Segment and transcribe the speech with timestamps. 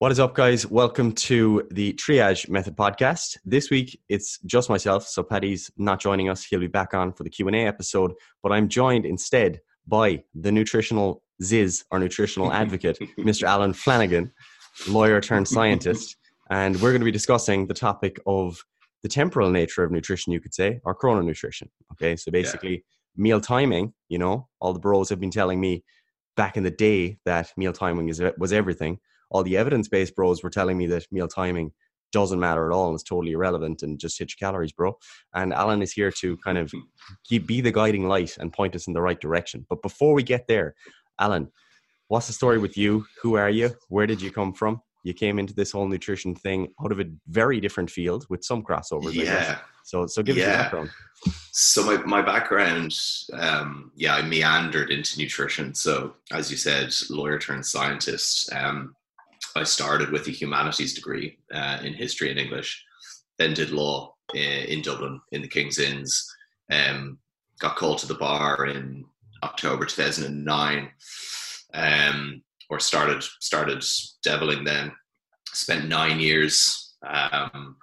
[0.00, 0.66] What is up, guys?
[0.66, 3.36] Welcome to the Triage Method podcast.
[3.44, 6.42] This week, it's just myself, so Paddy's not joining us.
[6.44, 8.12] He'll be back on for the Q and A episode,
[8.42, 13.44] but I'm joined instead by the nutritional ziz, or nutritional advocate, Mr.
[13.44, 14.32] Alan Flanagan,
[14.88, 16.16] lawyer turned scientist,
[16.50, 18.64] and we're going to be discussing the topic of
[19.04, 21.68] the temporal nature of nutrition, you could say, or chrononutrition.
[21.92, 22.78] Okay, so basically, yeah.
[23.16, 23.94] meal timing.
[24.08, 25.84] You know, all the bros have been telling me
[26.36, 28.98] back in the day that meal timing is was everything
[29.34, 31.72] all the evidence based bros were telling me that meal timing
[32.12, 34.96] doesn't matter at all and it's totally irrelevant and just hit your calories, bro.
[35.34, 36.72] And Alan is here to kind of
[37.24, 39.66] keep, be the guiding light and point us in the right direction.
[39.68, 40.76] But before we get there,
[41.18, 41.50] Alan,
[42.06, 43.04] what's the story with you?
[43.22, 43.72] Who are you?
[43.88, 44.80] Where did you come from?
[45.02, 48.62] You came into this whole nutrition thing out of a very different field with some
[48.62, 49.14] crossovers.
[49.14, 49.58] Yeah.
[49.82, 50.44] So, so give yeah.
[50.44, 50.90] us your background.
[51.50, 52.96] So my, my background,
[53.32, 55.74] um, yeah, I meandered into nutrition.
[55.74, 58.52] So as you said, lawyer turned scientist.
[58.52, 58.94] Um,
[59.56, 62.84] I started with a humanities degree uh, in history and English,
[63.38, 66.28] then did law in, in Dublin in the King's Inns.
[66.70, 67.18] Um,
[67.60, 69.04] got called to the bar in
[69.42, 70.90] October 2009,
[71.74, 73.84] um, or started started
[74.22, 74.92] deviling then.
[75.52, 77.76] Spent nine years um,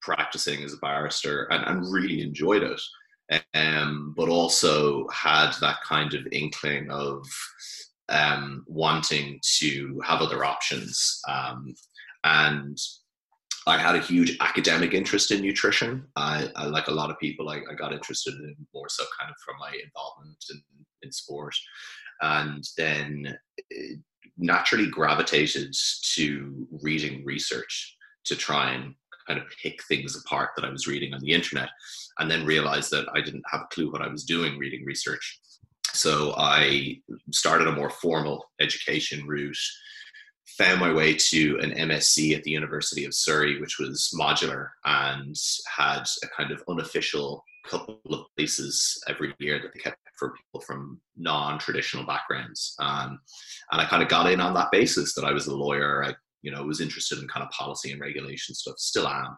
[0.00, 2.80] practicing as a barrister and, and really enjoyed it.
[3.54, 7.24] Um, but also had that kind of inkling of
[8.10, 11.20] um, wanting to have other options.
[11.28, 11.74] Um,
[12.24, 12.76] and
[13.66, 16.06] I had a huge academic interest in nutrition.
[16.16, 19.30] I, I like a lot of people, I, I, got interested in more so kind
[19.30, 20.62] of from my involvement in,
[21.02, 21.54] in sport.
[22.22, 23.38] And then
[24.36, 25.74] naturally gravitated
[26.14, 28.94] to reading research to try and
[29.26, 31.68] kind of pick things apart that I was reading on the internet,
[32.18, 35.39] and then realized that I didn't have a clue what I was doing reading research
[35.92, 37.00] so I
[37.32, 39.56] started a more formal education route,
[40.58, 45.36] found my way to an MSc at the University of Surrey, which was modular and
[45.76, 50.60] had a kind of unofficial couple of places every year that they kept for people
[50.66, 52.74] from non-traditional backgrounds.
[52.78, 53.20] Um,
[53.70, 56.04] and I kind of got in on that basis that I was a lawyer.
[56.04, 58.78] I, you know, was interested in kind of policy and regulation stuff.
[58.78, 59.36] Still am.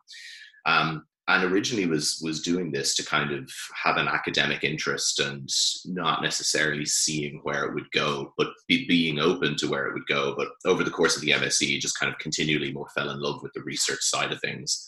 [0.66, 3.50] Um, and originally was was doing this to kind of
[3.82, 5.48] have an academic interest and
[5.84, 10.06] not necessarily seeing where it would go but be, being open to where it would
[10.06, 10.34] go.
[10.36, 13.42] But over the course of the msc just kind of continually more fell in love
[13.42, 14.86] with the research side of things.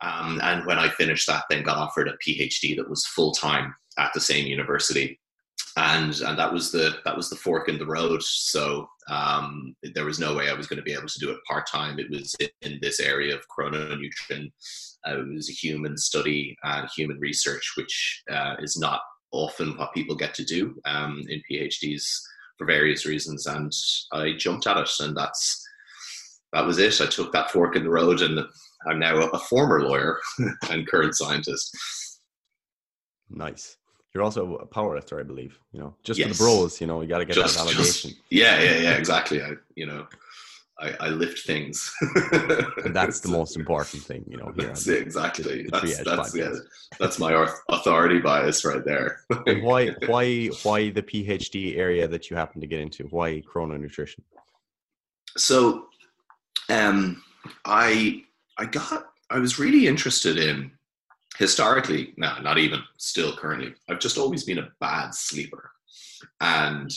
[0.00, 4.12] Um, and when i finished that then got offered a phd that was full-time at
[4.14, 5.20] the same university
[5.76, 10.04] and and that was the that was the fork in the road so um, there
[10.04, 12.34] was no way i was going to be able to do it part-time it was
[12.40, 14.50] in, in this area of chrononutrition
[15.06, 19.00] uh, it was a human study and human research, which uh, is not
[19.32, 22.20] often what people get to do um, in PhDs
[22.58, 23.46] for various reasons.
[23.46, 23.72] And
[24.12, 25.62] I jumped at it, and that's
[26.52, 27.00] that was it.
[27.00, 28.40] I took that fork in the road, and
[28.88, 30.20] I'm now a former lawyer
[30.70, 31.76] and current scientist.
[33.30, 33.76] Nice.
[34.14, 35.58] You're also a powerlifter, I believe.
[35.72, 36.28] You know, just yes.
[36.28, 38.10] for the bros, you know, you got to get just, that validation.
[38.10, 39.42] Just, yeah, yeah, yeah, exactly.
[39.42, 40.06] I, you know,
[40.78, 41.94] I, I lift things.
[42.84, 44.52] and that's the most important thing, you know.
[44.54, 45.62] That's it, exactly.
[45.64, 46.54] The, the that's that's, yeah,
[46.98, 49.20] that's my authority bias right there.
[49.62, 53.04] why why why the PhD area that you happen to get into?
[53.04, 54.20] Why chrononutrition?
[55.36, 55.86] So,
[56.68, 57.22] um,
[57.64, 58.24] I
[58.58, 60.72] I got I was really interested in
[61.38, 62.14] historically.
[62.16, 63.74] No, not even still currently.
[63.88, 65.70] I've just always been a bad sleeper,
[66.40, 66.90] and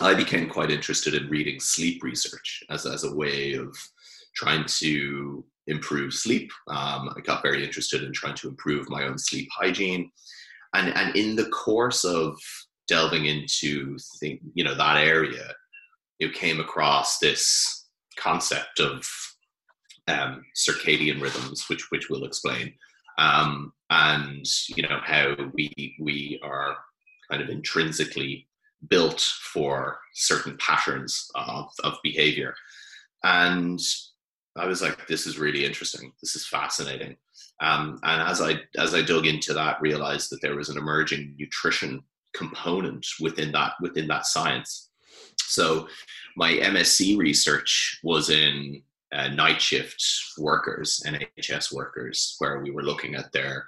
[0.00, 3.74] I became quite interested in reading sleep research as, as a way of
[4.34, 6.50] trying to improve sleep.
[6.68, 10.10] Um, I got very interested in trying to improve my own sleep hygiene.
[10.74, 12.38] And, and in the course of
[12.86, 15.52] delving into think, you know that area,
[16.18, 17.86] you came across this
[18.18, 19.06] concept of
[20.08, 22.72] um, circadian rhythms, which which we'll explain,
[23.18, 26.76] um, and you know how we we are
[27.30, 28.46] kind of intrinsically
[28.88, 32.54] built for certain patterns of, of behavior.
[33.24, 33.80] And
[34.56, 36.12] I was like, this is really interesting.
[36.22, 37.16] This is fascinating.
[37.60, 41.34] Um, and as I as I dug into that, realized that there was an emerging
[41.38, 42.02] nutrition
[42.34, 44.90] component within that within that science.
[45.38, 45.88] So
[46.36, 48.82] my MSc research was in
[49.16, 50.04] uh, night shift
[50.38, 53.66] workers, NHS workers, where we were looking at their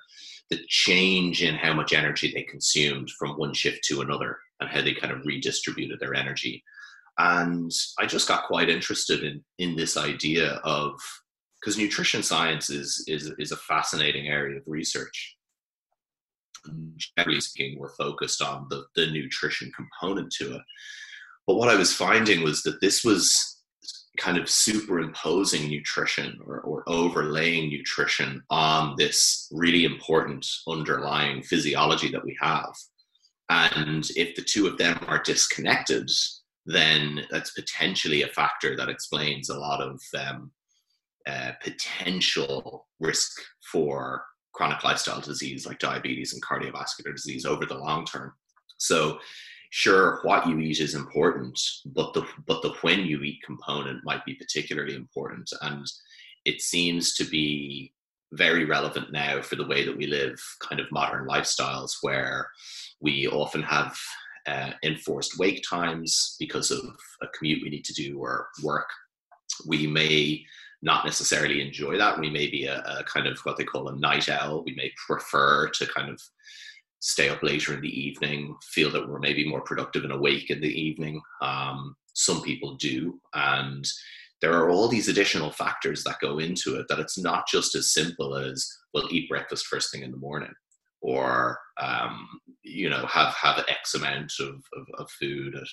[0.50, 4.80] the change in how much energy they consumed from one shift to another and how
[4.80, 6.62] they kind of redistributed their energy.
[7.18, 10.92] And I just got quite interested in in this idea of
[11.60, 15.36] because nutrition science is, is is a fascinating area of research.
[17.16, 20.62] Generally speaking, we're focused on the, the nutrition component to it.
[21.46, 23.57] But what I was finding was that this was
[24.18, 32.24] kind of superimposing nutrition or, or overlaying nutrition on this really important underlying physiology that
[32.24, 32.72] we have.
[33.48, 36.10] And if the two of them are disconnected,
[36.66, 40.50] then that's potentially a factor that explains a lot of um,
[41.26, 43.40] uh, potential risk
[43.72, 48.32] for chronic lifestyle disease like diabetes and cardiovascular disease over the long term.
[48.76, 49.18] So,
[49.70, 54.24] sure, what you eat is important, but the but the when you eat component might
[54.24, 55.84] be particularly important, and
[56.44, 57.92] it seems to be
[58.32, 62.48] very relevant now for the way that we live kind of modern lifestyles where
[63.00, 63.96] we often have
[64.46, 66.84] uh, enforced wake times because of
[67.22, 68.88] a commute we need to do or work.
[69.66, 70.44] We may
[70.82, 72.18] not necessarily enjoy that.
[72.18, 74.62] We may be a, a, kind of what they call a night owl.
[74.64, 76.20] We may prefer to kind of
[77.00, 80.60] stay up later in the evening, feel that we're maybe more productive and awake in
[80.60, 81.20] the evening.
[81.40, 83.20] Um, some people do.
[83.34, 83.86] And
[84.40, 87.92] there are all these additional factors that go into it that it's not just as
[87.92, 90.52] simple as, well, eat breakfast first thing in the morning
[91.00, 92.28] or, um,
[92.62, 95.68] you know, have, have X amount of, of, of food at,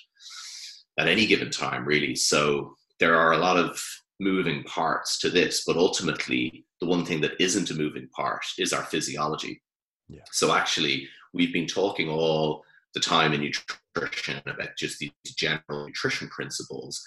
[0.99, 2.15] at any given time, really.
[2.15, 3.81] So there are a lot of
[4.19, 8.71] moving parts to this, but ultimately, the one thing that isn't a moving part is
[8.71, 9.61] our physiology.
[10.07, 10.21] Yeah.
[10.31, 12.63] So actually, we've been talking all
[12.93, 17.05] the time in nutrition about just these general nutrition principles.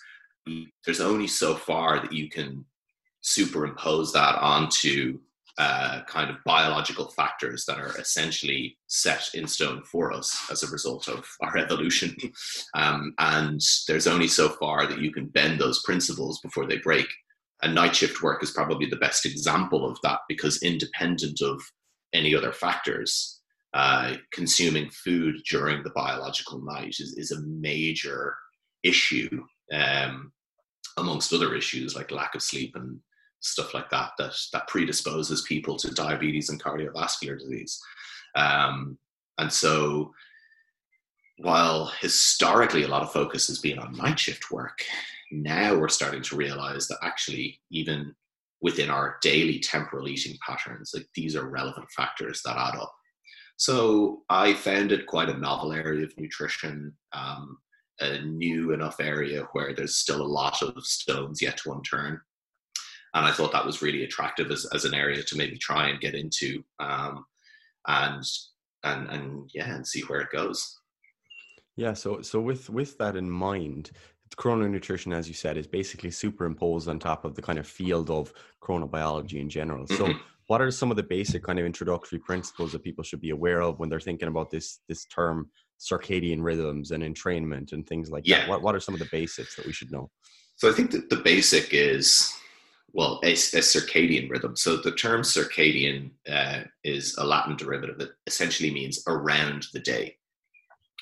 [0.85, 2.65] There's only so far that you can
[3.23, 5.19] superimpose that onto
[5.59, 10.71] uh, kind of biological factors that are essentially set in stone for us as a
[10.71, 12.17] result of our evolution.
[12.75, 17.07] Um, and there's only so far that you can bend those principles before they break.
[17.63, 21.61] And night shift work is probably the best example of that because, independent of
[22.13, 23.41] any other factors,
[23.75, 28.35] uh, consuming food during the biological night is, is a major
[28.83, 30.33] issue um,
[30.97, 32.99] amongst other issues like lack of sleep and
[33.41, 37.81] stuff like that that that predisposes people to diabetes and cardiovascular disease.
[38.35, 38.99] Um,
[39.39, 40.13] and so
[41.39, 44.83] while historically a lot of focus has been on night shift work
[45.31, 48.15] now we're starting to realize that actually even
[48.61, 50.93] within our daily temporal eating patterns.
[50.95, 52.93] Like these are relevant factors that add up.
[53.57, 57.59] So i found it quite a novel area of nutrition um,
[58.01, 62.21] a new enough area where there's still a lot of stones yet to unturn.
[63.15, 66.01] And I thought that was really attractive as, as an area to maybe try and
[66.01, 67.25] get into, um,
[67.87, 68.23] and
[68.85, 70.79] and and yeah, and see where it goes.
[71.77, 73.91] Yeah, so so with with that in mind,
[74.37, 78.33] chrononutrition, as you said, is basically superimposed on top of the kind of field of
[78.63, 79.87] chronobiology in general.
[79.87, 80.19] So, mm-hmm.
[80.47, 83.63] what are some of the basic kind of introductory principles that people should be aware
[83.63, 88.27] of when they're thinking about this this term circadian rhythms and entrainment and things like
[88.27, 88.41] yeah.
[88.41, 88.49] that?
[88.49, 90.11] What what are some of the basics that we should know?
[90.57, 92.33] So, I think that the basic is
[92.93, 94.57] well, a, a, circadian rhythm.
[94.57, 100.17] So the term circadian uh, is a Latin derivative that essentially means around the day.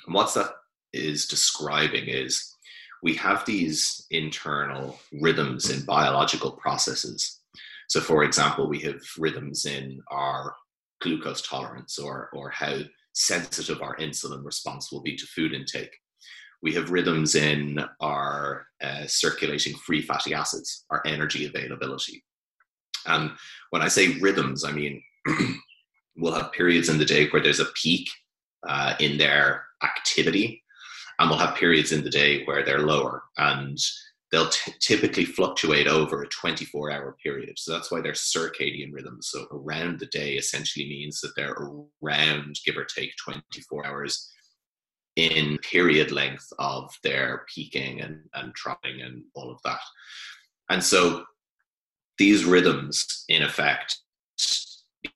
[0.04, 0.50] And what that
[0.92, 2.55] is describing is
[3.02, 7.40] we have these internal rhythms in biological processes.
[7.88, 10.54] So, for example, we have rhythms in our
[11.00, 12.78] glucose tolerance or, or how
[13.12, 15.92] sensitive our insulin response will be to food intake
[16.62, 22.24] we have rhythms in our uh, circulating free fatty acids, our energy availability.
[23.06, 23.30] And
[23.70, 25.02] when I say rhythms, I mean
[26.16, 28.08] we'll have periods in the day where there's a peak
[28.68, 30.62] uh, in their activity,
[31.18, 33.78] and we'll have periods in the day where they're lower, and
[34.32, 37.58] they'll t- typically fluctuate over a 24 hour period.
[37.58, 39.28] So that's why they're circadian rhythms.
[39.30, 41.56] So around the day essentially means that they're
[42.02, 44.30] around, give or take, 24 hours
[45.16, 49.80] in period length of their peaking and, and troughing and all of that.
[50.68, 51.24] And so
[52.18, 53.98] these rhythms, in effect,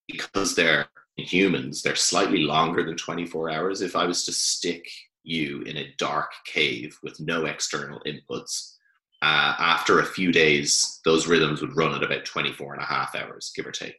[0.07, 3.83] because they're humans, they're slightly longer than 24 hours.
[3.83, 4.89] If I was to stick
[5.23, 8.75] you in a dark cave with no external inputs,
[9.23, 13.15] uh, after a few days, those rhythms would run at about 24 and a half
[13.15, 13.97] hours, give or take.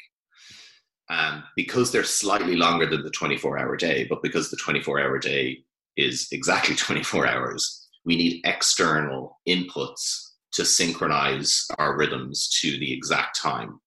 [1.09, 5.19] Um, because they're slightly longer than the 24 hour day, but because the 24 hour
[5.19, 5.59] day
[5.97, 7.87] is exactly 24 hours.
[8.05, 13.79] We need external inputs to synchronize our rhythms to the exact time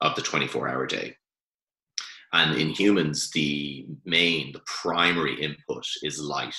[0.00, 1.16] of the 24 hour day.
[2.32, 6.54] And in humans, the main, the primary input is light.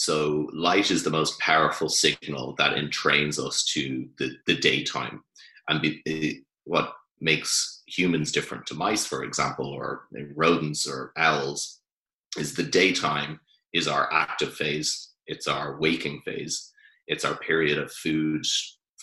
[0.00, 5.22] So, light is the most powerful signal that entrains us to the, the daytime.
[5.68, 11.80] And be, what makes humans different to mice, for example, or rodents or owls,
[12.38, 13.40] is the daytime
[13.74, 16.72] is our active phase, it's our waking phase,
[17.06, 18.46] it's our period of food,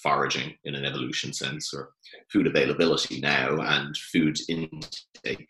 [0.02, 1.92] foraging in an evolution sense or
[2.34, 5.48] food availability now and food intake.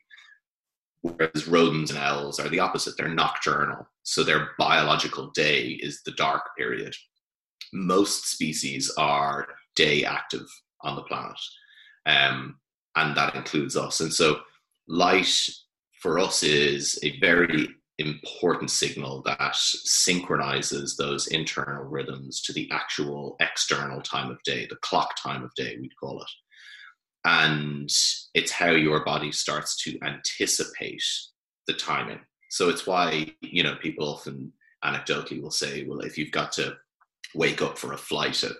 [1.04, 3.88] Whereas rodents and owls are the opposite, they're nocturnal.
[4.08, 6.96] So their biological day is the dark period.
[7.74, 10.48] Most species are day active
[10.82, 11.38] on the planet,
[12.06, 12.58] um,
[12.96, 14.00] and that includes us.
[14.00, 14.40] And so
[14.88, 15.30] light
[16.02, 23.36] for us is a very important signal that synchronizes those internal rhythms to the actual
[23.42, 26.30] external time of day, the clock time of day, we'd call it.
[27.26, 27.90] And
[28.34, 31.04] it's how your body starts to anticipate
[31.68, 32.22] the timing.
[32.50, 36.78] So it's why, you know, people often anecdotally will say, well, if you've got to
[37.36, 38.54] wake up for a flight at,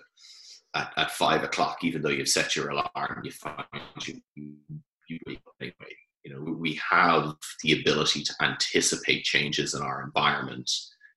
[0.74, 3.64] at, at five o'clock, even though you've set your alarm, you find
[4.04, 5.94] you, you wake up anyway
[6.28, 10.70] you know, we have the ability to anticipate changes in our environment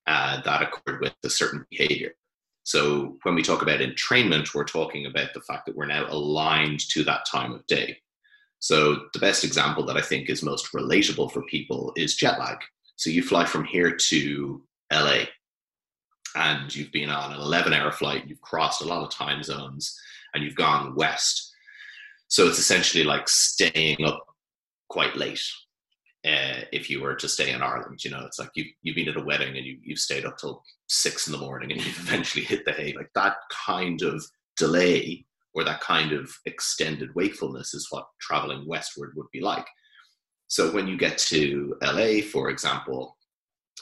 [0.08, 2.13] uh, that accord with a certain behavior.
[2.63, 6.80] So when we talk about entrainment, we're talking about the fact that we're now aligned
[6.92, 7.98] to that time of day.
[8.62, 12.58] So the best example that I think is most relatable for people is jet lag.
[12.96, 14.62] So you fly from here to
[14.94, 15.24] LA
[16.36, 20.00] and you've been on an 11 hour flight, you've crossed a lot of time zones
[20.36, 21.51] and you've gone west.
[22.27, 24.24] So it's essentially like staying up
[24.89, 25.44] quite late
[26.24, 28.03] uh, if you were to stay in Ireland.
[28.03, 30.38] You know, it's like you've, you've been at a wedding and you, you've stayed up
[30.38, 32.94] till six in the morning and you've eventually hit the hay.
[32.96, 34.24] Like that kind of
[34.56, 39.65] delay or that kind of extended wakefulness is what traveling westward would be like.
[40.48, 43.17] So when you get to LA, for example,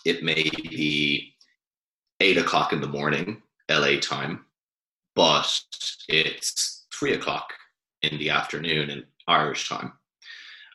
[0.05, 1.33] it may be
[2.19, 4.45] eight o'clock in the morning, LA time,
[5.15, 5.51] but
[6.07, 7.53] it's three o'clock
[8.01, 9.93] in the afternoon in Irish time.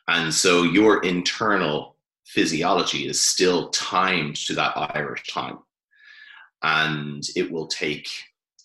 [0.07, 5.59] And so your internal physiology is still timed to that Irish time.
[6.63, 8.09] And it will take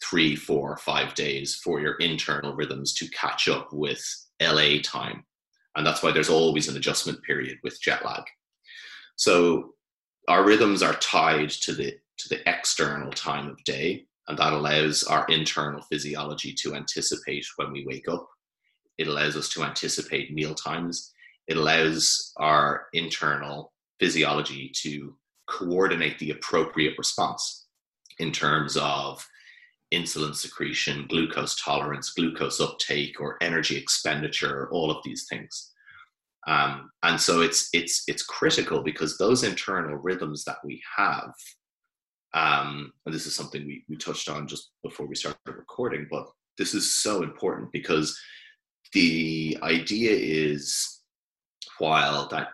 [0.03, 4.03] three, four, five days for your internal rhythms to catch up with
[4.41, 5.25] LA time.
[5.77, 8.23] And that's why there's always an adjustment period with jet lag.
[9.17, 9.75] So
[10.29, 15.05] our rhythms are tied to the to the external time of day, and that allows
[15.05, 18.29] our internal physiology to anticipate when we wake up.
[18.99, 21.15] It allows us to anticipate meal times
[21.51, 25.17] it allows our internal physiology to
[25.49, 27.67] coordinate the appropriate response
[28.21, 29.27] in terms of
[29.93, 35.73] insulin secretion, glucose tolerance, glucose uptake, or energy expenditure, all of these things.
[36.47, 41.33] Um, and so it's it's it's critical because those internal rhythms that we have,
[42.33, 46.27] um, and this is something we, we touched on just before we started recording, but
[46.57, 48.19] this is so important because
[48.93, 51.03] the idea is
[51.79, 52.49] while that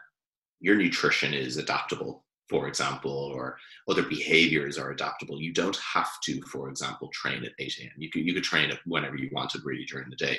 [0.60, 6.40] your nutrition is adaptable, for example, or other behaviors are adaptable, you don't have to,
[6.42, 7.90] for example, train at 8 a.m.
[7.98, 10.38] You could, you could train it whenever you wanted, really, during the day.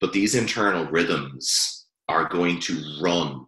[0.00, 3.46] But these internal rhythms are going to run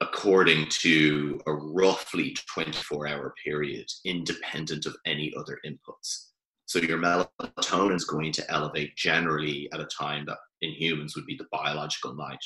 [0.00, 6.28] according to a roughly 24 hour period, independent of any other inputs.
[6.66, 11.26] So your melatonin is going to elevate generally at a time that in humans would
[11.26, 12.44] be the biological night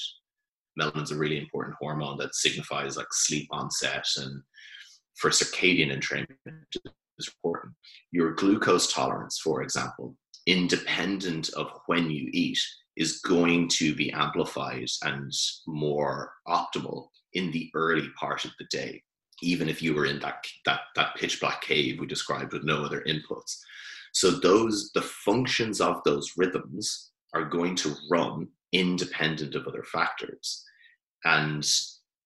[0.81, 4.43] melatonin's a really important hormone that signifies like sleep onset and
[5.17, 6.65] for circadian entrainment
[7.19, 7.75] is important.
[8.11, 12.59] Your glucose tolerance, for example, independent of when you eat,
[12.97, 15.33] is going to be amplified and
[15.67, 19.03] more optimal in the early part of the day,
[19.43, 22.85] even if you were in that that that pitch black cave we described with no
[22.85, 23.57] other inputs.
[24.13, 30.65] So those the functions of those rhythms are going to run independent of other factors.
[31.25, 31.67] And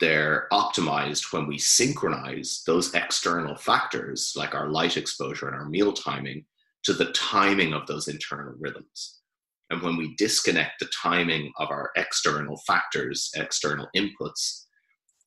[0.01, 5.93] they're optimized when we synchronize those external factors, like our light exposure and our meal
[5.93, 6.45] timing,
[6.85, 9.21] to the timing of those internal rhythms.
[9.71, 14.65] And when we disconnect the timing of our external factors, external inputs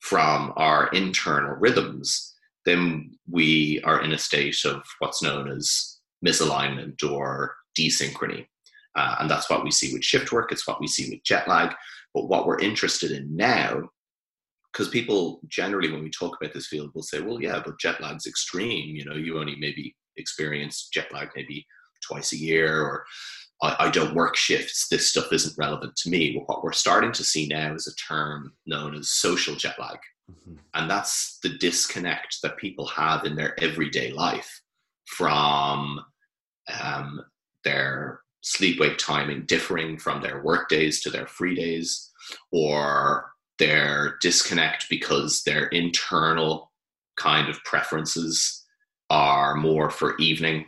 [0.00, 2.34] from our internal rhythms,
[2.64, 8.46] then we are in a state of what's known as misalignment or desynchrony.
[8.98, 11.46] Uh, and that's what we see with shift work, it's what we see with jet
[11.46, 11.72] lag.
[12.14, 13.88] But what we're interested in now,
[14.72, 18.00] because people generally, when we talk about this field, will say, well, yeah, but jet
[18.00, 18.96] lag's extreme.
[18.96, 21.64] You know, you only maybe experience jet lag maybe
[22.04, 23.04] twice a year, or
[23.62, 24.88] I, I don't work shifts.
[24.88, 26.32] This stuff isn't relevant to me.
[26.32, 29.98] But what we're starting to see now is a term known as social jet lag.
[30.28, 30.56] Mm-hmm.
[30.74, 34.60] And that's the disconnect that people have in their everyday life
[35.06, 36.00] from
[36.82, 37.20] um,
[37.62, 42.10] their sleep wake timing differing from their work days to their free days
[42.52, 46.70] or their disconnect because their internal
[47.16, 48.64] kind of preferences
[49.10, 50.66] are more for evening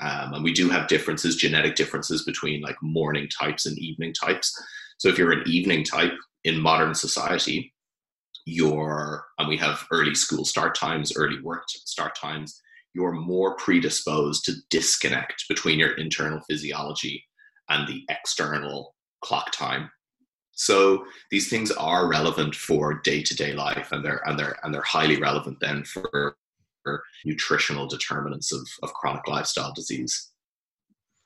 [0.00, 4.52] Um, and we do have differences, genetic differences between like morning types and evening types.
[4.98, 6.12] So if you're an evening type
[6.44, 7.72] in modern society,
[8.44, 12.60] you're, and we have early school start times, early work start times,
[12.96, 17.22] you're more predisposed to disconnect between your internal physiology
[17.68, 19.90] and the external clock time.
[20.52, 25.18] So these things are relevant for day-to-day life, and they're and they're and they're highly
[25.20, 26.36] relevant then for,
[26.82, 30.30] for nutritional determinants of, of chronic lifestyle disease.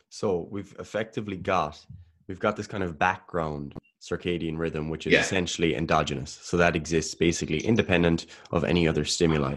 [0.09, 1.79] So we've effectively got
[2.27, 5.21] we've got this kind of background circadian rhythm, which is Yeah.
[5.21, 6.41] essentially endogenous.
[6.43, 9.57] So that exists basically independent of any other stimuli.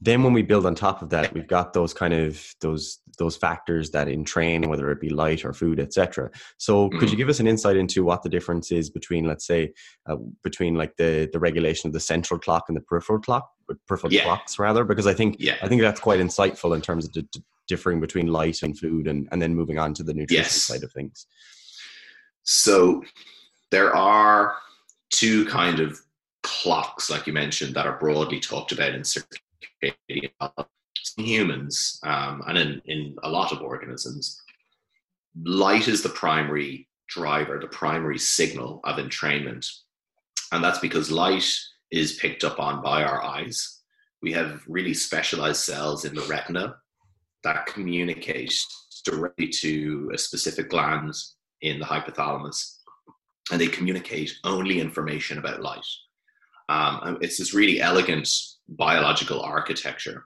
[0.00, 3.34] Then when we build on top of that, we've got those kind of those those
[3.36, 6.30] factors that entrain, whether it be light or food, etc.
[6.58, 9.72] So could you give us an insight into what the difference is between, let's say,
[10.06, 13.50] uh, between like the the regulation of the central clock and the peripheral clock,
[13.88, 14.24] peripheral Yeah.
[14.24, 14.84] clocks rather?
[14.84, 15.56] Because I think Yeah.
[15.62, 19.06] I think that's quite insightful in terms of the, the differing between light and food,
[19.06, 20.52] and and then moving on to the nutrition Yes.
[20.62, 21.26] side of things.
[22.42, 23.02] So
[23.70, 24.56] there are
[25.10, 25.98] two kind of
[26.42, 29.40] clocks, like you mentioned, that are broadly talked about in circadian.
[29.82, 29.92] In
[31.16, 34.40] humans um, and in, in a lot of organisms,
[35.44, 39.66] light is the primary driver, the primary signal of entrainment.
[40.52, 41.48] And that's because light
[41.90, 43.80] is picked up on by our eyes.
[44.22, 46.76] We have really specialized cells in the retina
[47.44, 48.54] that communicate
[49.04, 51.14] directly to a specific gland
[51.62, 52.78] in the hypothalamus,
[53.52, 55.86] and they communicate only information about light.
[56.68, 58.28] Um, it's this really elegant
[58.68, 60.24] biological architecture.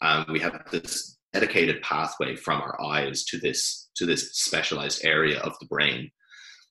[0.00, 5.40] Um, we have this dedicated pathway from our eyes to this to this specialized area
[5.40, 6.10] of the brain,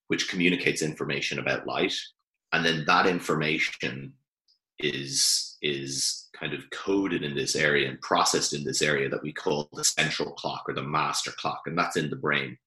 [0.08, 1.96] which communicates information about light,
[2.52, 4.14] and then that information
[4.80, 9.32] is is kind of coded in this area and processed in this area that we
[9.32, 12.58] call the central clock or the master clock, and that's in the brain.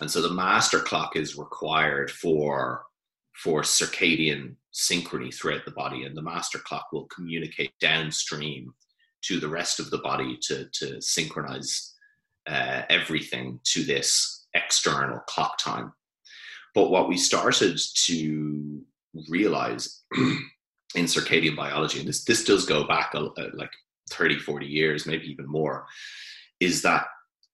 [0.00, 2.84] And so the master clock is required for
[3.34, 8.72] for circadian synchrony throughout the body, and the master clock will communicate downstream
[9.22, 11.94] to the rest of the body to to synchronize
[12.48, 15.92] uh, everything to this external clock time.
[16.74, 18.82] But what we started to
[19.28, 23.14] realize in circadian biology, and this this does go back
[23.54, 23.72] like
[24.10, 25.86] 30, 40 years, maybe even more,
[26.58, 27.06] is that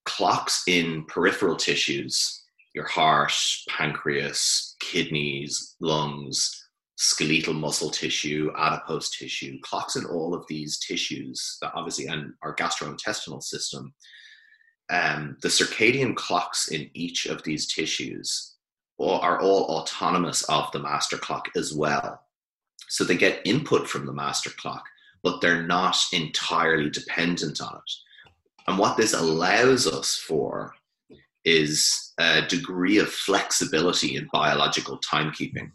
[0.05, 3.33] clocks in peripheral tissues, your heart,
[3.69, 6.66] pancreas, kidneys, lungs,
[6.97, 12.55] skeletal muscle tissue, adipose tissue, clocks in all of these tissues, that obviously, and our
[12.57, 13.95] gastrointestinal system,
[14.89, 18.55] um, the circadian clocks in each of these tissues
[18.99, 22.23] are all autonomous of the master clock as well.
[22.89, 24.85] So they get input from the master clock,
[25.23, 28.31] but they're not entirely dependent on it.
[28.69, 30.75] And what this allows us for
[31.45, 35.71] is a degree of flexibility in biological timekeeping.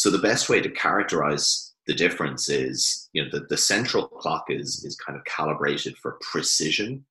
[0.00, 4.46] So the best way to characterize the difference is, you know, the, the central clock
[4.48, 7.04] is, is kind of calibrated for precision,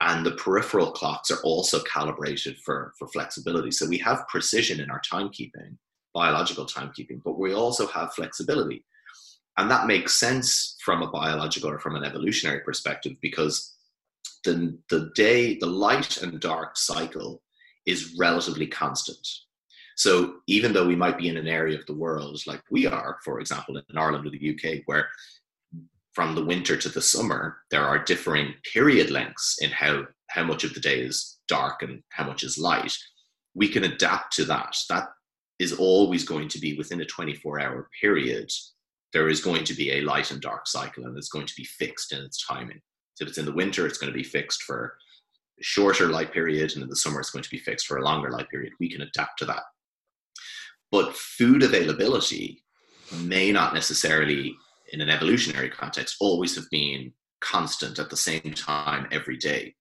[0.00, 3.70] and the peripheral clocks are also calibrated for, for flexibility.
[3.70, 5.76] So we have precision in our timekeeping,
[6.14, 8.82] biological timekeeping, but we also have flexibility.
[9.58, 13.76] And that makes sense from a biological or from an evolutionary perspective because
[14.42, 17.42] the, the day, the light and dark cycle
[17.84, 19.28] is relatively constant.
[19.96, 23.16] So even though we might be in an area of the world like we are,
[23.24, 25.08] for example, in Ireland or the UK, where
[26.14, 30.64] from the winter to the summer, there are differing period lengths in how, how much
[30.64, 32.92] of the day is dark and how much is light,
[33.54, 34.76] we can adapt to that.
[34.90, 35.08] That
[35.58, 38.50] is always going to be within a 24 hour period.
[39.14, 41.64] There is going to be a light and dark cycle, and it's going to be
[41.64, 42.80] fixed in its timing.
[43.14, 44.94] So if it's in the winter, it's going to be fixed for
[45.58, 48.04] a shorter light period, and in the summer, it's going to be fixed for a
[48.04, 48.74] longer light period.
[48.78, 49.62] We can adapt to that.
[50.96, 52.64] But food availability
[53.20, 54.56] may not necessarily,
[54.94, 59.74] in an evolutionary context, always have been constant at the same time every day.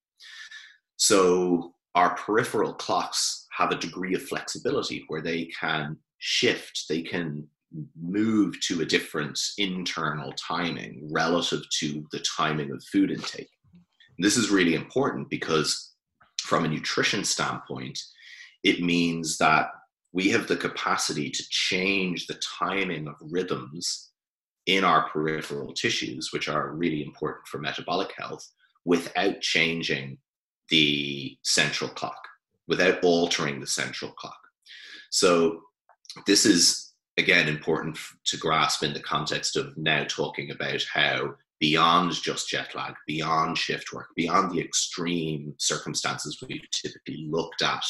[0.98, 7.48] So our peripheral clocks have a degree of flexibility where they can shift, they can
[7.98, 13.52] move to a different internal timing relative to the timing of food intake.
[14.20, 15.94] This is really important because,
[16.42, 17.98] from a nutrition standpoint,
[18.64, 19.70] it means that
[20.16, 24.12] we have the capacity to change the timing of rhythms
[24.66, 28.50] in our peripheral tissues, which are really important for metabolic health,
[28.86, 30.18] without changing
[30.70, 32.22] the central clock,
[32.66, 34.40] without altering the central clock.
[35.12, 35.60] So,
[36.26, 37.98] this is again important
[38.28, 43.58] to grasp in the context of now talking about how beyond just jet lag, beyond
[43.58, 47.84] shift work, beyond the extreme circumstances we've typically looked at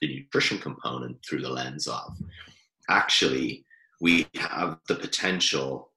[0.00, 2.16] the nutrition component through the lens of,
[2.88, 3.64] actually,
[4.00, 5.90] we have the potential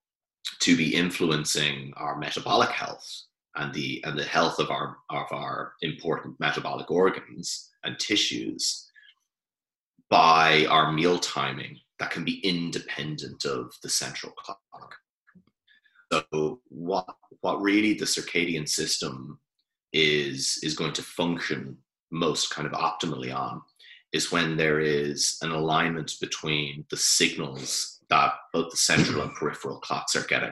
[0.59, 3.23] to be influencing our metabolic health
[3.55, 8.89] and the and the health of our of our important metabolic organs and tissues
[10.09, 14.95] by our meal timing that can be independent of the central clock.
[16.11, 19.39] So what what really the circadian system
[19.93, 21.77] is is going to function
[22.11, 23.61] most kind of optimally on
[24.13, 29.79] is when there is an alignment between the signals that both the central and peripheral
[29.79, 30.51] clocks are getting.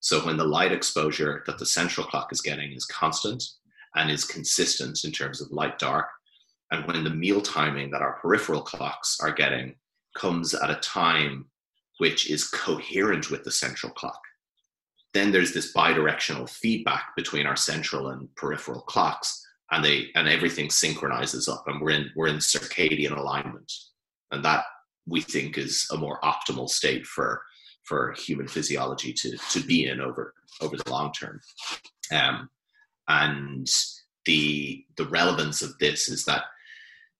[0.00, 3.42] So when the light exposure that the central clock is getting is constant
[3.94, 6.06] and is consistent in terms of light dark,
[6.70, 9.74] and when the meal timing that our peripheral clocks are getting
[10.16, 11.46] comes at a time
[11.98, 14.20] which is coherent with the central clock.
[15.14, 20.70] Then there's this bidirectional feedback between our central and peripheral clocks, and they and everything
[20.70, 23.72] synchronizes up, and we're in we're in circadian alignment,
[24.30, 24.64] and that
[25.06, 27.42] we think is a more optimal state for
[27.84, 31.40] for human physiology to to be in over over the long term.
[32.12, 32.48] Um,
[33.08, 33.68] and
[34.24, 36.44] the the relevance of this is that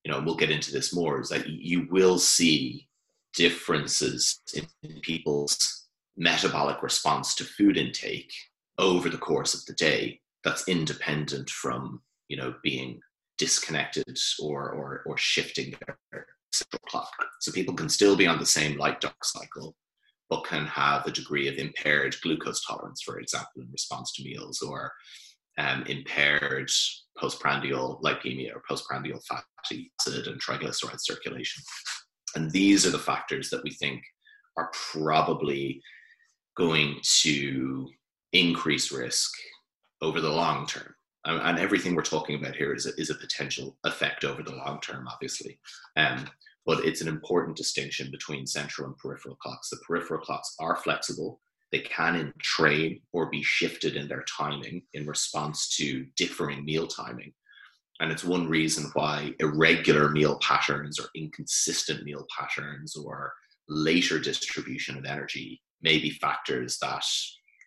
[0.07, 2.87] you know, we'll get into this more, is that you will see
[3.35, 8.33] differences in people's metabolic response to food intake
[8.79, 13.01] over the course of the day that's independent from, you know, being
[13.39, 17.13] disconnected or or, or shifting their central clock.
[17.41, 19.75] So people can still be on the same light dark cycle,
[20.31, 24.63] but can have a degree of impaired glucose tolerance, for example, in response to meals,
[24.63, 24.93] or
[25.59, 26.71] um, impaired
[27.19, 31.63] postprandial lipemia or postprandial fatty acid and triglyceride circulation.
[32.35, 34.03] And these are the factors that we think
[34.59, 35.81] are probably
[36.57, 37.89] going to
[38.33, 39.31] increase risk
[40.03, 40.95] over the long term.
[41.27, 44.81] And, everything we're talking about here is a, is a potential effect over the long
[44.81, 45.59] term, obviously.
[45.97, 46.27] Um,
[46.65, 49.71] but it's an important distinction between central and peripheral clocks.
[49.71, 51.41] The peripheral clocks are flexible,
[51.73, 57.33] they can entrain or be shifted in their timing in response to differing meal timing.
[58.01, 63.33] And it's one reason why irregular meal patterns or inconsistent meal patterns or
[63.69, 67.05] later distribution of energy may be factors that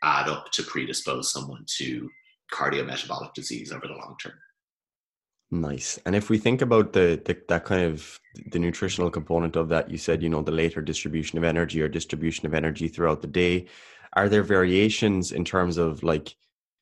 [0.04, 2.10] add up to predispose someone to
[2.52, 4.34] cardiometabolic disease over the long term.
[5.52, 6.00] Nice.
[6.06, 8.20] And if we think about the, the, that kind of
[8.52, 11.88] the nutritional component of that, you said you know the later distribution of energy or
[11.88, 13.66] distribution of energy throughout the day.
[14.14, 16.36] Are there variations in terms of like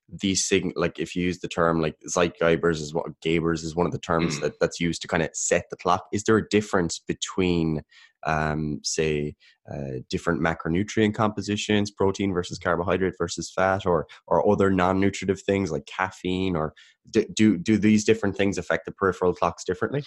[0.10, 3.86] these sig like if you use the term like Zeitgebers is what Gebers is one
[3.86, 4.42] of the terms mm.
[4.42, 6.06] that, that's used to kind of set the clock.
[6.14, 7.82] Is there a difference between
[8.26, 9.36] um, say
[9.72, 15.86] uh, different macronutrient compositions, protein versus carbohydrate versus fat, or or other non-nutritive things like
[15.86, 16.74] caffeine, or
[17.10, 20.04] do do, do these different things affect the peripheral clocks differently?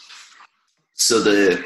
[0.94, 1.64] So the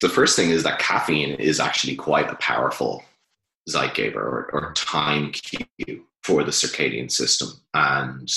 [0.00, 3.04] the first thing is that caffeine is actually quite a powerful
[3.68, 8.30] Zeitgeber or, or time cue for the circadian system, and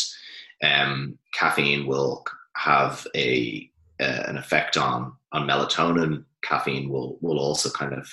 [0.63, 2.23] um, caffeine will
[2.55, 6.23] have a uh, an effect on on melatonin.
[6.43, 8.09] Caffeine will will also kind of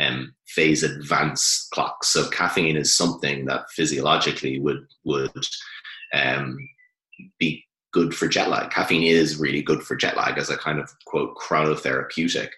[0.00, 2.08] um, phase advance clocks.
[2.08, 5.46] So caffeine is something that physiologically would would
[6.12, 6.56] um,
[7.38, 8.70] be good for jet lag.
[8.70, 12.48] Caffeine is really good for jet lag as a kind of quote chronotherapeutic.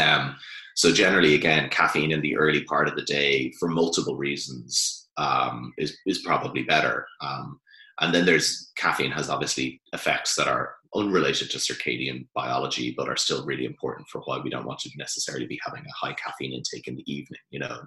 [0.00, 0.36] Um,
[0.74, 5.72] so generally, again, caffeine in the early part of the day for multiple reasons um,
[5.78, 7.06] is is probably better.
[7.20, 7.60] Um,
[8.00, 13.16] and then there's caffeine has obviously effects that are unrelated to circadian biology, but are
[13.16, 16.52] still really important for why we don't want to necessarily be having a high caffeine
[16.52, 17.40] intake in the evening.
[17.50, 17.80] You know,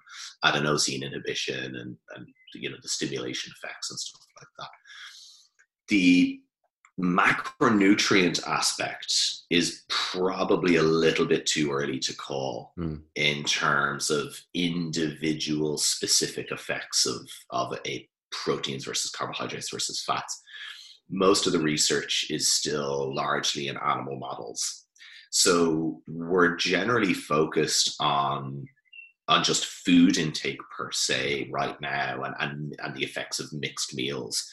[0.44, 4.70] adenosine inhibition and and you know the stimulation effects and stuff like that.
[5.90, 6.40] The
[7.00, 9.14] macronutrient aspect
[9.50, 13.02] is probably a little bit too early to call mm.
[13.16, 20.42] in terms of individual specific effects of, of a proteins versus carbohydrates versus fats.
[21.10, 24.86] Most of the research is still largely in animal models.
[25.32, 28.66] So we're generally focused on
[29.28, 33.94] on just food intake per se right now and, and, and the effects of mixed
[33.94, 34.52] meals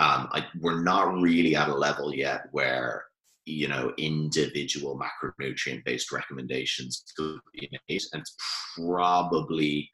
[0.00, 3.04] um, I, we're not really at a level yet where
[3.44, 8.36] you know individual macronutrient based recommendations could be made and it's
[8.76, 9.90] probably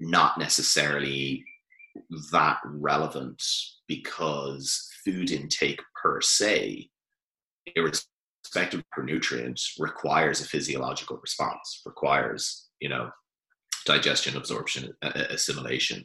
[0.00, 1.44] not necessarily
[2.32, 3.42] that relevant
[3.86, 6.90] because food intake per se
[7.76, 13.10] irrespective of macronutrients requires a physiological response requires you know
[13.84, 16.04] digestion absorption assimilation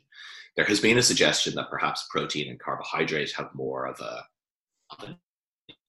[0.56, 4.24] there has been a suggestion that perhaps protein and carbohydrate have more of a
[4.92, 5.16] of an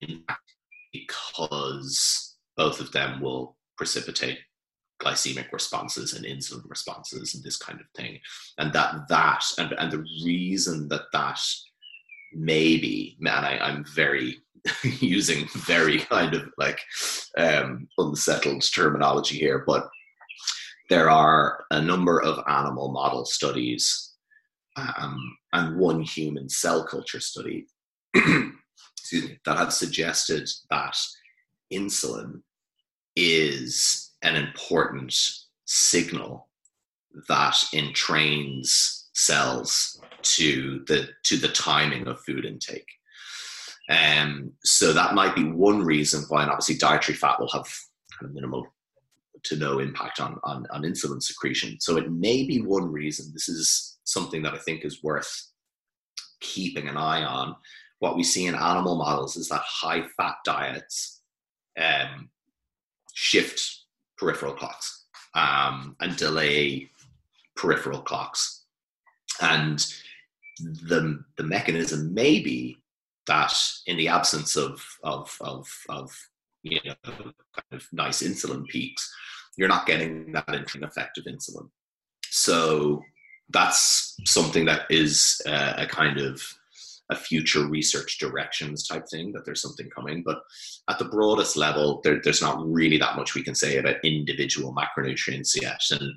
[0.01, 0.55] impact
[0.93, 4.39] because both of them will precipitate
[5.03, 8.21] glycemic responses and insulin responses and this kind of thing.
[8.59, 11.41] And that that and, and the reason that that
[12.35, 14.39] maybe man I, i'm very
[15.01, 16.81] using very kind of like
[17.37, 19.89] um, unsettled terminology here but
[20.89, 24.12] there are a number of animal model studies
[24.77, 27.67] um, and one human cell culture study
[28.15, 30.97] excuse me, that have suggested that
[31.73, 32.41] insulin
[33.17, 35.15] is an important
[35.67, 36.49] signal
[37.29, 42.89] that entrains cells to the to the timing of food intake.
[43.91, 47.67] Um, so that might be one reason why, and obviously dietary fat will have
[48.19, 48.67] kind of minimal
[49.45, 51.79] to no impact on, on, on insulin secretion.
[51.81, 53.33] So it may be one reason.
[53.33, 55.49] This is something that I think is worth
[56.41, 57.57] keeping an eye on.
[58.01, 61.23] What we see in animal models is that high fat diets
[61.81, 62.31] um,
[63.15, 63.85] shift
[64.19, 66.91] peripheral clocks um, and delay
[67.57, 68.65] peripheral clocks.
[69.41, 69.85] And
[70.59, 72.79] the, the mechanism may be
[73.27, 73.55] that
[73.87, 76.11] in the absence of, of, of, of
[76.63, 77.35] you know, kind
[77.73, 79.13] of nice insulin peaks,
[79.57, 81.69] you're not getting that entraining effect of insulin.
[82.27, 83.03] So
[83.53, 86.43] that's something that is uh, a kind of
[87.11, 90.23] a future research directions type thing that there's something coming.
[90.25, 90.39] But
[90.89, 94.75] at the broadest level there, there's not really that much we can say about individual
[94.75, 95.81] macronutrients yet.
[95.91, 96.13] And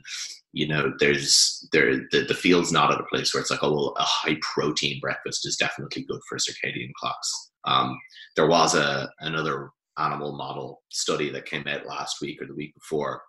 [0.53, 3.73] you know there's there the, the field's not at a place where it's like oh
[3.73, 7.51] well a high protein breakfast is definitely good for circadian clocks.
[7.65, 7.99] Um,
[8.35, 12.73] there was a another animal model study that came out last week or the week
[12.73, 13.21] before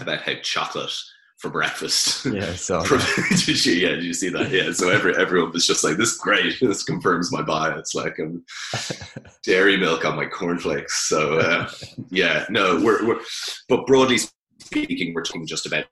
[0.00, 0.92] about how chocolate
[1.44, 2.24] for breakfast.
[2.34, 2.82] Yeah, so
[3.28, 4.50] did you, yeah, did you see that?
[4.50, 6.54] Yeah, so every everyone was just like, "This is great.
[6.60, 8.44] This confirms my bias." Like, I'm
[9.44, 11.08] dairy milk on my cornflakes.
[11.08, 11.70] So uh,
[12.10, 13.20] yeah, no, we're, we're
[13.68, 14.18] but broadly
[14.58, 15.84] speaking, we're talking just about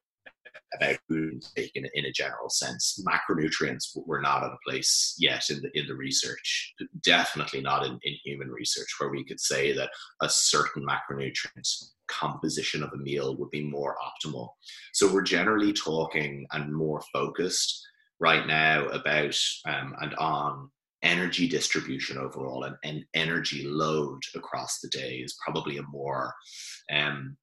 [0.81, 3.05] about food intake in, in a general sense.
[3.07, 6.75] Macronutrients were not at a place yet in the in the research.
[7.05, 9.91] Definitely not in, in human research where we could say that
[10.23, 11.69] a certain macronutrient
[12.13, 14.51] composition of a meal would be more optimal.
[14.93, 17.87] So we're generally talking and more focused
[18.21, 20.71] right now about um, and on
[21.03, 26.33] energy distribution overall and, and energy load across the day is probably a more
[26.93, 27.37] um,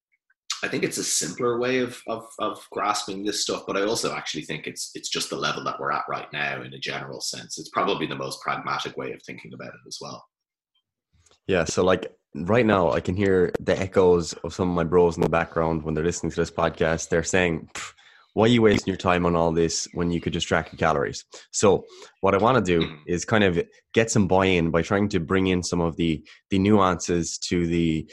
[0.62, 4.14] I think it's a simpler way of, of, of grasping this stuff, but I also
[4.14, 7.20] actually think it's it's just the level that we're at right now in a general
[7.20, 7.58] sense.
[7.58, 10.22] It's probably the most pragmatic way of thinking about it as well.
[11.46, 15.16] Yeah, so like right now I can hear the echoes of some of my bros
[15.16, 17.08] in the background when they're listening to this podcast.
[17.08, 17.68] They're saying,
[18.34, 20.78] why are you wasting your time on all this when you could just track your
[20.78, 21.24] calories?
[21.50, 21.84] So
[22.20, 22.98] what I want to do mm.
[23.06, 23.60] is kind of
[23.92, 28.08] get some buy-in by trying to bring in some of the the nuances to the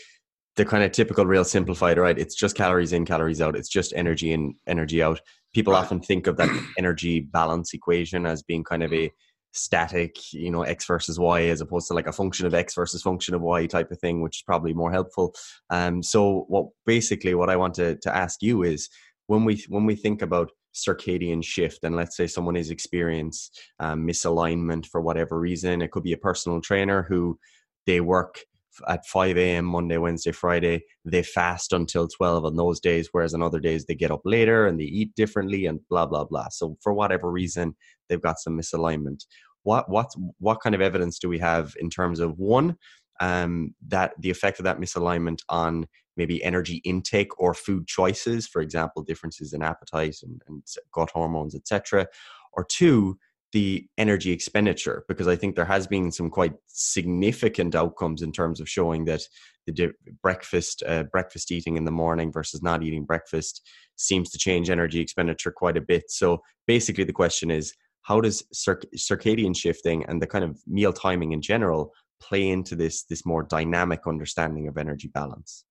[0.55, 2.17] the kind of typical real simplified, right?
[2.17, 3.55] It's just calories in, calories out.
[3.55, 5.21] It's just energy in, energy out.
[5.53, 6.49] People often think of that
[6.79, 9.11] energy balance equation as being kind of a
[9.53, 13.01] static, you know, X versus Y as opposed to like a function of X versus
[13.01, 15.33] function of Y type of thing, which is probably more helpful.
[15.69, 18.89] Um, so what basically what I want to, to ask you is
[19.27, 24.05] when we when we think about circadian shift and let's say someone is experience um,
[24.05, 27.37] misalignment for whatever reason, it could be a personal trainer who
[27.85, 28.39] they work
[28.87, 29.65] at 5 a.m.
[29.65, 30.83] Monday, Wednesday, Friday.
[31.05, 34.67] They fast until 12 on those days, whereas on other days they get up later
[34.67, 36.47] and they eat differently and blah, blah, blah.
[36.49, 37.75] So for whatever reason,
[38.09, 39.25] they've got some misalignment.
[39.63, 42.77] What, what, what kind of evidence do we have in terms of one,
[43.19, 48.61] um, that the effect of that misalignment on maybe energy intake or food choices, for
[48.61, 52.07] example, differences in appetite and, and gut hormones, etc.,
[52.53, 53.17] or two,
[53.53, 58.59] the energy expenditure because I think there has been some quite significant outcomes in terms
[58.59, 59.21] of showing that
[59.65, 63.61] the di- breakfast uh, breakfast eating in the morning versus not eating breakfast
[63.95, 66.11] seems to change energy expenditure quite a bit.
[66.11, 71.31] So basically, the question is how does circadian shifting and the kind of meal timing
[71.33, 75.63] in general play into this this more dynamic understanding of energy balance?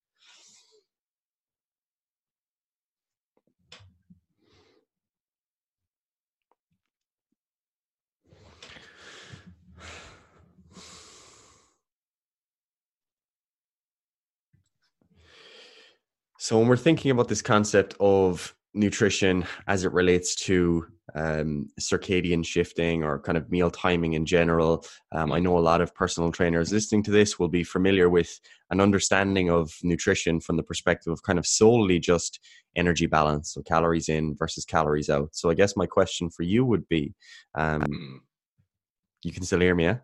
[16.47, 22.47] So when we're thinking about this concept of nutrition as it relates to um, circadian
[22.47, 24.85] shifting or kind of meal timing in general.
[25.11, 28.39] Um, I know a lot of personal trainers listening to this will be familiar with
[28.71, 32.39] an understanding of nutrition from the perspective of kind of solely just
[32.77, 35.31] energy balance, so calories in versus calories out.
[35.33, 37.13] So I guess my question for you would be,
[37.57, 38.19] um, mm.
[39.25, 39.97] you can still hear me, yeah?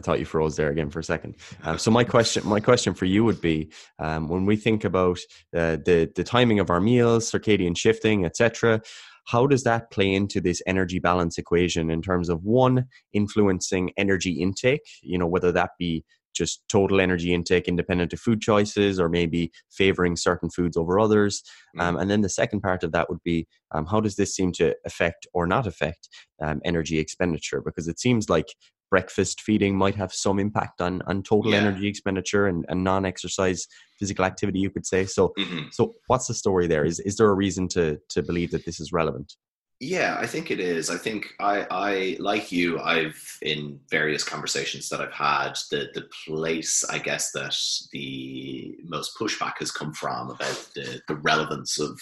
[0.00, 1.36] I thought you froze there again for a second.
[1.62, 5.18] Um, so my question, my question for you would be, um, when we think about
[5.54, 8.80] uh, the the timing of our meals, circadian shifting, etc.,
[9.26, 14.40] how does that play into this energy balance equation in terms of one influencing energy
[14.40, 14.80] intake?
[15.02, 16.02] You know, whether that be
[16.34, 21.42] just total energy intake independent of food choices or maybe favoring certain foods over others
[21.80, 22.00] um, mm.
[22.00, 24.72] and then the second part of that would be um, how does this seem to
[24.86, 26.08] affect or not affect
[26.40, 28.46] um, energy expenditure because it seems like
[28.90, 31.58] breakfast feeding might have some impact on on total yeah.
[31.58, 33.66] energy expenditure and, and non-exercise
[33.98, 35.06] physical activity you could say.
[35.06, 35.68] So mm-hmm.
[35.70, 36.84] so what's the story there?
[36.84, 39.34] Is is there a reason to to believe that this is relevant?
[39.82, 40.90] Yeah i think it is.
[40.90, 46.06] I think i i like you i've in various conversations that i've had the the
[46.26, 47.56] place i guess that
[47.92, 51.98] the most pushback has come from about the the relevance of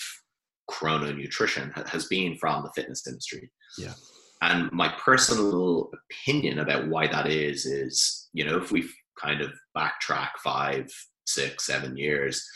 [0.68, 3.50] chrononutrition has been from the fitness industry.
[3.78, 3.94] Yeah
[4.40, 8.88] and my personal opinion about why that is is, you know, if we
[9.20, 10.88] kind of backtrack five,
[11.26, 12.46] six, seven years,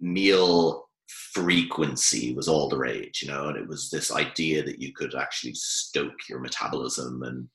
[0.00, 0.88] meal
[1.32, 5.14] frequency was all the rage, you know, and it was this idea that you could
[5.14, 7.48] actually stoke your metabolism and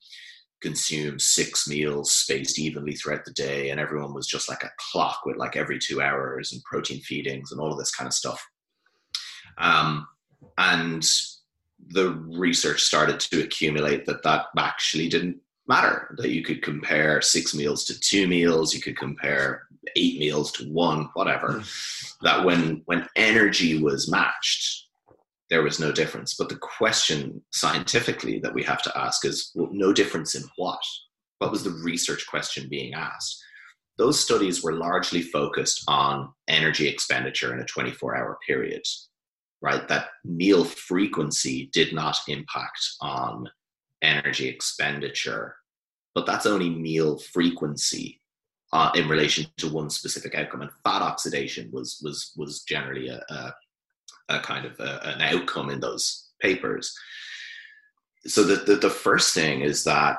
[0.60, 5.20] consume six meals spaced evenly throughout the day, and everyone was just like a clock
[5.24, 8.44] with like every two hours and protein feedings and all of this kind of stuff.
[9.58, 10.06] Um,
[10.58, 11.06] and
[11.88, 17.54] the research started to accumulate that that actually didn't matter that you could compare six
[17.54, 19.62] meals to two meals you could compare
[19.96, 21.60] eight meals to one whatever.
[21.60, 22.14] Mm.
[22.22, 24.88] that when when energy was matched
[25.50, 26.34] there was no difference.
[26.34, 30.80] But the question scientifically that we have to ask is well, no difference in what?
[31.38, 33.42] What was the research question being asked?
[33.98, 38.82] Those studies were largely focused on energy expenditure in a 24 hour period
[39.62, 39.86] right?
[39.88, 43.48] That meal frequency did not impact on
[44.02, 45.56] energy expenditure,
[46.14, 48.20] but that's only meal frequency
[48.72, 50.62] uh, in relation to one specific outcome.
[50.62, 53.54] And fat oxidation was was was generally a, a,
[54.28, 56.96] a kind of a, an outcome in those papers.
[58.26, 60.18] So the, the the first thing is that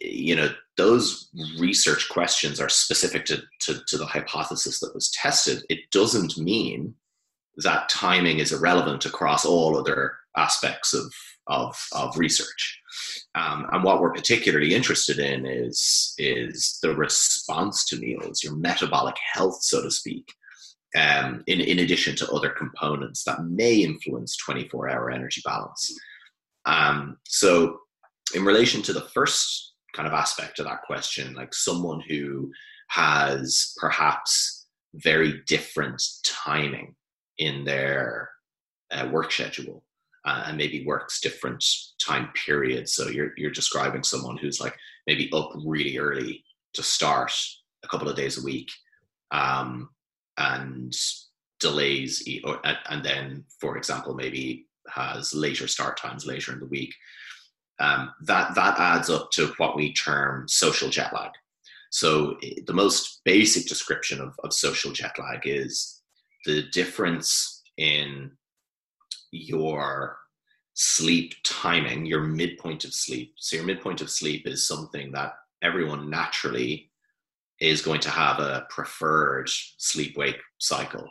[0.00, 5.62] you know those research questions are specific to, to, to the hypothesis that was tested.
[5.68, 6.94] It doesn't mean
[7.62, 11.12] that timing is irrelevant across all other aspects of,
[11.46, 12.80] of, of research.
[13.34, 19.16] Um, and what we're particularly interested in is, is the response to meals, your metabolic
[19.32, 20.32] health, so to speak,
[20.96, 25.94] um, in, in addition to other components that may influence 24 hour energy balance.
[26.66, 27.78] Um, so,
[28.34, 32.50] in relation to the first kind of aspect of that question, like someone who
[32.88, 36.94] has perhaps very different timing
[37.40, 38.30] in their
[38.92, 39.82] uh, work schedule
[40.24, 41.64] uh, and maybe works different
[42.00, 42.92] time periods.
[42.92, 44.76] So you're you're describing someone who's like
[45.06, 47.32] maybe up really early to start
[47.82, 48.70] a couple of days a week,
[49.32, 49.88] um,
[50.36, 50.94] and
[51.58, 52.22] delays,
[52.88, 56.94] and then, for example, maybe has later start times later in the week.
[57.78, 61.30] Um, that that adds up to what we term social jet lag.
[61.90, 65.99] So the most basic description of, of social jet lag is
[66.46, 68.32] the difference in
[69.30, 70.18] your
[70.74, 73.34] sleep timing, your midpoint of sleep.
[73.36, 76.90] So, your midpoint of sleep is something that everyone naturally
[77.60, 81.06] is going to have a preferred sleep wake cycle.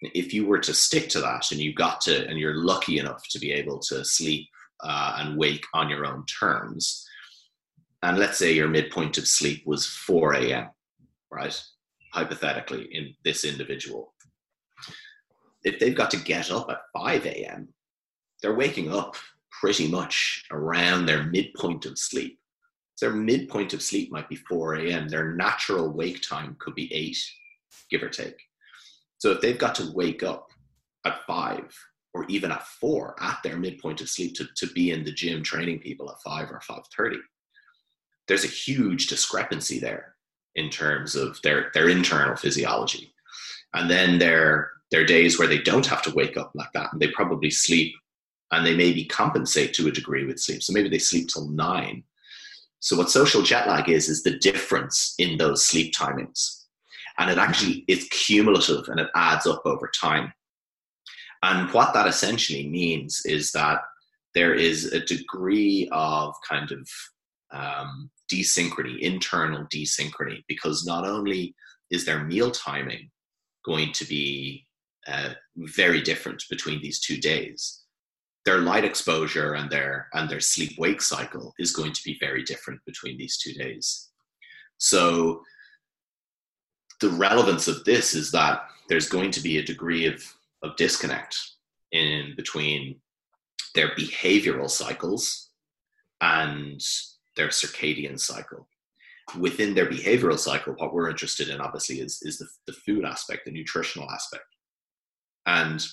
[0.00, 3.22] If you were to stick to that and you got to, and you're lucky enough
[3.30, 4.48] to be able to sleep
[4.82, 7.06] uh, and wake on your own terms,
[8.02, 10.70] and let's say your midpoint of sleep was 4 a.m.,
[11.30, 11.58] right?
[12.12, 14.13] Hypothetically, in this individual,
[15.64, 17.68] if they've got to get up at 5 a.m.,
[18.42, 19.16] they're waking up
[19.60, 22.38] pretty much around their midpoint of sleep.
[22.96, 25.08] So their midpoint of sleep might be 4 a.m.
[25.08, 27.16] Their natural wake time could be 8,
[27.90, 28.36] give or take.
[29.18, 30.48] So if they've got to wake up
[31.04, 31.64] at 5
[32.12, 35.42] or even at 4 at their midpoint of sleep to, to be in the gym
[35.42, 37.16] training people at 5 or 5.30,
[38.28, 40.14] there's a huge discrepancy there
[40.54, 43.12] in terms of their, their internal physiology.
[43.72, 46.92] And then their there are days where they don't have to wake up like that
[46.92, 47.94] and they probably sleep
[48.52, 50.62] and they maybe compensate to a degree with sleep.
[50.62, 52.04] So maybe they sleep till nine.
[52.80, 56.64] So what social jet lag is, is the difference in those sleep timings.
[57.18, 60.32] And it actually is cumulative and it adds up over time.
[61.42, 63.80] And what that essentially means is that
[64.34, 66.88] there is a degree of kind of
[67.52, 71.54] um, desynchrony, internal desynchrony, because not only
[71.90, 73.10] is their meal timing
[73.64, 74.66] going to be
[75.06, 77.82] uh, very different between these two days,
[78.44, 82.42] their light exposure and their and their sleep wake cycle is going to be very
[82.42, 84.10] different between these two days.
[84.78, 85.42] So
[87.00, 90.22] the relevance of this is that there's going to be a degree of,
[90.62, 91.36] of disconnect
[91.92, 92.96] in between
[93.74, 95.50] their behavioral cycles
[96.20, 96.80] and
[97.36, 98.68] their circadian cycle.
[99.38, 103.46] Within their behavioral cycle, what we're interested in obviously is, is the, the food aspect,
[103.46, 104.44] the nutritional aspect.
[105.46, 105.84] And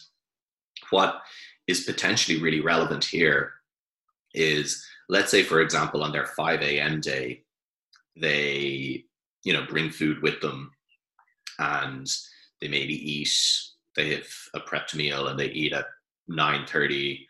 [0.89, 1.21] what
[1.67, 3.53] is potentially really relevant here
[4.33, 7.01] is let's say, for example, on their 5 a.m.
[7.01, 7.43] day,
[8.15, 9.03] they
[9.43, 10.71] you know bring food with them
[11.59, 12.07] and
[12.59, 13.31] they maybe eat
[13.95, 15.85] they have a prepped meal and they eat at
[16.29, 17.25] 9.30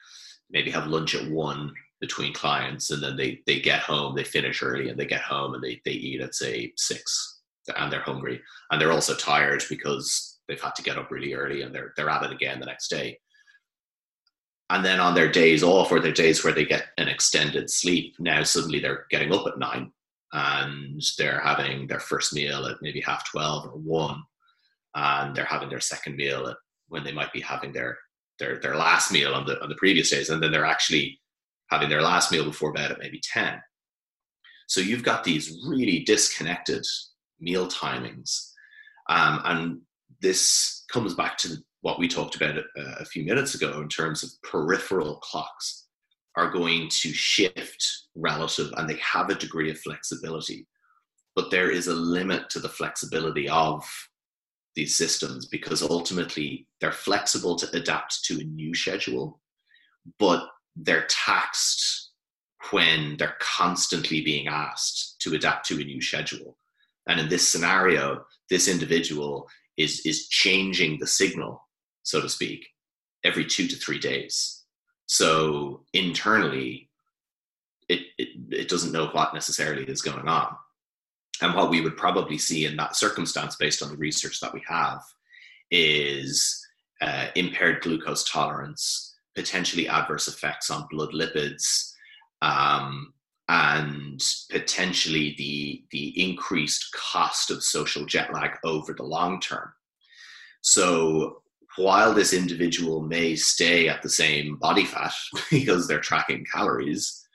[0.49, 4.63] maybe have lunch at 1 between clients and then they they get home they finish
[4.63, 7.39] early and they get home and they, they eat at say 6
[7.77, 8.41] and they're hungry
[8.71, 12.09] and they're also tired because they've had to get up really early and they're they're
[12.09, 13.17] at it again the next day.
[14.69, 18.15] And then on their days off or their days where they get an extended sleep
[18.19, 19.91] now suddenly they're getting up at 9
[20.33, 24.23] and they're having their first meal at maybe half 12 or 1
[24.95, 27.97] and they're having their second meal at, when they might be having their
[28.39, 30.29] their their last meal on the on the previous days.
[30.29, 31.19] And then they're actually
[31.69, 33.61] having their last meal before bed at maybe 10
[34.71, 36.85] so you've got these really disconnected
[37.41, 38.51] meal timings.
[39.09, 39.81] Um, and
[40.21, 42.63] this comes back to what we talked about a,
[42.99, 45.87] a few minutes ago in terms of peripheral clocks
[46.37, 50.67] are going to shift relative and they have a degree of flexibility.
[51.35, 53.83] But there is a limit to the flexibility of
[54.75, 59.41] these systems because ultimately they're flexible to adapt to a new schedule,
[60.19, 62.11] but they're taxed
[62.69, 66.57] when they're constantly being asked to adapt to a new schedule.
[67.07, 71.67] And in this scenario, this individual is, is changing the signal,
[72.03, 72.67] so to speak,
[73.23, 74.61] every two to three days
[75.11, 76.89] so internally,
[77.89, 80.55] it, it, it doesn't know what necessarily is going on.
[81.41, 84.61] And what we would probably see in that circumstance, based on the research that we
[84.69, 85.01] have,
[85.69, 86.65] is
[87.01, 91.91] uh, impaired glucose tolerance, potentially adverse effects on blood lipids,
[92.41, 93.13] um,
[93.49, 99.71] and potentially the, the increased cost of social jet lag over the long term.
[100.61, 101.41] So,
[101.77, 105.13] while this individual may stay at the same body fat
[105.51, 107.25] because they're tracking calories,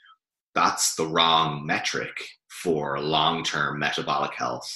[0.54, 2.16] that's the wrong metric
[2.48, 4.70] for long term metabolic health.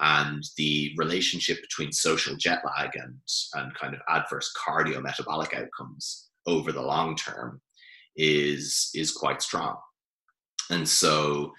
[0.00, 3.14] And the relationship between social jet lag and,
[3.54, 7.60] and kind of adverse cardiometabolic outcomes over the long term
[8.16, 9.76] is, is quite strong.
[10.70, 11.52] And so,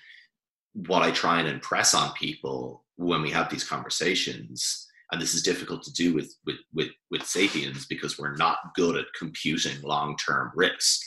[0.73, 5.43] what I try and impress on people when we have these conversations and this is
[5.43, 10.51] difficult to do with with with, with sapiens because we're not good at computing long-term
[10.55, 11.01] risk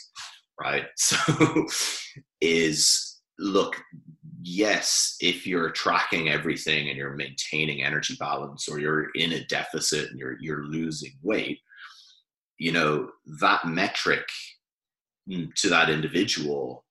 [0.59, 0.85] right?
[0.97, 1.65] So
[2.41, 3.75] is look
[4.41, 10.09] yes if you're tracking everything and you're maintaining energy balance or you're in a deficit
[10.09, 11.59] and you're you're losing weight
[12.57, 14.27] you know that metric
[15.29, 16.83] mm, to that individual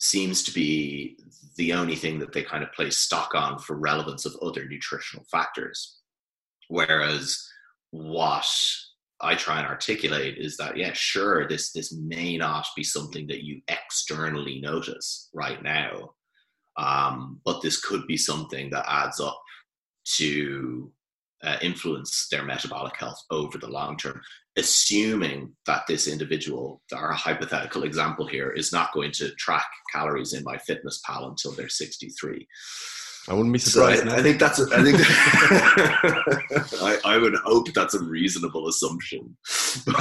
[0.00, 1.18] seems to be
[1.56, 5.24] the only thing that they kind of place stock on for relevance of other nutritional
[5.30, 5.98] factors.
[6.68, 7.46] Whereas
[7.90, 8.46] what
[9.20, 13.44] I try and articulate is that yeah, sure, this this may not be something that
[13.44, 16.12] you externally notice right now,
[16.78, 19.38] um, but this could be something that adds up
[20.16, 20.90] to
[21.42, 24.20] uh, influence their metabolic health over the long term,
[24.56, 30.44] assuming that this individual, our hypothetical example here, is not going to track calories in
[30.44, 32.46] MyFitnessPal until they're 63.
[33.28, 34.04] I wouldn't be surprised.
[34.04, 34.58] So I, I, think that's.
[34.58, 34.98] A, I think.
[36.82, 39.36] I, I would hope that's a reasonable assumption.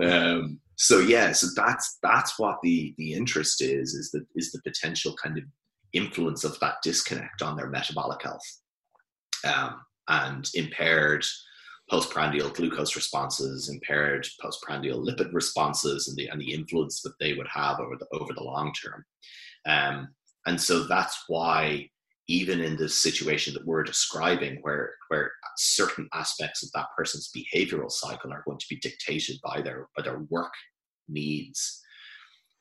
[0.00, 4.62] um, so yeah, so that's that's what the the interest is is the is the
[4.62, 5.44] potential kind of
[5.92, 8.40] influence of that disconnect on their metabolic health
[9.44, 11.26] um, and impaired
[11.94, 17.46] postprandial glucose responses, impaired postprandial lipid responses, and the and the influence that they would
[17.46, 19.04] have over the over the long term.
[19.66, 20.08] Um,
[20.46, 21.88] and so that's why
[22.26, 27.90] even in the situation that we're describing where where certain aspects of that person's behavioral
[27.90, 30.52] cycle are going to be dictated by their by their work
[31.08, 31.80] needs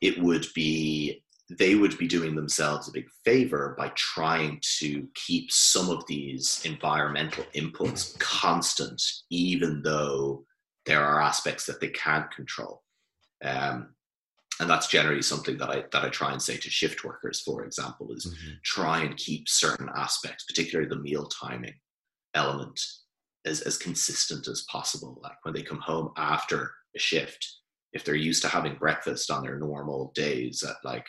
[0.02, 1.24] it would be
[1.58, 6.62] they would be doing themselves a big favor by trying to keep some of these
[6.66, 10.46] environmental inputs constant, even though
[10.86, 12.82] there are aspects that they can't control.
[13.44, 13.96] Um,
[14.60, 17.66] and that's generally something that I that I try and say to shift workers, for
[17.66, 18.54] example, is mm-hmm.
[18.64, 21.74] try and keep certain aspects, particularly the meal timing
[22.36, 22.80] element,
[23.46, 25.20] as, as consistent as possible.
[25.24, 27.48] Like when they come home after a shift,
[27.94, 31.06] if they're used to having breakfast on their normal days at like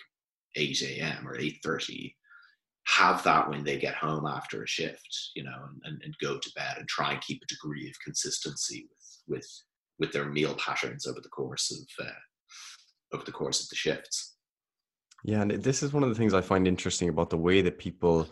[0.56, 1.28] 8 a.m.
[1.28, 2.12] or 8.30,
[2.86, 6.52] have that when they get home after a shift, you know, and, and go to
[6.54, 9.48] bed and try and keep a degree of consistency with with
[9.98, 12.10] with their meal patterns over the course of uh,
[13.14, 14.36] over the course of the shifts.
[15.24, 17.78] Yeah, and this is one of the things I find interesting about the way that
[17.78, 18.28] people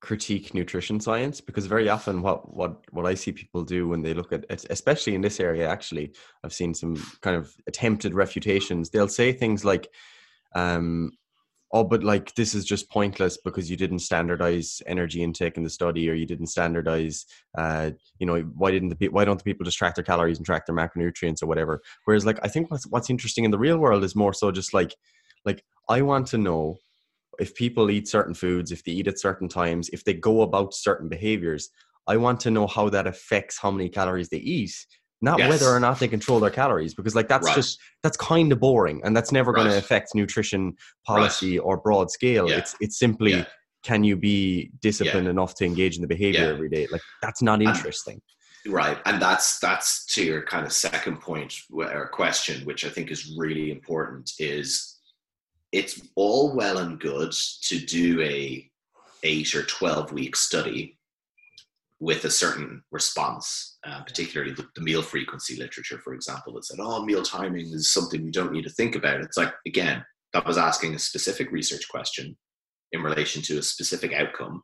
[0.00, 4.14] critique nutrition science because very often what what what I see people do when they
[4.14, 6.12] look at it, especially in this area actually
[6.44, 9.88] I've seen some kind of attempted refutations they'll say things like
[10.54, 11.12] um
[11.76, 15.70] oh but like this is just pointless because you didn't standardize energy intake in the
[15.70, 17.26] study or you didn't standardize
[17.58, 20.46] uh you know why didn't the why don't the people just track their calories and
[20.46, 21.82] track their macronutrients or whatever?
[22.04, 24.72] Whereas like I think what's what's interesting in the real world is more so just
[24.72, 24.94] like
[25.44, 26.78] like I want to know
[27.38, 30.72] if people eat certain foods, if they eat at certain times, if they go about
[30.72, 31.68] certain behaviors,
[32.06, 34.74] I want to know how that affects how many calories they eat,
[35.22, 35.48] not yes.
[35.48, 37.54] whether or not they control their calories, because like that's right.
[37.54, 39.62] just that's kind of boring, and that's never right.
[39.62, 40.74] going to affect nutrition
[41.06, 41.64] policy right.
[41.64, 42.48] or broad scale.
[42.48, 42.58] Yeah.
[42.58, 43.44] It's it's simply yeah.
[43.82, 45.30] can you be disciplined yeah.
[45.30, 46.86] enough to engage in the behavior every day?
[46.90, 48.20] Like that's not interesting.
[48.64, 52.90] And, right, and that's that's to your kind of second point or question, which I
[52.90, 54.32] think is really important.
[54.38, 54.98] Is
[55.72, 58.70] it's all well and good to do a
[59.22, 60.95] eight or 12 week study
[61.98, 66.78] with a certain response, uh, particularly the, the, meal frequency literature, for example, that said,
[66.80, 69.20] oh, meal timing is something we don't need to think about.
[69.20, 72.36] It's like, again, that was asking a specific research question
[72.92, 74.62] in relation to a specific outcome.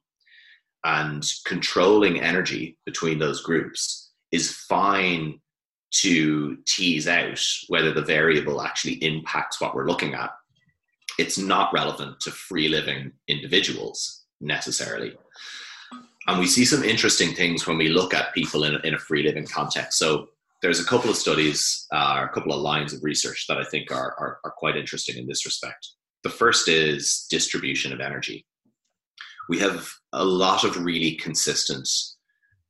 [0.85, 5.41] And controlling energy between those groups is fine
[5.93, 10.31] to tease out whether the variable actually impacts what we're looking at
[11.19, 15.15] it's not relevant to free living individuals necessarily.
[16.29, 19.23] And we see some interesting things when we look at people in, in a free
[19.23, 19.99] living context.
[19.99, 20.29] So
[20.63, 23.91] there's a couple of studies, uh, a couple of lines of research that I think
[23.91, 25.89] are, are, are quite interesting in this respect.
[26.23, 28.47] The first is distribution of energy.
[29.49, 31.89] We have a lot of really consistent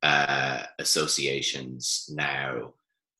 [0.02, 2.72] uh, associations now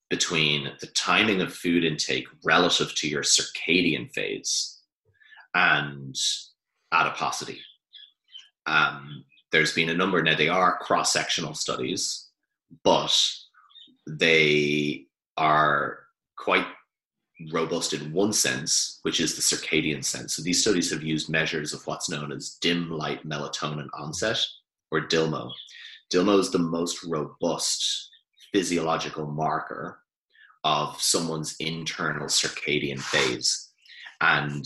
[0.08, 4.80] between the timing of food intake relative to your circadian phase
[5.54, 6.16] and
[6.92, 7.60] adiposity.
[8.66, 12.28] Um, there's been a number, now they are cross sectional studies,
[12.82, 13.16] but
[14.06, 15.98] they are
[16.36, 16.66] quite
[17.52, 20.34] robust in one sense, which is the circadian sense.
[20.34, 24.38] So these studies have used measures of what's known as dim light melatonin onset,
[24.90, 25.50] or DILMO.
[26.10, 28.10] DILMO is the most robust
[28.52, 29.98] physiological marker
[30.64, 33.70] of someone's internal circadian phase.
[34.20, 34.64] And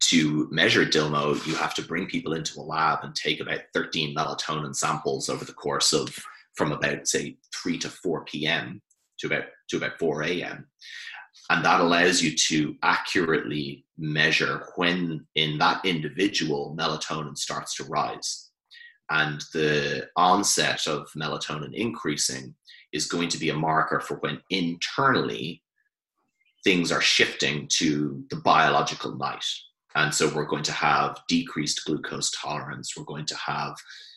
[0.00, 4.14] to measure DILMO, you have to bring people into a lab and take about 13
[4.14, 6.16] melatonin samples over the course of
[6.54, 8.80] from about say 3 to 4 p.m.
[9.18, 10.66] to about to about 4 a.m.
[11.50, 18.50] And that allows you to accurately measure when in that individual melatonin starts to rise.
[19.10, 22.54] And the onset of melatonin increasing
[22.92, 25.62] is going to be a marker for when internally
[26.62, 29.44] things are shifting to the biological night
[29.94, 32.96] and so we're going to have decreased glucose tolerance.
[32.96, 33.74] We're going to have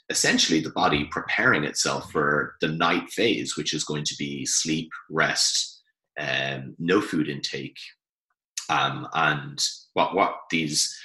[0.10, 4.92] essentially the body preparing itself for the night phase, which is going to be sleep,
[5.10, 5.82] rest,
[6.20, 7.78] um, no food intake.
[8.70, 9.64] Um, and
[9.94, 10.96] what, what these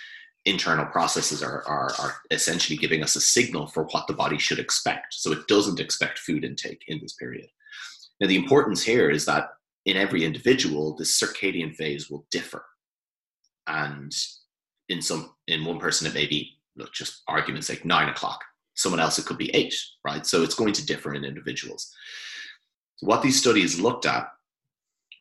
[0.45, 4.59] internal processes are, are, are essentially giving us a signal for what the body should
[4.59, 5.15] expect.
[5.15, 7.49] So it doesn't expect food intake in this period.
[8.21, 9.51] Now, the importance here is that
[9.87, 12.65] in every individual, the circadian phase will differ.
[13.67, 14.13] And
[14.89, 18.43] in some in one person it may be look, just arguments like nine o'clock.
[18.75, 19.75] Someone else it could be eight,
[20.05, 20.25] right?
[20.27, 21.93] So it's going to differ in individuals.
[23.01, 24.29] What these studies looked at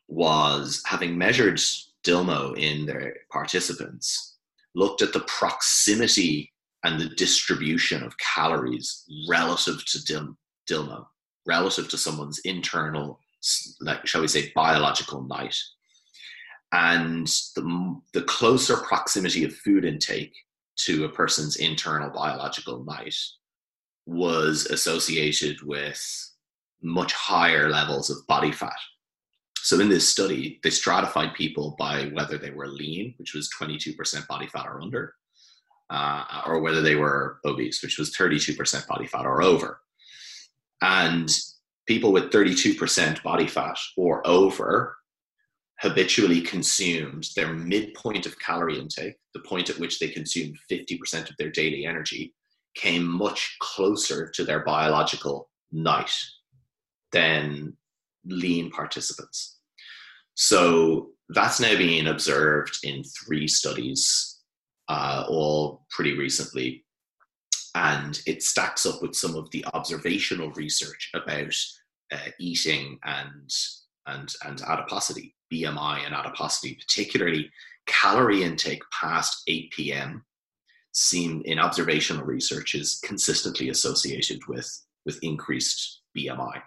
[0.06, 1.60] was having measured
[2.04, 4.36] DILMO in their participants,
[4.74, 6.52] looked at the proximity
[6.84, 10.36] and the distribution of calories relative to DIL,
[10.68, 11.06] DILMO,
[11.46, 13.20] relative to someone's internal,
[13.80, 15.56] like shall we say, biological night
[16.72, 20.34] and the, the closer proximity of food intake
[20.76, 23.16] to a person's internal biological night
[24.06, 26.00] was associated with
[26.82, 28.76] much higher levels of body fat.
[29.56, 34.26] So in this study, they stratified people by whether they were lean, which was 22%
[34.28, 35.14] body fat or under,
[35.90, 39.80] uh, or whether they were obese, which was 32% body fat or over.
[40.80, 41.28] And
[41.86, 44.97] people with 32% body fat or over
[45.80, 51.36] habitually consumed their midpoint of calorie intake, the point at which they consumed 50% of
[51.38, 52.34] their daily energy,
[52.74, 56.12] came much closer to their biological night
[57.12, 57.76] than
[58.24, 59.58] lean participants.
[60.34, 64.38] So that's now being observed in three studies,
[64.88, 66.84] uh, all pretty recently.
[67.74, 71.54] And it stacks up with some of the observational research about
[72.12, 73.50] uh, eating and,
[74.06, 77.50] and, and adiposity, BMI and adiposity, particularly
[77.86, 80.24] calorie intake past 8 p.m.
[80.92, 84.68] Seen in observational research is consistently associated with,
[85.04, 86.62] with increased BMI.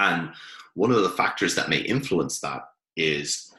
[0.00, 0.30] And
[0.74, 2.62] one of the factors that may influence that
[2.96, 3.54] is,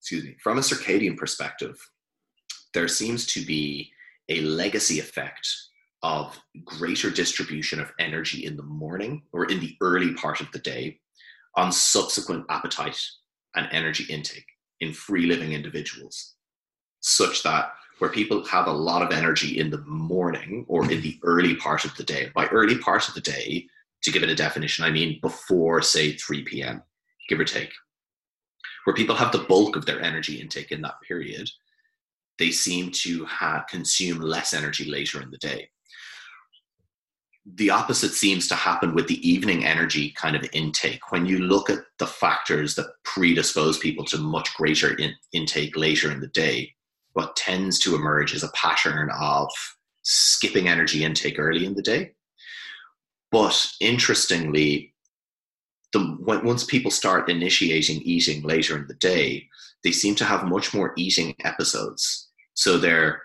[0.00, 1.78] excuse me, from a circadian perspective,
[2.74, 3.90] there seems to be
[4.28, 5.48] a legacy effect
[6.02, 10.58] of greater distribution of energy in the morning or in the early part of the
[10.58, 10.98] day
[11.56, 13.00] on subsequent appetite
[13.54, 14.46] and energy intake
[14.80, 16.34] in free living individuals,
[17.00, 21.18] such that where people have a lot of energy in the morning or in the
[21.22, 23.66] early part of the day, by early part of the day,
[24.02, 26.82] to give it a definition, I mean before, say, 3 p.m.,
[27.28, 27.72] give or take,
[28.84, 31.50] where people have the bulk of their energy intake in that period,
[32.38, 33.26] they seem to
[33.68, 35.70] consume less energy later in the day.
[37.54, 41.12] The opposite seems to happen with the evening energy kind of intake.
[41.12, 46.10] When you look at the factors that predispose people to much greater in, intake later
[46.10, 46.74] in the day,
[47.12, 49.48] what tends to emerge is a pattern of
[50.02, 52.12] skipping energy intake early in the day
[53.36, 54.94] but interestingly,
[55.92, 59.48] the, when, once people start initiating eating later in the day,
[59.84, 62.28] they seem to have much more eating episodes.
[62.54, 63.22] So their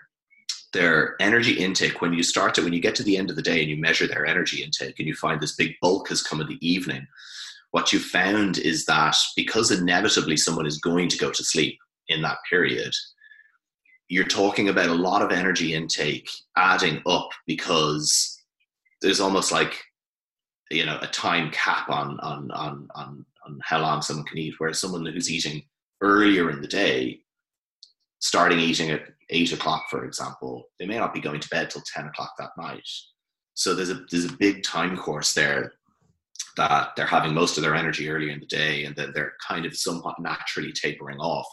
[0.72, 3.42] their energy intake when you start to when you get to the end of the
[3.42, 6.40] day and you measure their energy intake and you find this big bulk has come
[6.40, 7.06] in the evening,
[7.72, 12.22] what you found is that because inevitably someone is going to go to sleep in
[12.22, 12.92] that period,
[14.08, 18.38] you're talking about a lot of energy intake adding up because
[19.00, 19.82] there's almost like
[20.70, 24.54] you know a time cap on on on on on how long someone can eat.
[24.58, 25.62] Whereas someone who's eating
[26.00, 27.20] earlier in the day,
[28.20, 29.02] starting eating at
[29.32, 32.50] eight o'clock, for example, they may not be going to bed till ten o'clock that
[32.58, 32.86] night.
[33.54, 35.72] So there's a there's a big time course there
[36.56, 39.64] that they're having most of their energy earlier in the day, and then they're kind
[39.64, 41.46] of somewhat naturally tapering off.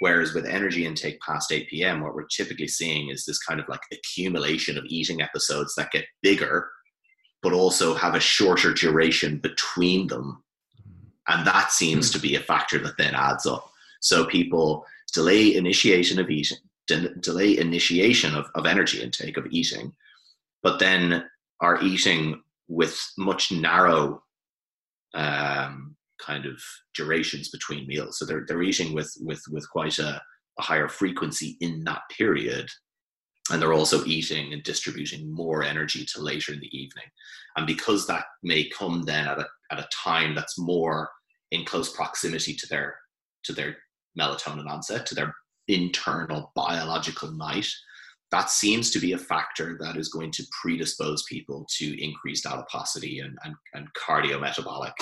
[0.00, 3.68] Whereas with energy intake past 8 p.m., what we're typically seeing is this kind of
[3.68, 6.68] like accumulation of eating episodes that get bigger
[7.44, 10.42] but also have a shorter duration between them.
[11.28, 12.14] And that seems hmm.
[12.14, 13.70] to be a factor that then adds up.
[14.00, 19.92] So people delay initiation of eating, de- delay initiation of, of energy intake of eating,
[20.62, 21.24] but then
[21.60, 24.22] are eating with much narrow
[25.14, 26.60] um, kind of
[26.94, 28.18] durations between meals.
[28.18, 30.20] So they're, they're eating with, with, with quite a,
[30.58, 32.68] a higher frequency in that period
[33.50, 37.04] and they're also eating and distributing more energy to later in the evening.
[37.56, 41.10] And because that may come then at a, at a time that's more
[41.50, 42.96] in close proximity to their
[43.44, 43.76] to their
[44.18, 45.34] melatonin onset, to their
[45.68, 47.68] internal biological night,
[48.30, 53.20] that seems to be a factor that is going to predispose people to increased adiposity
[53.20, 54.92] and, and, and cardiometabolic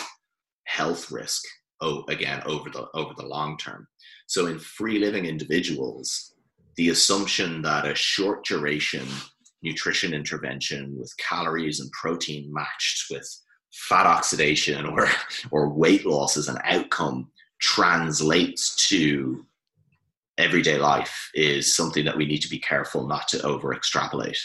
[0.65, 1.43] health risk
[1.81, 3.87] oh, again over the over the long term.
[4.27, 6.35] So in free living individuals,
[6.77, 9.07] the assumption that a short duration
[9.63, 13.29] nutrition intervention with calories and protein matched with
[13.73, 15.09] fat oxidation or,
[15.51, 19.47] or weight loss as an outcome translates to
[20.39, 24.39] everyday life is something that we need to be careful not to over extrapolate.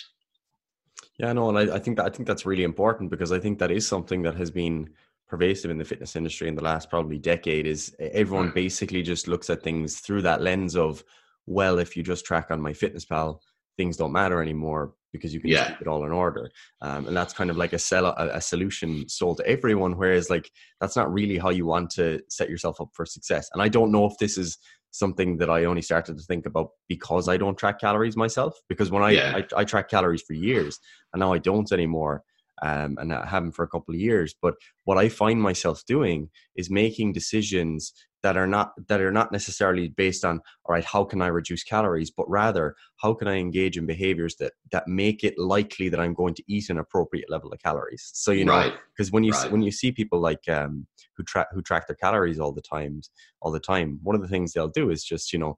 [1.18, 3.58] Yeah, no, and I, I, think that I think that's really important because I think
[3.60, 4.90] that is something that has been
[5.28, 7.66] pervasive in the fitness industry in the last probably decade.
[7.66, 8.56] Is everyone mm.
[8.56, 11.04] basically just looks at things through that lens of
[11.48, 13.40] well, if you just track on MyFitnessPal
[13.78, 15.70] things don't matter anymore because you can yeah.
[15.70, 16.52] keep it all in order.
[16.82, 19.98] Um, and that's kind of like a sell a, a, solution sold to everyone.
[19.98, 23.50] Whereas like that's not really how you want to set yourself up for success.
[23.54, 24.58] And I don't know if this is
[24.92, 28.58] something that I only started to think about because I don't track calories myself.
[28.70, 29.38] Because when I, yeah.
[29.38, 30.80] I, I track calories for years
[31.14, 32.24] and now I don't anymore.
[32.64, 34.34] Um, and I haven't for a couple of years.
[34.42, 37.94] But what I find myself doing is making decisions
[38.24, 41.64] that are not that are not necessarily based on all right how can i reduce
[41.64, 46.00] calories but rather how can i engage in behaviors that that make it likely that
[46.00, 49.14] i'm going to eat an appropriate level of calories so you know because right.
[49.14, 49.52] when you right.
[49.52, 53.10] when you see people like um who track who track their calories all the times
[53.42, 55.58] all the time one of the things they'll do is just you know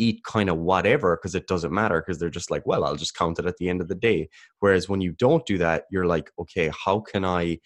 [0.00, 3.16] eat kind of whatever because it doesn't matter because they're just like well i'll just
[3.16, 4.28] count it at the end of the day
[4.60, 7.58] whereas when you don't do that you're like okay how can i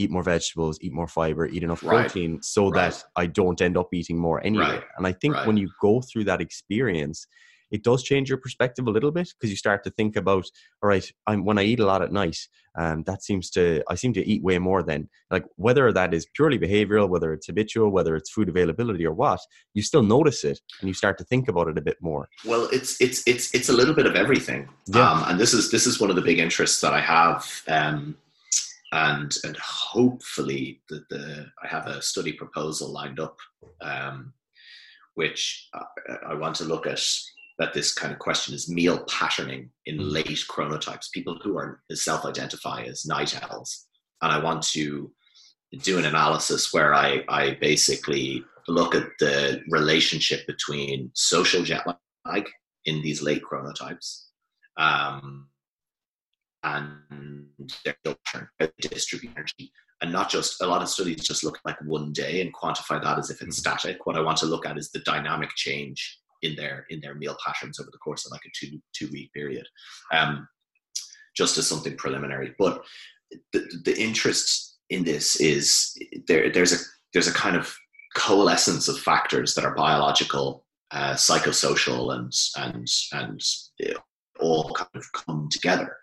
[0.00, 2.44] eat more vegetables, eat more fiber, eat enough protein right.
[2.44, 2.90] so right.
[2.90, 4.64] that I don't end up eating more anyway.
[4.64, 4.82] Right.
[4.96, 7.26] And I think when you go through that experience,
[7.70, 10.44] it does change your perspective a little bit because you start to think about,
[10.82, 12.38] all right, I'm when I eat a lot at night,
[12.76, 15.08] um, that seems to I seem to eat way more then.
[15.30, 19.40] Like whether that is purely behavioral, whether it's habitual, whether it's food availability or what,
[19.74, 22.28] you still notice it and you start to think about it a bit more.
[22.44, 24.68] Well, it's it's it's it's a little bit of everything.
[24.86, 25.08] Yeah.
[25.08, 27.62] Um, and this is this is one of the big interests that I have.
[27.68, 28.16] Um,
[28.92, 33.36] and and hopefully the, the I have a study proposal lined up,
[33.80, 34.32] um,
[35.14, 35.84] which I,
[36.30, 37.02] I, want to look at.
[37.58, 40.10] That this kind of question is meal patterning in mm.
[40.10, 43.86] late chronotypes, people who are self-identify as night owls,
[44.22, 45.12] and I want to
[45.82, 51.86] do an analysis where I I basically look at the relationship between social jet
[52.24, 52.48] lag
[52.86, 54.24] in these late chronotypes.
[54.78, 55.49] Um,
[56.62, 57.46] and
[57.84, 59.72] their distribute energy.
[60.02, 63.18] And not just a lot of studies just look like one day and quantify that
[63.18, 63.76] as if it's mm-hmm.
[63.76, 64.06] static.
[64.06, 67.36] What I want to look at is the dynamic change in their in their meal
[67.44, 69.66] patterns over the course of like a two two week period.
[70.12, 70.48] Um,
[71.36, 72.54] just as something preliminary.
[72.58, 72.82] But
[73.52, 75.96] the, the interest in this is
[76.26, 76.78] there there's a
[77.12, 77.74] there's a kind of
[78.16, 83.42] coalescence of factors that are biological, uh, psychosocial, and and and
[84.40, 85.96] all kind of come together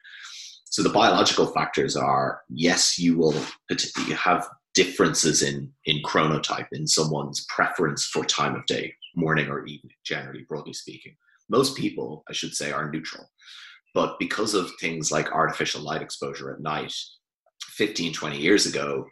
[0.69, 3.33] so the biological factors are yes, you will
[3.69, 9.65] you have differences in in chronotype in someone's preference for time of day, morning or
[9.65, 11.15] evening, generally broadly speaking.
[11.49, 13.29] Most people, I should say, are neutral.
[13.93, 16.93] But because of things like artificial light exposure at night,
[17.63, 19.07] 15, 20 years ago,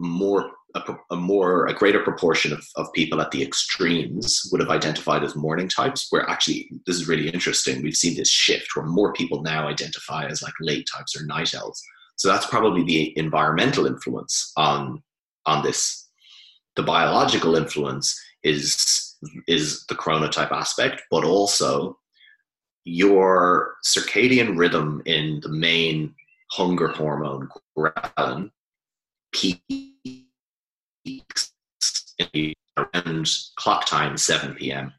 [0.00, 4.70] more a, a, more a greater proportion of, of people at the extremes would have
[4.70, 8.86] identified as morning types where actually this is really interesting we've seen this shift where
[8.86, 11.82] more people now identify as like late types or night owls
[12.20, 15.02] so that's probably the environmental influence on
[15.46, 16.06] on this.
[16.76, 19.16] The biological influence is
[19.48, 21.98] is the chronotype aspect but also
[22.84, 26.14] your circadian rhythm in the main
[26.50, 28.50] hunger hormone ghrelin
[32.76, 34.92] around clock time 7 p.m.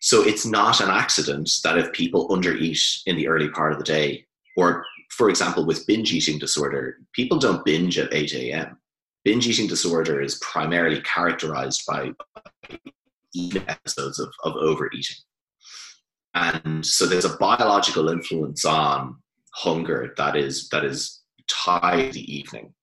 [0.00, 3.84] So it's not an accident that if people undereat in the early part of the
[3.84, 8.78] day, or for example, with binge eating disorder, people don't binge at 8 a.m.
[9.24, 12.12] Binge eating disorder is primarily characterized by
[13.66, 15.16] episodes of, of overeating.
[16.34, 19.16] And so there's a biological influence on
[19.54, 22.74] hunger that is that is tied to the evening.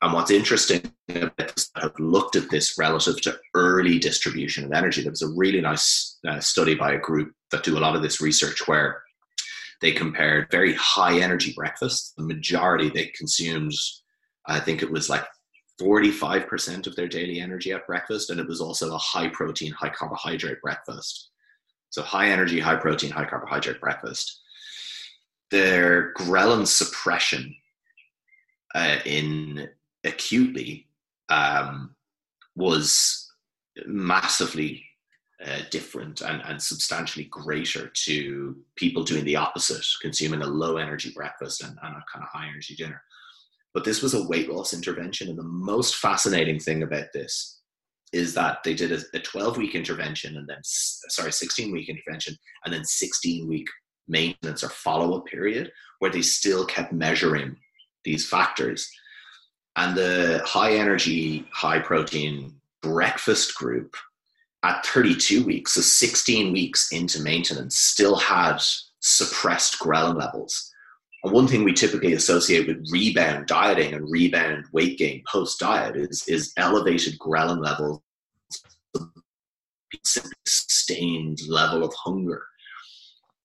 [0.00, 5.02] And what's interesting have looked at this relative to early distribution of energy.
[5.02, 8.02] There was a really nice uh, study by a group that do a lot of
[8.02, 9.02] this research where
[9.80, 12.14] they compared very high energy breakfast.
[12.16, 13.72] The majority they consumed,
[14.46, 15.24] I think it was like
[15.80, 19.90] 45% of their daily energy at breakfast, and it was also a high protein, high
[19.90, 21.30] carbohydrate breakfast.
[21.90, 24.42] So high energy, high protein, high carbohydrate breakfast.
[25.50, 27.54] Their ghrelin suppression
[28.74, 29.68] uh, in
[30.04, 30.88] acutely
[31.28, 31.94] um,
[32.56, 33.32] was
[33.86, 34.84] massively
[35.44, 41.12] uh, different and, and substantially greater to people doing the opposite, consuming a low energy
[41.14, 43.00] breakfast and, and a kind of high energy dinner.
[43.74, 45.28] But this was a weight loss intervention.
[45.28, 47.60] And the most fascinating thing about this
[48.12, 52.34] is that they did a, a 12 week intervention and then, sorry, 16 week intervention
[52.64, 53.68] and then 16 week
[54.08, 57.54] maintenance or follow up period where they still kept measuring
[58.04, 58.90] these factors
[59.78, 62.52] and the high energy, high protein
[62.82, 63.94] breakfast group
[64.64, 68.58] at 32 weeks, so 16 weeks into maintenance, still had
[68.98, 70.74] suppressed ghrelin levels.
[71.22, 75.94] And one thing we typically associate with rebound dieting and rebound weight gain post diet
[75.94, 78.00] is, is elevated ghrelin levels,
[80.44, 82.42] sustained level of hunger.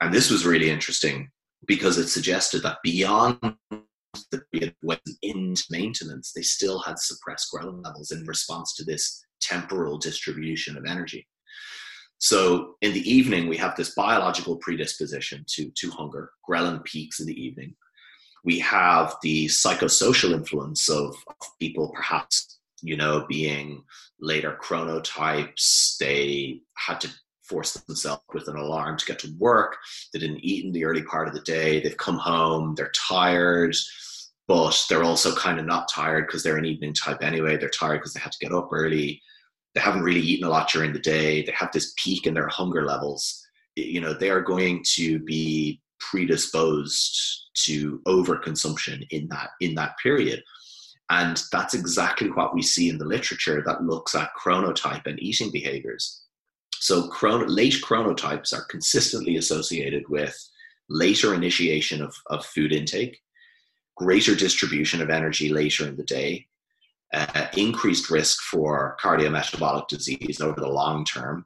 [0.01, 1.29] And this was really interesting
[1.67, 3.39] because it suggested that beyond
[4.33, 9.97] that went into maintenance, they still had suppressed ghrelin levels in response to this temporal
[9.97, 11.27] distribution of energy.
[12.17, 16.31] So in the evening, we have this biological predisposition to, to hunger.
[16.47, 17.75] Ghrelin peaks in the evening.
[18.45, 23.83] We have the psychosocial influence of, of people perhaps you know, being
[24.19, 25.97] later chronotypes.
[25.97, 27.09] They had to
[27.41, 29.77] force themselves with an alarm to get to work.
[30.11, 31.81] They didn't eat in the early part of the day.
[31.81, 33.75] They've come home, they're tired,
[34.47, 37.57] but they're also kind of not tired because they're an evening type anyway.
[37.57, 39.21] They're tired because they had to get up early.
[39.73, 41.43] They haven't really eaten a lot during the day.
[41.43, 43.41] They have this peak in their hunger levels.
[43.75, 50.43] You know, they are going to be predisposed to overconsumption in that in that period.
[51.09, 55.51] And that's exactly what we see in the literature that looks at chronotype and eating
[55.51, 56.23] behaviors.
[56.79, 60.35] So chrono, late chronotypes are consistently associated with
[60.89, 63.19] later initiation of, of food intake,
[63.95, 66.47] greater distribution of energy later in the day,
[67.13, 71.45] uh, increased risk for cardiometabolic disease over the long term,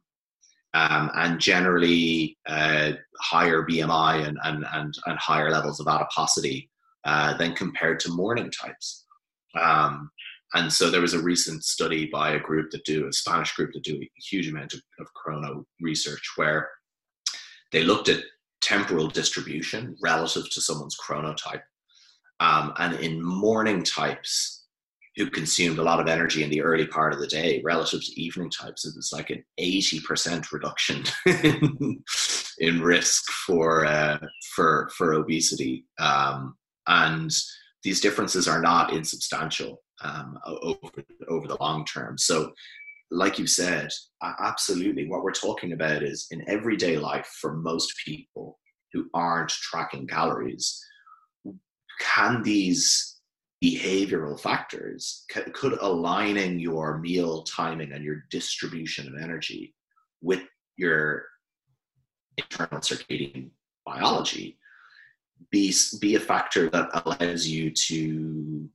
[0.73, 6.69] um, and generally uh, higher BMI and, and, and, and, higher levels of adiposity
[7.03, 9.05] uh, than compared to morning types.
[9.59, 10.09] Um,
[10.53, 13.71] and so there was a recent study by a group that do a Spanish group
[13.73, 16.69] that do a huge amount of, of chrono research where
[17.71, 18.23] they looked at
[18.61, 21.61] temporal distribution relative to someone's chronotype.
[22.39, 24.57] Um, and in morning types,
[25.17, 28.21] who consumed a lot of energy in the early part of the day relative to
[28.21, 28.85] evening types.
[28.85, 31.03] It was like an 80% reduction
[32.59, 34.19] in, risk for, uh,
[34.55, 35.85] for, for obesity.
[35.97, 37.31] Um, and
[37.83, 40.77] these differences are not insubstantial um, over,
[41.27, 42.17] over the long term.
[42.19, 42.53] So,
[43.09, 43.89] like you said,
[44.21, 48.59] absolutely, what we're talking about is in everyday life for most people
[48.93, 50.79] who aren't tracking calories,
[51.99, 53.17] can these
[53.63, 59.73] behavioral factors could aligning your meal timing and your distribution of energy
[60.21, 60.43] with
[60.75, 61.25] your
[62.37, 63.49] internal circadian
[63.83, 64.59] biology
[65.49, 68.69] be be a factor that allows you to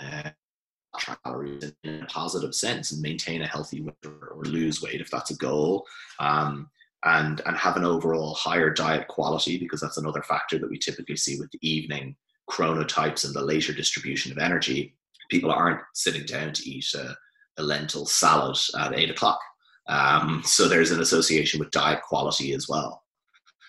[0.00, 0.30] uh,
[1.84, 5.30] in a positive sense and maintain a healthy weight or, or lose weight if that's
[5.30, 5.86] a goal
[6.18, 6.68] um,
[7.04, 11.16] and and have an overall higher diet quality because that's another factor that we typically
[11.16, 12.16] see with the evening
[12.50, 14.96] chronotypes and the later distribution of energy,
[15.30, 17.16] people aren't sitting down to eat a,
[17.58, 19.40] a lentil salad at eight o'clock.
[19.88, 23.02] Um, so there's an association with diet quality as well.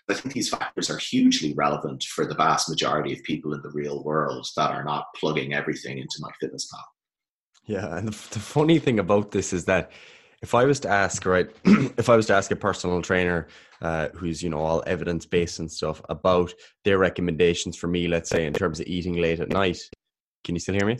[0.09, 3.71] I think these factors are hugely relevant for the vast majority of people in the
[3.71, 6.83] real world that are not plugging everything into MyFitnessPal.
[7.65, 9.91] Yeah, and the, the funny thing about this is that
[10.41, 13.47] if I was to ask, right, if I was to ask a personal trainer
[13.81, 18.29] uh, who's you know all evidence based and stuff about their recommendations for me, let's
[18.29, 19.79] say in terms of eating late at night,
[20.43, 20.97] can you still hear me?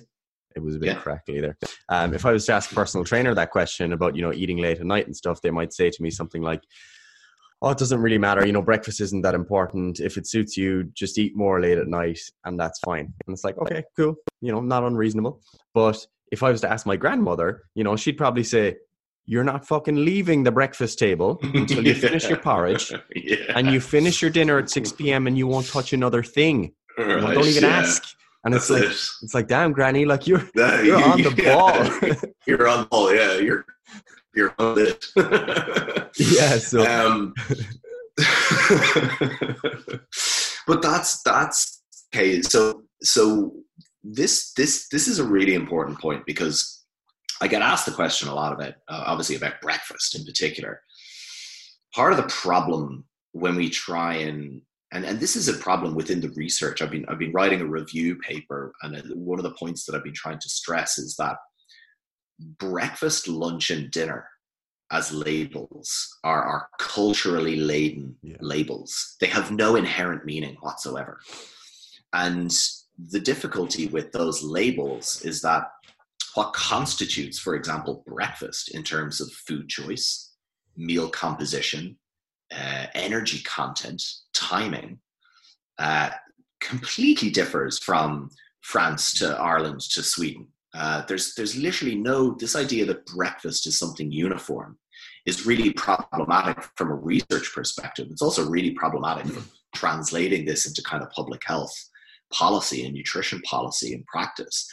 [0.56, 0.96] It was a bit yeah.
[0.96, 1.58] crackly there.
[1.90, 4.58] Um, if I was to ask a personal trainer that question about you know eating
[4.58, 6.64] late at night and stuff, they might say to me something like,
[7.62, 8.46] "Oh, it doesn't really matter.
[8.46, 10.00] You know, breakfast isn't that important.
[10.00, 13.44] If it suits you, just eat more late at night, and that's fine." And it's
[13.44, 14.16] like, okay, cool.
[14.42, 15.42] You know, not unreasonable.
[15.76, 18.78] But if I was to ask my grandmother, you know, she'd probably say,
[19.28, 23.38] you're not fucking leaving the breakfast table until you finish your porridge yeah.
[23.50, 25.28] and you finish your dinner at 6 p.m.
[25.28, 26.72] and you won't touch another thing.
[26.98, 27.80] Right, don't even yeah.
[27.80, 28.04] ask.
[28.46, 28.88] And it's like it.
[28.88, 31.76] it's like, damn, Granny, like you're you're on the ball.
[32.48, 33.38] you're on the ball, yeah.
[33.38, 33.66] You're
[34.34, 35.06] you're on it.
[36.18, 36.58] yeah.
[36.58, 37.34] So, um,
[40.66, 41.84] but that's that's
[42.16, 42.42] okay.
[42.42, 43.52] So so
[44.04, 46.77] this this this is a really important point because
[47.42, 50.82] I get asked the question a lot about, uh, obviously, about breakfast in particular.
[51.94, 54.62] Part of the problem when we try and
[54.94, 56.82] and, and this is a problem within the research.
[56.82, 60.04] I've been I've been writing a review paper, and one of the points that I've
[60.04, 61.38] been trying to stress is that
[62.60, 64.28] breakfast, lunch, and dinner
[64.92, 68.38] as labels are, are culturally laden yeah.
[68.40, 69.18] labels.
[69.20, 71.20] They have no inherent meaning whatsoever.
[72.14, 72.54] And
[72.98, 75.70] the difficulty with those labels is that
[76.38, 80.34] what constitutes, for example, breakfast in terms of food choice,
[80.76, 81.98] meal composition,
[82.52, 84.04] uh, energy content,
[84.36, 85.00] timing,
[85.80, 86.12] uh,
[86.62, 88.30] completely differs from
[88.62, 90.48] France to Ireland to Sweden.
[90.76, 94.78] Uh, there's there's literally no this idea that breakfast is something uniform
[95.26, 98.10] is really problematic from a research perspective.
[98.12, 99.26] It's also really problematic
[99.74, 101.76] translating this into kind of public health
[102.32, 104.70] policy and nutrition policy and practice.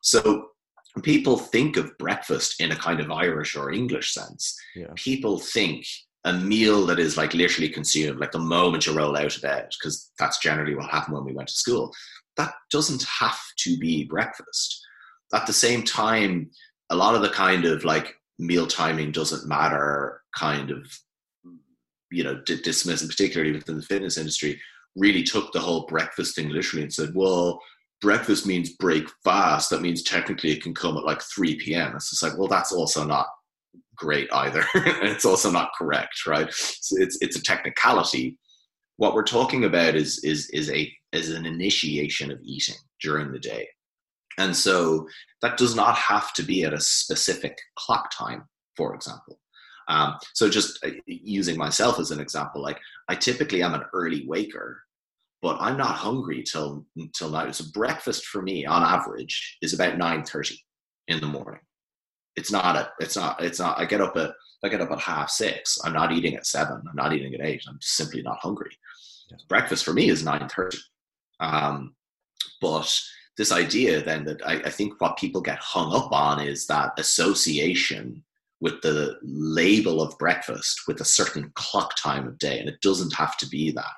[0.00, 0.51] So
[1.00, 4.54] people think of breakfast in a kind of Irish or English sense.
[4.74, 4.88] Yeah.
[4.96, 5.86] People think
[6.24, 9.68] a meal that is like literally consumed like the moment you roll out of bed,
[9.70, 11.92] because that's generally what happened when we went to school.
[12.36, 14.80] That doesn't have to be breakfast.
[15.34, 16.50] At the same time,
[16.90, 20.86] a lot of the kind of like meal timing doesn't matter kind of
[22.10, 24.60] you know d- dismiss, particularly within the fitness industry,
[24.94, 27.60] really took the whole breakfast thing literally and said, well,
[28.02, 29.70] breakfast means break fast.
[29.70, 31.94] That means technically it can come at like 3 p.m.
[31.94, 33.28] It's just like, well, that's also not
[33.96, 34.64] great either.
[34.74, 36.52] it's also not correct, right?
[36.52, 38.36] So it's it's a technicality.
[38.96, 43.38] What we're talking about is is is a is an initiation of eating during the
[43.38, 43.68] day.
[44.38, 45.06] And so
[45.42, 48.44] that does not have to be at a specific clock time,
[48.76, 49.38] for example.
[49.88, 52.78] Um, so just uh, using myself as an example, like
[53.08, 54.82] I typically am an early waker,
[55.42, 57.54] but I'm not hungry till till night.
[57.54, 60.58] So breakfast for me, on average, is about nine thirty
[61.08, 61.60] in the morning.
[62.36, 62.90] It's not a.
[63.00, 63.42] It's not.
[63.42, 63.78] It's not.
[63.78, 64.32] I get up at.
[64.64, 65.78] I get up at half six.
[65.84, 66.80] I'm not eating at seven.
[66.88, 67.64] I'm not eating at eight.
[67.68, 68.70] I'm simply not hungry.
[69.30, 69.42] Yes.
[69.48, 70.78] Breakfast for me is nine thirty.
[71.40, 71.94] Um,
[72.60, 72.96] but
[73.36, 76.92] this idea then that I, I think what people get hung up on is that
[76.98, 78.22] association
[78.60, 83.12] with the label of breakfast with a certain clock time of day, and it doesn't
[83.14, 83.92] have to be that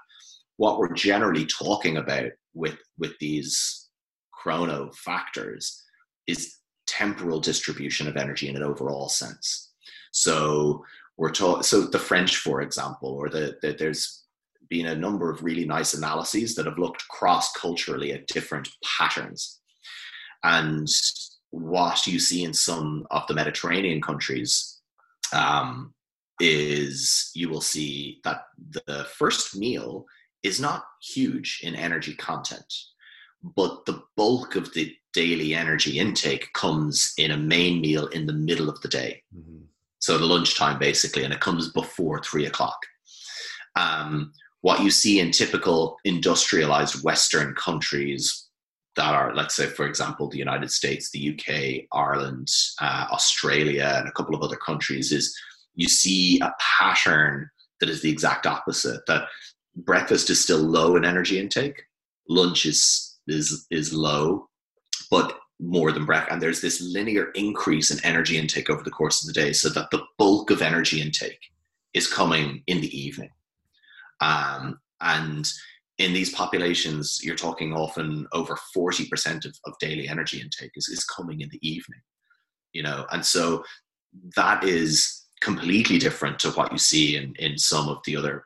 [0.56, 3.88] what we're generally talking about with with these
[4.32, 5.82] chrono factors
[6.26, 9.72] is temporal distribution of energy in an overall sense.
[10.12, 10.84] So
[11.16, 11.64] we're taught.
[11.64, 14.24] So the French, for example, or the, the there's
[14.68, 19.60] been a number of really nice analyses that have looked cross culturally at different patterns,
[20.42, 20.88] and
[21.50, 24.80] what you see in some of the Mediterranean countries
[25.32, 25.94] um,
[26.40, 28.42] is you will see that
[28.86, 30.04] the first meal
[30.44, 32.72] is not huge in energy content,
[33.42, 38.32] but the bulk of the daily energy intake comes in a main meal in the
[38.32, 39.22] middle of the day.
[39.36, 39.64] Mm-hmm.
[39.98, 42.78] So the lunchtime basically, and it comes before three o'clock.
[43.74, 48.48] Um, what you see in typical industrialized Western countries
[48.96, 52.48] that are, let's say, for example, the United States, the UK, Ireland,
[52.80, 55.36] uh, Australia, and a couple of other countries, is
[55.74, 59.00] you see a pattern that is the exact opposite.
[59.06, 59.26] That
[59.76, 61.82] breakfast is still low in energy intake,
[62.28, 64.48] lunch is is is low,
[65.10, 66.32] but more than breakfast.
[66.32, 69.68] And there's this linear increase in energy intake over the course of the day, so
[69.70, 71.40] that the bulk of energy intake
[71.94, 73.30] is coming in the evening.
[74.20, 75.50] Um, and
[75.98, 81.04] in these populations, you're talking often over 40% of, of daily energy intake is, is
[81.04, 82.00] coming in the evening.
[82.72, 83.64] You know, and so
[84.34, 88.44] that is completely different to what you see in, in some of the other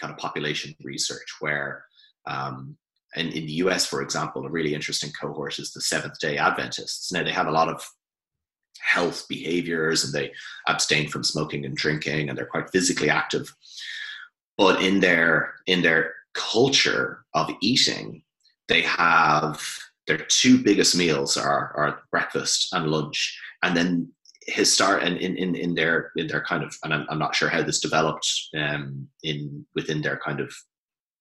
[0.00, 1.84] kind of population research where
[2.26, 2.76] um,
[3.16, 7.12] in, in the US, for example, a really interesting cohort is the Seventh day Adventists.
[7.12, 7.86] Now, they have a lot of
[8.80, 10.32] health behaviors and they
[10.66, 13.54] abstain from smoking and drinking and they're quite physically active.
[14.58, 18.22] But in their, in their culture of eating,
[18.68, 19.62] they have
[20.06, 23.38] their two biggest meals are, are breakfast and lunch.
[23.62, 24.12] And then
[24.46, 27.34] his start and in, in, in their in their kind of and I'm, I'm not
[27.34, 30.52] sure how this developed um, in within their kind of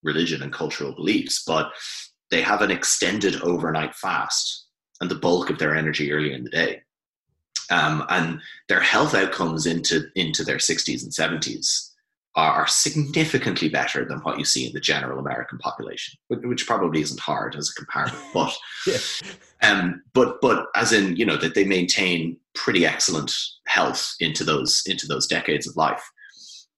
[0.04, 1.72] religion and cultural beliefs, but
[2.30, 4.68] they have an extended overnight fast
[5.00, 6.82] and the bulk of their energy early in the day.
[7.72, 11.90] Um, and their health outcomes into into their 60s and 70s
[12.36, 17.20] are significantly better than what you see in the general American population, which probably isn't
[17.20, 18.18] hard as a comparison.
[18.34, 18.54] But,
[18.88, 18.98] yeah.
[19.62, 23.32] um, but but as in you know that they maintain pretty excellent
[23.68, 26.04] health into those into those decades of life.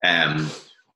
[0.05, 0.49] Um,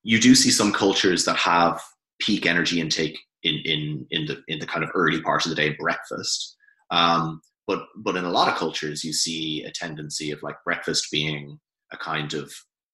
[0.04, 1.82] you do see some cultures that have
[2.20, 5.56] peak energy intake in in in the in the kind of early part of the
[5.56, 6.56] day, breakfast.
[6.92, 11.08] Um, but but in a lot of cultures, you see a tendency of like breakfast
[11.12, 11.60] being
[11.92, 12.52] a kind of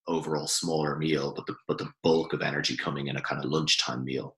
[0.08, 3.50] overall smaller meal, but the but the bulk of energy coming in a kind of
[3.50, 4.36] lunchtime meal.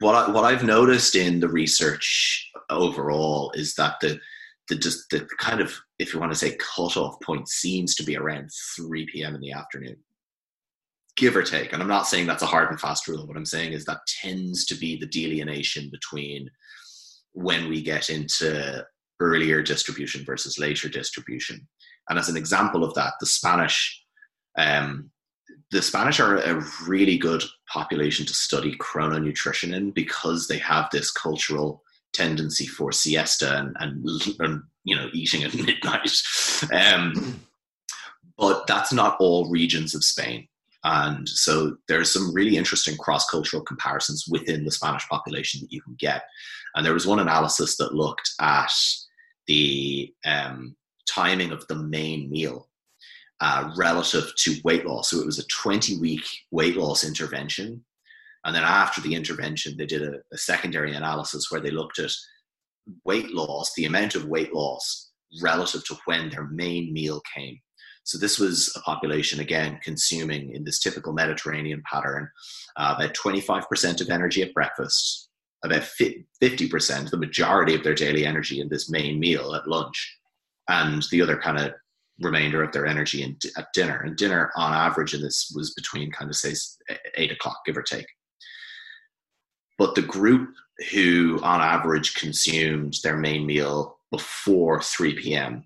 [0.00, 4.20] What I, what I've noticed in the research overall is that the
[4.68, 8.16] the just the kind of if you want to say cutoff point seems to be
[8.16, 9.34] around 3 p.m.
[9.34, 9.96] in the afternoon,
[11.16, 11.72] give or take.
[11.72, 13.26] And I'm not saying that's a hard and fast rule.
[13.26, 16.50] What I'm saying is that tends to be the delineation between
[17.32, 18.84] when we get into
[19.20, 21.66] earlier distribution versus later distribution.
[22.08, 24.02] And as an example of that, the Spanish
[24.58, 25.10] um,
[25.70, 31.10] the Spanish are a really good population to study chrononutrition in because they have this
[31.10, 31.82] cultural
[32.16, 34.08] tendency for siesta and, and,
[34.40, 36.10] and you know eating at midnight.
[36.72, 37.40] Um,
[38.38, 40.48] but that's not all regions of Spain.
[40.84, 45.96] And so there's some really interesting cross-cultural comparisons within the Spanish population that you can
[45.98, 46.22] get.
[46.74, 48.70] And there was one analysis that looked at
[49.46, 50.76] the um,
[51.08, 52.68] timing of the main meal
[53.40, 55.10] uh, relative to weight loss.
[55.10, 57.84] So it was a 20 week weight loss intervention.
[58.46, 62.12] And then after the intervention, they did a, a secondary analysis where they looked at
[63.04, 65.10] weight loss, the amount of weight loss
[65.42, 67.58] relative to when their main meal came.
[68.04, 72.30] So this was a population again consuming in this typical Mediterranean pattern
[72.76, 75.28] uh, about 25% of energy at breakfast,
[75.64, 80.18] about 50%, the majority of their daily energy in this main meal at lunch,
[80.68, 81.72] and the other kind of
[82.20, 84.02] remainder of their energy in, at dinner.
[84.02, 86.54] And dinner, on average, in this was between kind of say
[87.16, 88.06] eight o'clock, give or take.
[89.78, 90.54] But the group
[90.90, 95.64] who, on average, consumed their main meal before 3 p.m.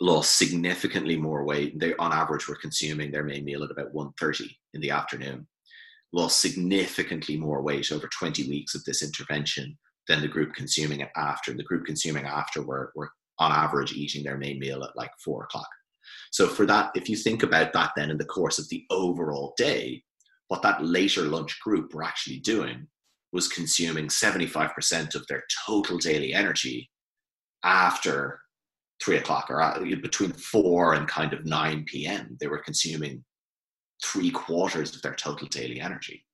[0.00, 1.78] lost significantly more weight.
[1.78, 5.46] They, on average, were consuming their main meal at about 1.30 in the afternoon.
[6.12, 9.76] Lost significantly more weight over 20 weeks of this intervention
[10.08, 11.52] than the group consuming it after.
[11.52, 15.44] The group consuming after were, were on average eating their main meal at like four
[15.44, 15.68] o'clock.
[16.30, 19.54] So for that, if you think about that then in the course of the overall
[19.56, 20.02] day,
[20.48, 22.86] what that later lunch group were actually doing
[23.34, 26.88] was consuming 75% of their total daily energy
[27.64, 28.40] after
[29.04, 32.38] three o'clock or uh, between four and kind of 9 p.m.
[32.40, 33.24] They were consuming
[34.02, 36.24] three quarters of their total daily energy.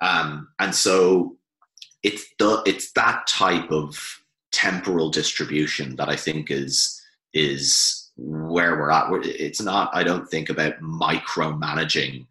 [0.00, 1.36] Um, and so
[2.02, 3.98] it's the it's that type of
[4.52, 7.00] temporal distribution that I think is
[7.34, 9.08] is where we're at.
[9.24, 9.90] It's not.
[9.92, 12.26] I don't think about micromanaging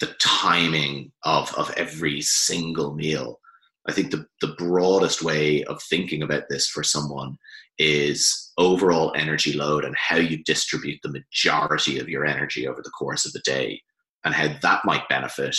[0.00, 3.40] the timing of of every single meal.
[3.88, 7.36] I think the the broadest way of thinking about this for someone
[7.78, 12.90] is overall energy load and how you distribute the majority of your energy over the
[12.90, 13.80] course of the day
[14.24, 15.56] and how that might benefit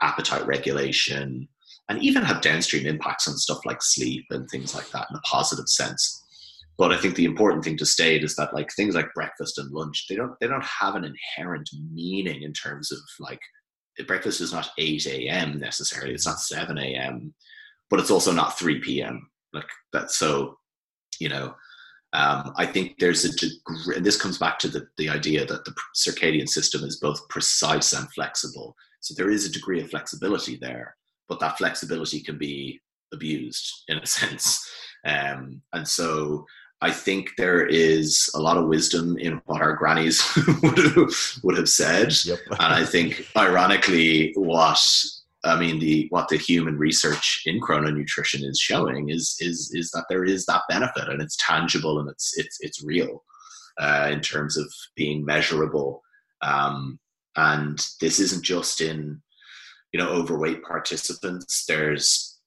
[0.00, 1.48] appetite regulation,
[1.88, 5.20] and even have downstream impacts on stuff like sleep and things like that in a
[5.20, 6.22] positive sense.
[6.76, 9.70] But I think the important thing to state is that like things like breakfast and
[9.70, 13.40] lunch, they don't they don't have an inherent meaning in terms of like
[14.02, 15.60] breakfast is not 8 a.m.
[15.60, 17.34] necessarily, it's not 7 a.m.,
[17.90, 19.30] but it's also not 3 p.m.
[19.52, 20.10] Like that.
[20.10, 20.58] So,
[21.20, 21.54] you know,
[22.12, 25.64] um, I think there's a degree, and this comes back to the, the idea that
[25.64, 28.76] the circadian system is both precise and flexible.
[29.00, 30.96] So there is a degree of flexibility there
[31.28, 32.80] but that flexibility can be
[33.12, 34.68] abused in a sense.
[35.04, 36.46] Um, and so
[36.84, 40.22] I think there is a lot of wisdom in what our grannies
[40.62, 42.12] would, have, would have said.
[42.26, 42.38] Yep.
[42.50, 44.78] and I think, ironically, what
[45.44, 50.04] I mean, the what the human research in chrononutrition is showing is is is that
[50.10, 53.24] there is that benefit, and it's tangible and it's it's it's real
[53.80, 56.02] uh, in terms of being measurable.
[56.42, 56.98] Um,
[57.34, 59.22] and this isn't just in
[59.92, 62.38] you know overweight participants there's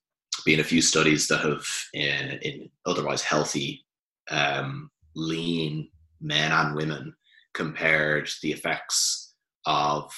[0.45, 3.83] been a few studies that have in, in otherwise healthy
[4.29, 5.89] um, lean
[6.21, 7.13] men and women
[7.53, 9.33] compared the effects
[9.65, 10.11] of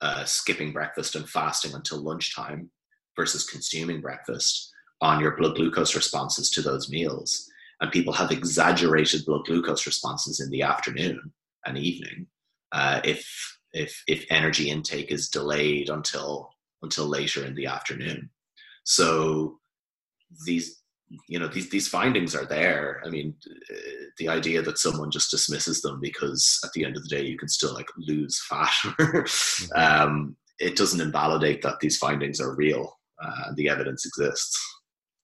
[0.00, 2.70] uh, skipping breakfast and fasting until lunchtime
[3.16, 7.46] versus consuming breakfast on your blood glucose responses to those meals.
[7.80, 11.32] And people have exaggerated blood glucose responses in the afternoon
[11.66, 12.26] and evening
[12.72, 16.50] uh, if if if energy intake is delayed until
[16.82, 18.30] until later in the afternoon.
[18.84, 19.58] So
[20.46, 20.79] these
[21.28, 23.02] you know these these findings are there.
[23.04, 23.34] I mean,
[24.18, 27.36] the idea that someone just dismisses them because at the end of the day you
[27.36, 29.80] can still like lose fat, mm-hmm.
[29.80, 32.96] um, it doesn't invalidate that these findings are real.
[33.22, 34.58] Uh, the evidence exists.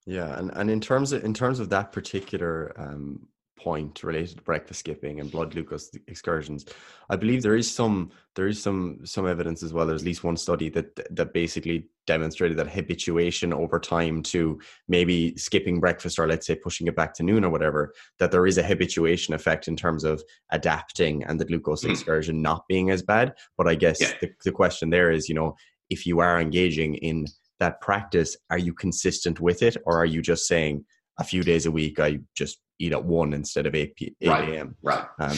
[0.06, 3.28] Yeah, and, and in terms of in terms of that particular um,
[3.58, 6.66] point related to breakfast skipping and blood glucose excursions
[7.08, 10.22] i believe there is some there is some some evidence as well there's at least
[10.22, 16.26] one study that that basically demonstrated that habituation over time to maybe skipping breakfast or
[16.26, 19.68] let's say pushing it back to noon or whatever that there is a habituation effect
[19.68, 21.90] in terms of adapting and the glucose mm.
[21.90, 24.12] excursion not being as bad but i guess yeah.
[24.20, 25.54] the, the question there is you know
[25.90, 27.26] if you are engaging in
[27.58, 30.84] that practice are you consistent with it or are you just saying
[31.18, 34.28] a few days a week i just eat at one instead of 8 p- 8
[34.28, 34.76] right, a.m.
[34.82, 35.04] Right.
[35.18, 35.36] Um,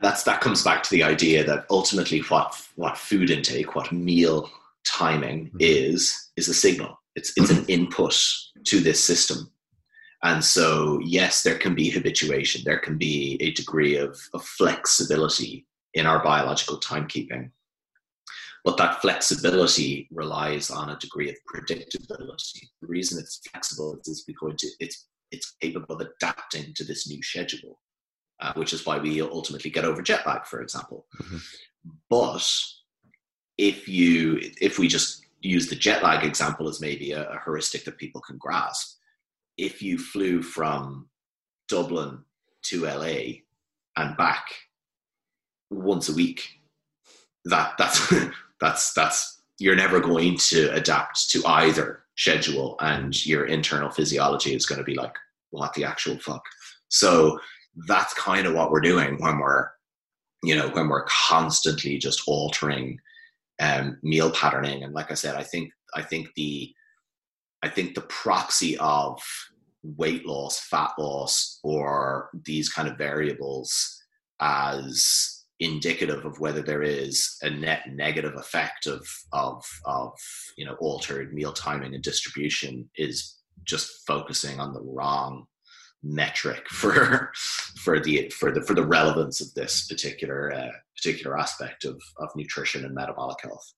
[0.00, 4.50] That's that comes back to the idea that ultimately what what food intake, what meal
[4.86, 5.56] timing mm-hmm.
[5.60, 6.96] is, is a signal.
[7.16, 8.16] It's it's an input
[8.66, 9.50] to this system.
[10.22, 12.62] And so, yes, there can be habituation.
[12.64, 17.50] There can be a degree of, of flexibility in our biological timekeeping.
[18.64, 22.68] But that flexibility relies on a degree of predictability.
[22.82, 27.80] The reason it's flexible is because it's it's capable of adapting to this new schedule,
[28.40, 31.06] uh, which is why we ultimately get over jet lag, for example.
[31.22, 31.38] Mm-hmm.
[32.10, 32.46] But
[33.60, 37.84] if you if we just use the jet lag example as maybe a, a heuristic
[37.84, 38.98] that people can grasp,
[39.58, 41.08] if you flew from
[41.68, 42.24] Dublin
[42.62, 43.42] to LA
[43.96, 44.46] and back
[45.70, 46.48] once a week,
[47.44, 48.14] that that's
[48.60, 54.64] that's that's you're never going to adapt to either schedule and your internal physiology is
[54.64, 55.14] going to be like
[55.50, 56.44] what the actual fuck?
[56.88, 57.38] So
[57.86, 59.68] that's kind of what we're doing when we're
[60.42, 62.98] you know when we're constantly just altering
[63.60, 64.82] um, meal patterning.
[64.82, 66.72] And like i said i think i think the
[67.62, 69.20] I think the proxy of
[69.82, 74.02] weight loss, fat loss, or these kind of variables
[74.40, 80.12] as indicative of whether there is a net negative effect of of of
[80.56, 85.44] you know altered meal timing and distribution is just focusing on the wrong
[86.02, 87.32] metric for
[87.76, 92.28] for the for the for the relevance of this particular uh, particular aspect of of
[92.36, 93.72] nutrition and metabolic health.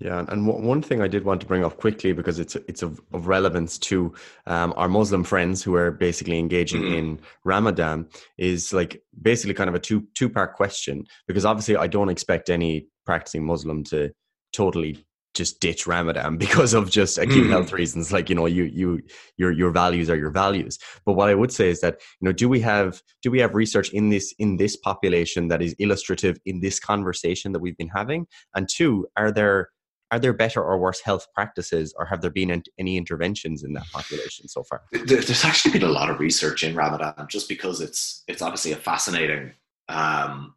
[0.00, 3.02] Yeah, and one thing I did want to bring up quickly because it's it's of,
[3.12, 4.14] of relevance to
[4.46, 6.94] um, our Muslim friends who are basically engaging mm-hmm.
[6.94, 8.08] in Ramadan
[8.38, 12.48] is like basically kind of a two two part question because obviously I don't expect
[12.48, 14.10] any practicing Muslim to
[14.54, 15.04] totally
[15.34, 17.50] just ditch Ramadan because of just acute mm.
[17.50, 18.12] health reasons.
[18.12, 19.00] Like you know, you you
[19.36, 20.78] your your values are your values.
[21.04, 23.54] But what I would say is that you know, do we have do we have
[23.54, 27.90] research in this in this population that is illustrative in this conversation that we've been
[27.94, 28.26] having?
[28.54, 29.70] And two, are there
[30.10, 33.86] are there better or worse health practices, or have there been any interventions in that
[33.92, 34.82] population so far?
[34.92, 38.76] There's actually been a lot of research in Ramadan, just because it's it's obviously a
[38.76, 39.52] fascinating
[39.88, 40.54] um,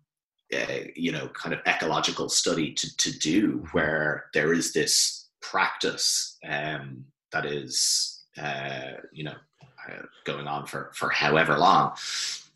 [0.95, 7.05] you know kind of ecological study to, to do where there is this practice um,
[7.31, 9.35] that is uh, you know
[9.89, 11.93] uh, going on for for however long.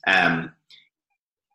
[0.06, 0.54] Um,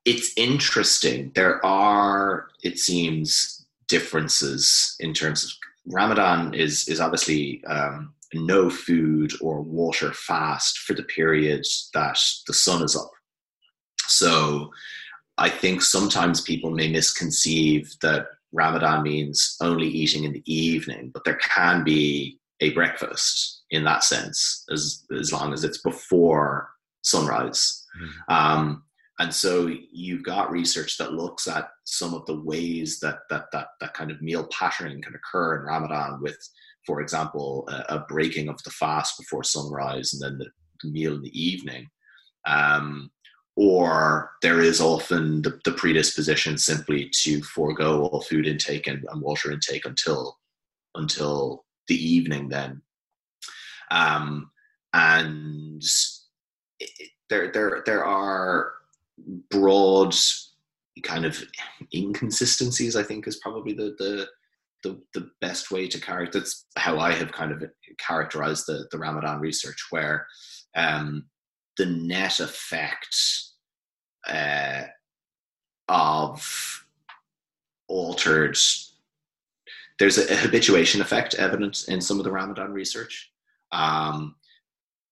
[0.05, 1.33] it's interesting.
[1.35, 5.51] There are it seems differences in terms of
[5.93, 12.55] ramadan is is obviously um, no food or water fast for the period that the
[12.55, 13.11] sun is up.
[14.07, 14.71] So
[15.43, 21.25] I think sometimes people may misconceive that Ramadan means only eating in the evening, but
[21.25, 26.71] there can be a breakfast in that sense, as as long as it's before
[27.03, 27.85] sunrise.
[28.01, 28.35] Mm-hmm.
[28.37, 28.85] Um,
[29.19, 29.53] and so
[29.91, 34.11] you've got research that looks at some of the ways that that that that kind
[34.13, 36.39] of meal patterning can occur in Ramadan, with,
[36.87, 40.49] for example, a, a breaking of the fast before sunrise and then the,
[40.83, 41.89] the meal in the evening.
[42.47, 43.11] Um,
[43.57, 49.21] or there is often the, the, predisposition simply to forego all food intake and, and
[49.21, 50.39] water intake until
[50.95, 52.81] until the evening then.
[53.91, 54.51] Um,
[54.95, 55.83] and
[56.81, 58.73] it, there there there are
[59.51, 60.15] broad
[61.03, 61.43] kind of
[61.95, 64.29] inconsistencies i think is probably the the
[64.83, 67.65] the, the best way to characterize that's how i have kind of
[67.99, 70.27] characterized the the ramadan research where
[70.75, 71.25] um,
[71.79, 73.55] the net effects
[74.29, 74.83] uh,
[75.89, 76.85] of
[77.89, 78.57] altered
[79.99, 83.31] there's a, a, habituation effect evident in some of the ramadan research.
[83.71, 84.35] Um,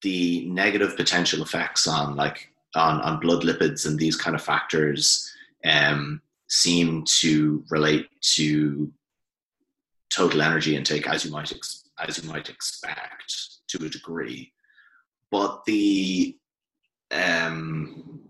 [0.03, 5.33] the negative potential effects on like on, on blood lipids and these kind of factors
[5.65, 8.91] um, seem to relate to
[10.11, 14.53] total energy intake as you might ex- as you might expect to a degree.
[15.31, 16.37] But the
[17.11, 18.21] um,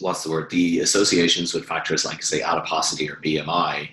[0.00, 0.50] what's the word?
[0.50, 3.88] The associations with factors like say adiposity or BMI,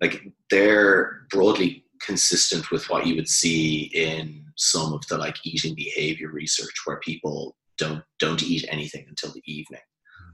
[0.00, 5.74] like they're broadly consistent with what you would see in some of the like eating
[5.74, 9.80] behavior research where people don't don't eat anything until the evening.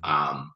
[0.05, 0.39] Mm-hmm.
[0.39, 0.53] Um,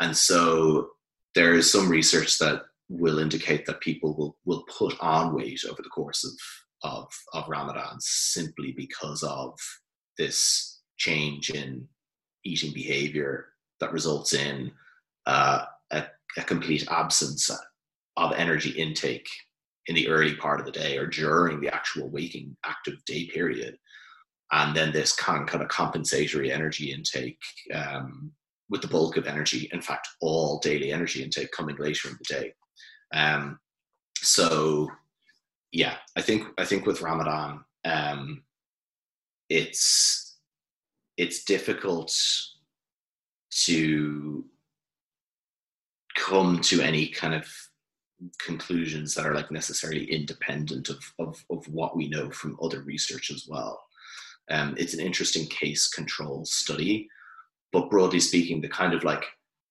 [0.00, 0.90] and so
[1.34, 5.82] there is some research that will indicate that people will will put on weight over
[5.82, 6.32] the course of
[6.84, 9.56] of, of Ramadan simply because of
[10.18, 11.86] this change in
[12.44, 13.46] eating behavior
[13.80, 14.72] that results in
[15.26, 16.04] uh, a,
[16.36, 17.50] a complete absence
[18.16, 19.28] of energy intake
[19.86, 23.76] in the early part of the day or during the actual waking active day period.
[24.52, 27.40] And then this kind of compensatory energy intake
[27.74, 28.32] um,
[28.68, 32.34] with the bulk of energy in fact all daily energy intake coming later in the
[32.34, 32.52] day.
[33.14, 33.58] Um,
[34.22, 34.88] so
[35.72, 38.44] yeah i think i think with ramadan um,
[39.48, 40.21] it's
[41.16, 42.14] it's difficult
[43.50, 44.44] to
[46.16, 47.46] come to any kind of
[48.38, 53.30] conclusions that are like necessarily independent of, of, of what we know from other research
[53.30, 53.82] as well.
[54.50, 57.08] Um, it's an interesting case control study,
[57.72, 59.24] but broadly speaking, the kind of like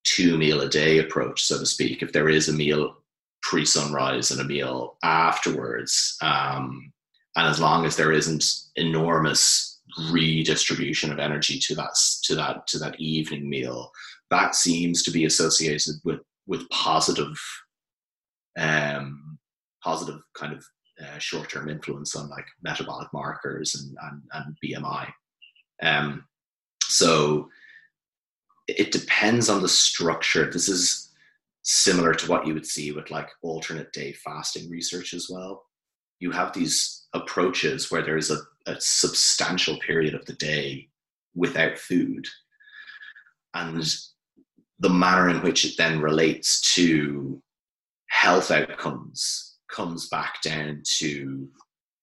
[0.04, 2.98] two meal a day approach, so to speak, if there is a meal
[3.42, 6.92] pre sunrise and a meal afterwards, um,
[7.36, 8.44] and as long as there isn't
[8.76, 9.70] enormous
[10.12, 13.92] redistribution of energy to that to that to that evening meal.
[14.30, 17.38] That seems to be associated with with positive
[18.60, 19.38] um
[19.84, 20.66] positive kind of
[21.02, 25.08] uh, short-term influence on like metabolic markers and and, and bmi
[25.82, 26.24] um
[26.84, 27.50] so
[28.68, 30.50] it depends on the structure.
[30.50, 31.12] This is
[31.64, 35.64] similar to what you would see with like alternate day fasting research as well
[36.22, 38.38] you have these approaches where there is a,
[38.68, 40.88] a substantial period of the day
[41.35, 42.26] without food.
[43.53, 43.84] And
[44.80, 47.41] the manner in which it then relates to
[48.07, 51.49] health outcomes comes back down to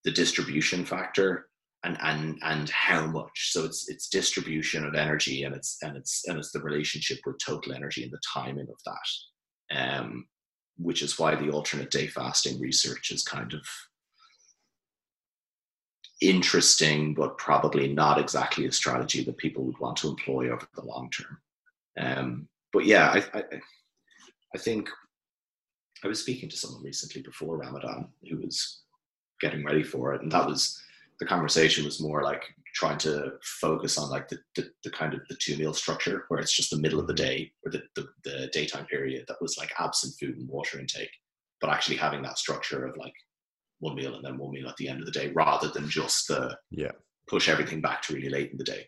[0.05, 1.49] the distribution factor
[1.85, 3.53] and and and how much.
[3.53, 7.39] So it's it's distribution of energy and it's and it's and it's the relationship with
[7.39, 10.27] total energy and the timing of that um
[10.79, 13.61] which is why the alternate day fasting research is kind of
[16.21, 20.85] interesting but probably not exactly a strategy that people would want to employ over the
[20.85, 21.39] long term.
[21.99, 23.43] Um but yeah I, I
[24.55, 24.89] i think
[26.05, 28.83] i was speaking to someone recently before ramadan who was
[29.41, 30.81] getting ready for it and that was
[31.21, 35.21] the conversation was more like trying to focus on like the, the, the, kind of
[35.29, 38.07] the two meal structure where it's just the middle of the day or the, the,
[38.23, 41.11] the daytime period that was like absent food and water intake
[41.61, 43.15] but actually having that structure of like
[43.81, 46.29] one meal and then one meal at the end of the day rather than just
[46.29, 46.93] the yeah.
[47.29, 48.87] push everything back to really late in the day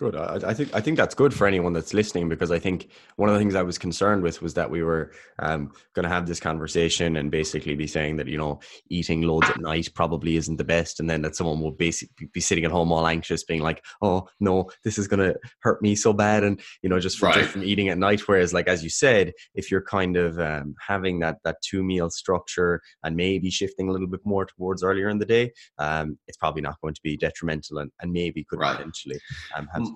[0.00, 0.16] Good.
[0.16, 3.28] I, I, think I think that's good for anyone that's listening because I think one
[3.28, 6.26] of the things I was concerned with was that we were um, going to have
[6.26, 10.56] this conversation and basically be saying that you know eating loads at night probably isn't
[10.56, 13.60] the best, and then that someone will basically be sitting at home all anxious, being
[13.60, 17.18] like, "Oh no, this is going to hurt me so bad," and you know just
[17.18, 17.40] from, right.
[17.40, 18.26] just from eating at night.
[18.26, 22.08] Whereas, like as you said, if you're kind of um, having that that two meal
[22.08, 26.38] structure and maybe shifting a little bit more towards earlier in the day, um, it's
[26.38, 28.78] probably not going to be detrimental and, and maybe could right.
[28.78, 29.20] potentially
[29.54, 29.89] um, have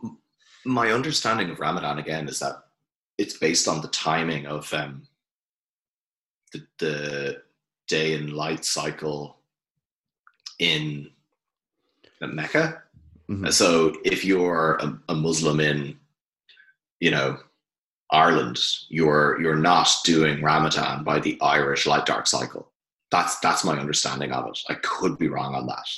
[0.65, 2.65] my understanding of Ramadan again is that
[3.19, 5.07] it's based on the timing of um,
[6.53, 7.43] the, the
[7.87, 9.37] day and light cycle
[10.59, 11.11] in
[12.21, 12.83] Mecca.
[13.29, 13.49] Mm-hmm.
[13.51, 15.99] So if you're a, a, Muslim in,
[17.01, 17.39] you know,
[18.11, 18.59] Ireland,
[18.89, 22.71] you're you're not doing Ramadan by the Irish light dark cycle.
[23.11, 24.59] That's that's my understanding of it.
[24.69, 25.89] I could be wrong on that.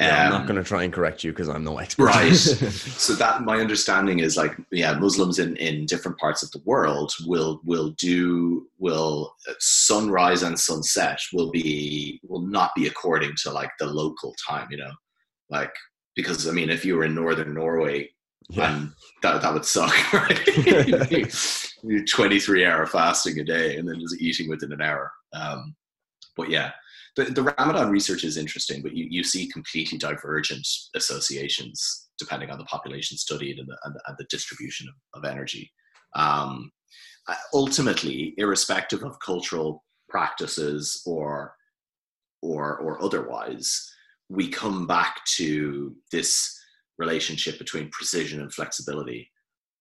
[0.00, 2.04] Yeah, I'm not um, going to try and correct you because I'm no expert.
[2.04, 2.34] Right.
[2.34, 7.12] so that my understanding is like, yeah, Muslims in, in different parts of the world
[7.26, 13.50] will will do will uh, sunrise and sunset will be will not be according to
[13.50, 14.92] like the local time, you know,
[15.50, 15.72] like
[16.16, 18.10] because I mean, if you were in northern Norway,
[18.48, 18.72] yeah.
[18.72, 21.34] and that that would suck, right?
[22.08, 25.12] 23 hour fasting a day and then just eating within an hour.
[25.32, 25.74] Um,
[26.36, 26.72] but yeah,
[27.16, 32.58] the, the Ramadan research is interesting, but you, you see completely divergent associations depending on
[32.58, 35.70] the population studied and the, and the, and the distribution of, of energy.
[36.14, 36.70] Um,
[37.28, 41.54] uh, ultimately, irrespective of cultural practices or
[42.42, 43.92] or or otherwise,
[44.28, 46.58] we come back to this
[46.98, 49.30] relationship between precision and flexibility.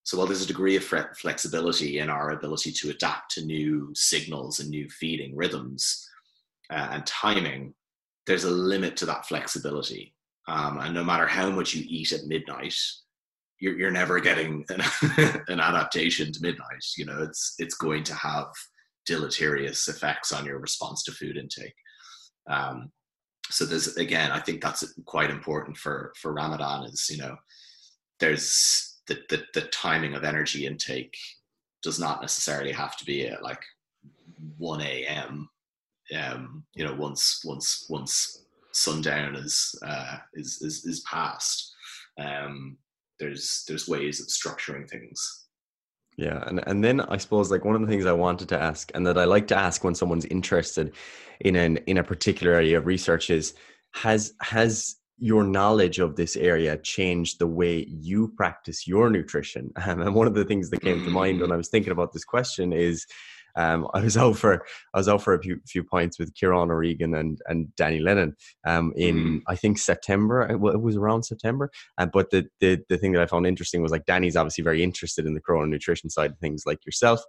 [0.03, 4.59] So while there's a degree of flexibility in our ability to adapt to new signals
[4.59, 6.08] and new feeding rhythms,
[6.69, 7.73] uh, and timing,
[8.27, 10.13] there's a limit to that flexibility.
[10.47, 12.75] Um, and no matter how much you eat at midnight,
[13.59, 14.81] you're, you're never getting an,
[15.47, 16.85] an adaptation to midnight.
[16.97, 18.47] You know, it's it's going to have
[19.05, 21.73] deleterious effects on your response to food intake.
[22.47, 22.91] Um,
[23.49, 26.85] so there's again, I think that's quite important for for Ramadan.
[26.85, 27.35] Is you know,
[28.19, 31.17] there's the the, the timing of energy intake
[31.81, 33.63] does not necessarily have to be at like
[34.57, 35.49] 1 a.m
[36.17, 41.73] um, you know, once once once sundown is uh, is, is is past,
[42.19, 42.77] um,
[43.19, 45.45] there's there's ways of structuring things.
[46.17, 48.91] Yeah, and and then I suppose like one of the things I wanted to ask,
[48.93, 50.93] and that I like to ask when someone's interested
[51.41, 53.53] in an in a particular area of research is
[53.93, 59.71] has has your knowledge of this area changed the way you practice your nutrition?
[59.75, 62.25] and one of the things that came to mind when I was thinking about this
[62.25, 63.05] question is
[63.55, 66.71] um, I was out for I was out for a few, few points with Kieran
[66.71, 68.35] O'Regan and and Danny Lennon
[68.65, 69.41] um, in mm.
[69.47, 70.41] I think September.
[70.49, 71.71] It was around September.
[71.97, 74.83] Uh, but the, the the thing that I found interesting was like Danny's obviously very
[74.83, 77.21] interested in the chrono nutrition side of things, like yourself.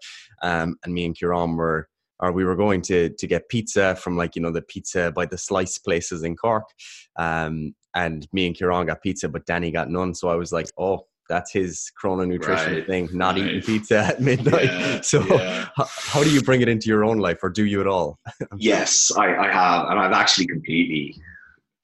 [0.42, 1.88] Um, and me and Kieran were
[2.20, 5.26] or we were going to to get pizza from like you know the pizza by
[5.26, 6.68] the slice places in Cork.
[7.16, 10.14] Um, and me and Kieran got pizza, but Danny got none.
[10.14, 13.46] So I was like, oh, that's his chrono nutrition right, thing, not right.
[13.46, 14.64] eating pizza at midnight.
[14.64, 15.68] Yeah, so, yeah.
[15.76, 18.18] How, how, do you bring it into your own life, or do you at all?
[18.58, 21.16] yes, I, I, have, and I've actually completely,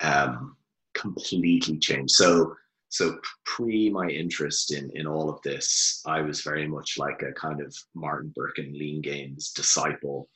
[0.00, 0.56] um,
[0.94, 2.10] completely changed.
[2.10, 2.54] So,
[2.88, 7.32] so pre my interest in in all of this, I was very much like a
[7.32, 10.28] kind of Martin Berkhan Lean Gains disciple,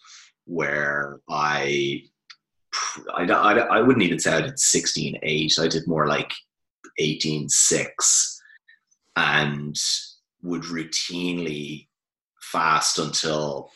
[0.45, 2.03] where I
[3.17, 5.59] I, I, I wouldn't even say I did 16 8.
[5.61, 6.31] I did more like
[6.99, 8.40] 18 6
[9.21, 9.77] and
[10.43, 11.89] would routinely
[12.41, 13.71] fast until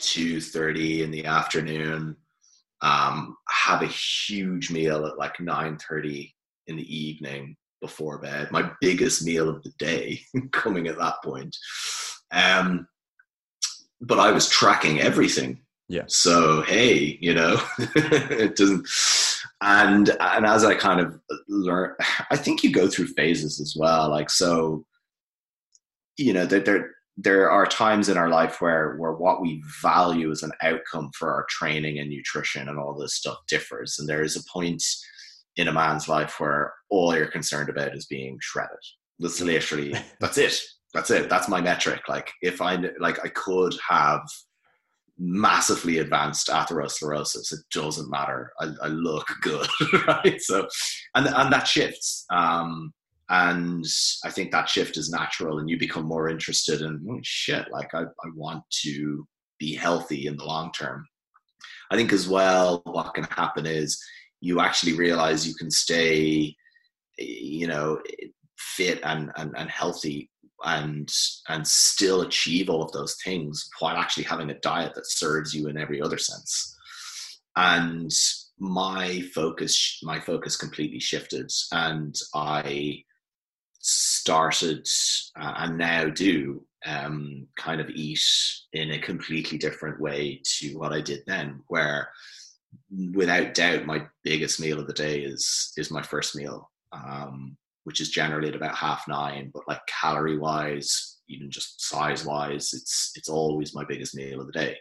[0.00, 2.14] 2.30 in the afternoon
[2.82, 6.30] um, have a huge meal at like 9.30
[6.66, 8.50] in the evening before bed.
[8.50, 10.20] My biggest meal of the day
[10.52, 11.56] coming at that point.
[12.30, 12.86] Um,
[14.02, 15.60] but i was tracking everything.
[15.88, 16.02] Yeah.
[16.06, 18.86] So hey you know it doesn't
[19.62, 21.18] and and as i kind of
[21.48, 21.94] learn
[22.30, 24.10] i think you go through phases as well.
[24.10, 24.84] Like so
[26.16, 30.30] you know there there there are times in our life where where what we value
[30.30, 33.98] as an outcome for our training and nutrition and all this stuff differs.
[33.98, 34.82] And there is a point
[35.56, 38.76] in a man's life where all you're concerned about is being shredded.
[39.18, 40.60] That's literally that's it.
[40.92, 41.28] That's it.
[41.30, 42.02] That's my metric.
[42.08, 44.20] Like if i like i could have
[45.18, 49.66] massively advanced atherosclerosis it doesn't matter i, I look good
[50.06, 50.68] right so
[51.14, 52.92] and and that shifts um
[53.28, 53.84] and
[54.24, 57.66] I think that shift is natural, and you become more interested in oh, shit.
[57.72, 59.26] Like I, I want to
[59.58, 61.04] be healthy in the long term.
[61.90, 64.00] I think as well, what can happen is
[64.40, 66.54] you actually realize you can stay,
[67.18, 68.00] you know,
[68.58, 70.30] fit and and, and healthy
[70.66, 71.10] and
[71.48, 75.68] and still achieve all of those things while actually having a diet that serves you
[75.68, 76.76] in every other sense.
[77.56, 78.12] And
[78.58, 83.04] my focus my focus completely shifted and i
[83.78, 84.88] started
[85.38, 88.22] uh, and now do um, kind of eat
[88.72, 92.08] in a completely different way to what I did then, where
[93.14, 97.56] without doubt my biggest meal of the day is is my first meal, um,
[97.86, 99.52] which is generally at about half nine.
[99.54, 104.48] But like calorie wise, even just size wise, it's it's always my biggest meal of
[104.48, 104.76] the day.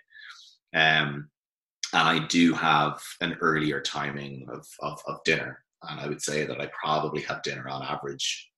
[0.73, 1.29] Um,
[1.93, 6.47] and I do have an earlier timing of, of, of dinner, and I would say
[6.47, 8.49] that I probably have dinner on average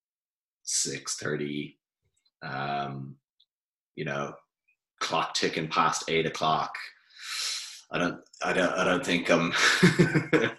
[0.64, 1.78] six thirty.
[2.42, 3.18] Um,
[3.98, 4.34] you know,
[5.02, 6.74] clock ticking past eight o'clock.
[7.92, 9.52] I don't, I don't, I don't think I'm,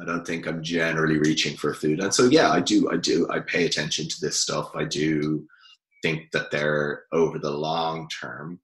[0.00, 2.00] I don't think I'm generally reaching for food.
[2.00, 4.70] And so, yeah, I do, I do, I pay attention to this stuff.
[4.74, 5.46] I do
[6.02, 8.60] think that they're over the long term.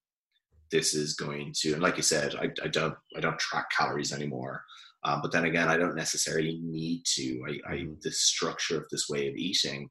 [0.71, 4.13] This is going to, and like you said, I, I don't, I don't track calories
[4.13, 4.63] anymore.
[5.05, 7.45] Um, but then again, I don't necessarily need to.
[7.49, 7.95] I, I, mm-hmm.
[8.03, 9.91] the structure of this way of eating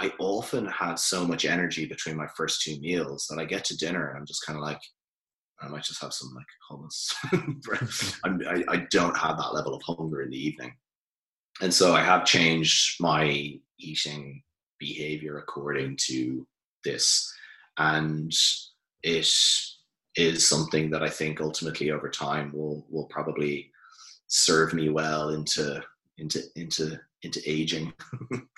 [0.00, 3.76] I often have so much energy between my first two meals that I get to
[3.76, 4.80] dinner and I'm just kind of like,
[5.62, 7.12] I might just have some like hummus.
[8.24, 10.74] I, I don't have that level of hunger in the evening.
[11.60, 14.42] And so I have changed my eating
[14.78, 16.46] behavior according to
[16.84, 17.32] this.
[17.78, 18.32] And
[19.02, 19.28] it
[20.16, 23.70] is something that I think ultimately over time will will probably
[24.26, 25.82] serve me well into
[26.18, 27.92] into into into aging.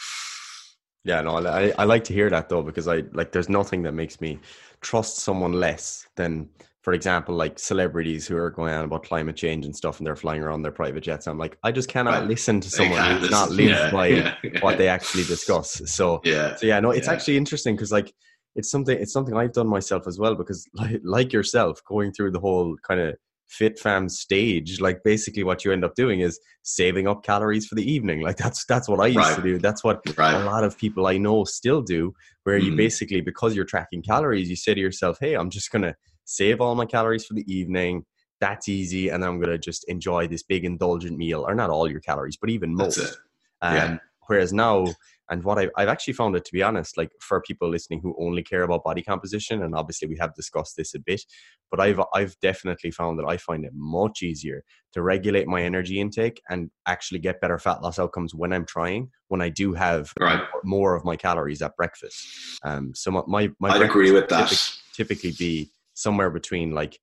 [1.04, 3.92] Yeah, no, I, I like to hear that though because I like there's nothing that
[3.92, 4.38] makes me
[4.80, 6.48] trust someone less than,
[6.82, 10.16] for example, like celebrities who are going on about climate change and stuff and they're
[10.16, 11.28] flying around their private jets.
[11.28, 12.28] I'm like, I just cannot right.
[12.28, 14.60] listen to someone who's not lived yeah, by yeah, yeah.
[14.60, 15.80] what they actually discuss.
[15.86, 18.12] So yeah, so yeah, no, it's actually interesting because like
[18.56, 22.32] it's something it's something I've done myself as well because like like yourself going through
[22.32, 23.14] the whole kind of
[23.48, 27.74] fit fam stage like basically what you end up doing is saving up calories for
[27.74, 29.36] the evening like that's that's what i used right.
[29.36, 30.40] to do that's what right.
[30.40, 32.14] a lot of people i know still do
[32.44, 32.64] where mm.
[32.64, 36.60] you basically because you're tracking calories you say to yourself hey i'm just gonna save
[36.60, 38.04] all my calories for the evening
[38.40, 41.90] that's easy and then i'm gonna just enjoy this big indulgent meal or not all
[41.90, 43.18] your calories but even most
[43.62, 43.98] um, yeah.
[44.26, 44.86] whereas now
[45.32, 48.14] and what I've, I've actually found it, to be honest, like for people listening who
[48.18, 51.22] only care about body composition, and obviously we have discussed this a bit,
[51.70, 54.62] but I've, I've definitely found that I find it much easier
[54.92, 59.10] to regulate my energy intake and actually get better fat loss outcomes when I'm trying,
[59.28, 60.42] when I do have right.
[60.64, 62.60] more of my calories at breakfast.
[62.62, 64.50] Um, so my, my, my I'd agree with that.
[64.50, 66.98] Typically, typically be somewhere between like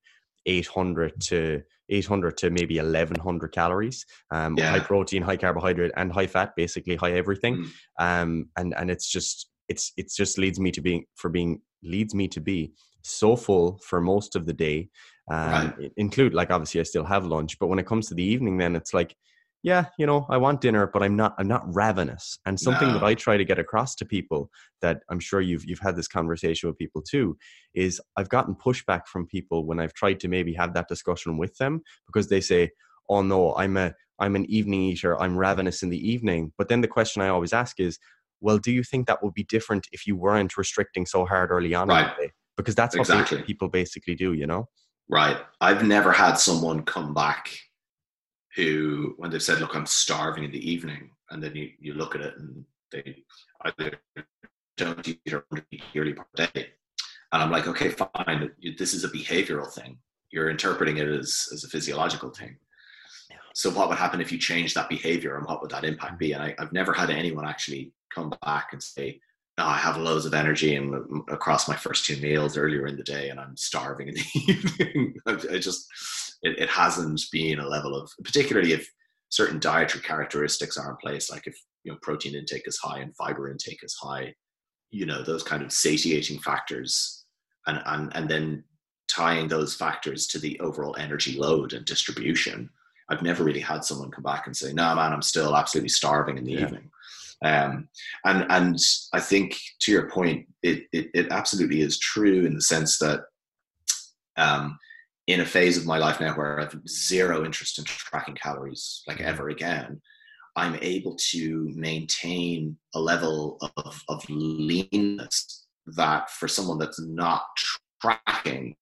[0.46, 4.72] 800 to 800 to maybe 1100 calories um, yeah.
[4.72, 7.70] high protein high carbohydrate and high fat basically high everything mm.
[8.00, 12.14] um, and and it's just it's it just leads me to being for being leads
[12.14, 12.72] me to be
[13.04, 14.90] so full for most of the day
[15.32, 15.92] um, right.
[15.98, 18.76] include like obviously i still have lunch but when it comes to the evening then
[18.76, 19.16] it's like
[19.62, 22.40] yeah, you know, I want dinner, but I'm not I'm not ravenous.
[22.46, 22.94] And something no.
[22.96, 24.50] that I try to get across to people
[24.82, 27.38] that I'm sure you've you've had this conversation with people too
[27.74, 31.58] is I've gotten pushback from people when I've tried to maybe have that discussion with
[31.58, 32.72] them because they say,
[33.10, 35.20] "Oh no, I'm a I'm an evening eater.
[35.20, 38.00] I'm ravenous in the evening." But then the question I always ask is,
[38.40, 41.74] "Well, do you think that would be different if you weren't restricting so hard early
[41.74, 42.32] on right.
[42.56, 43.38] Because that's exactly.
[43.38, 44.68] what people basically do, you know?
[45.10, 45.38] Right.
[45.62, 47.58] I've never had someone come back
[48.56, 52.16] who, when they've said, "Look, I'm starving in the evening," and then you, you look
[52.16, 53.24] at it and they
[53.66, 54.00] either
[54.78, 56.70] don't eat or eat yearly per day,
[57.32, 59.98] and I'm like, okay, fine, this is a behavioral thing.
[60.32, 62.58] You're interpreting it as as a physiological thing.
[63.54, 66.34] so what would happen if you change that behavior and what would that impact be?
[66.34, 69.20] And I, have never had anyone actually come back and say,
[69.58, 73.04] no, I have loads of energy and across my first two meals earlier in the
[73.04, 75.16] day and I'm starving in the evening.
[75.26, 75.86] I just,
[76.44, 78.90] it, it hasn't been a level of, particularly if
[79.30, 83.16] certain dietary characteristics are in place, like if, you know, protein intake is high and
[83.16, 84.34] fiber intake is high,
[84.92, 87.26] you know, those kind of satiating factors
[87.68, 88.64] and, and, and then
[89.08, 92.70] tying those factors to the overall energy load and distribution
[93.10, 96.38] I've never really had someone come back and say, "No, man, I'm still absolutely starving
[96.38, 96.62] in the yeah.
[96.62, 96.92] evening."
[97.44, 97.90] Um,
[98.26, 98.80] and and
[99.14, 103.22] I think to your point, it, it, it absolutely is true in the sense that
[104.38, 104.78] um,
[105.30, 109.04] in a phase of my life now where I have zero interest in tracking calories
[109.08, 109.28] like mm-hmm.
[109.28, 110.02] ever again,
[110.56, 117.44] I'm able to maintain a level of, of leanness that for someone that's not
[118.02, 118.76] tracking,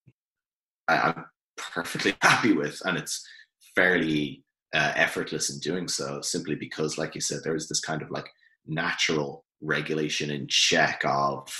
[0.88, 1.26] I, I'm
[1.58, 3.28] perfectly happy with, and it's
[3.76, 8.02] fairly uh, effortless in doing so, simply because, like you said, there is this kind
[8.02, 8.30] of like
[8.66, 11.52] natural regulation and check of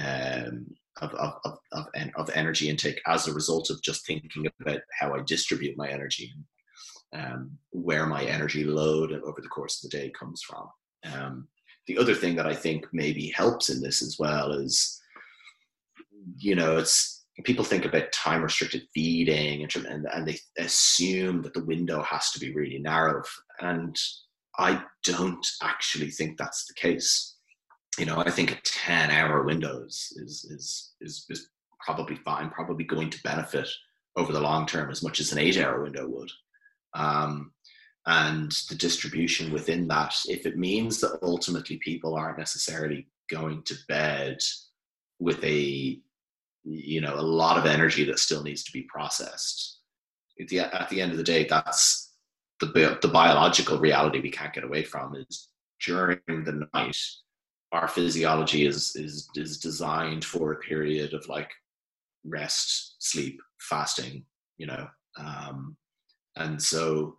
[0.00, 0.66] um,
[1.00, 5.14] of, of, of, of, of energy intake as a result of just thinking about how
[5.14, 6.32] I distribute my energy
[7.12, 10.68] and um, where my energy load over the course of the day comes from.
[11.12, 11.48] Um,
[11.86, 15.00] the other thing that I think maybe helps in this as well is,
[16.38, 21.64] you know, it's people think about time restricted feeding and, and they assume that the
[21.64, 23.22] window has to be really narrow
[23.60, 23.96] and
[24.58, 27.33] i don't actually think that's the case
[27.98, 30.46] you know i think a 10 hour window is is
[31.00, 31.48] is, is
[31.84, 33.68] probably fine probably going to benefit
[34.16, 36.30] over the long term as much as an eight hour window would.
[36.94, 37.52] Um,
[38.06, 43.74] and the distribution within that if it means that ultimately people aren't necessarily going to
[43.88, 44.38] bed
[45.18, 45.98] with a
[46.64, 49.78] you know a lot of energy that still needs to be processed
[50.40, 52.12] at the, at the end of the day that's
[52.60, 55.48] the, the biological reality we can't get away from is
[55.84, 56.96] during the night
[57.74, 61.50] our physiology is is is designed for a period of like
[62.24, 64.24] rest sleep fasting
[64.56, 64.86] you know
[65.18, 65.76] um,
[66.36, 67.16] and so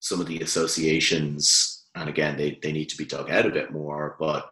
[0.00, 3.70] some of the associations and again they, they need to be dug out a bit
[3.70, 4.50] more but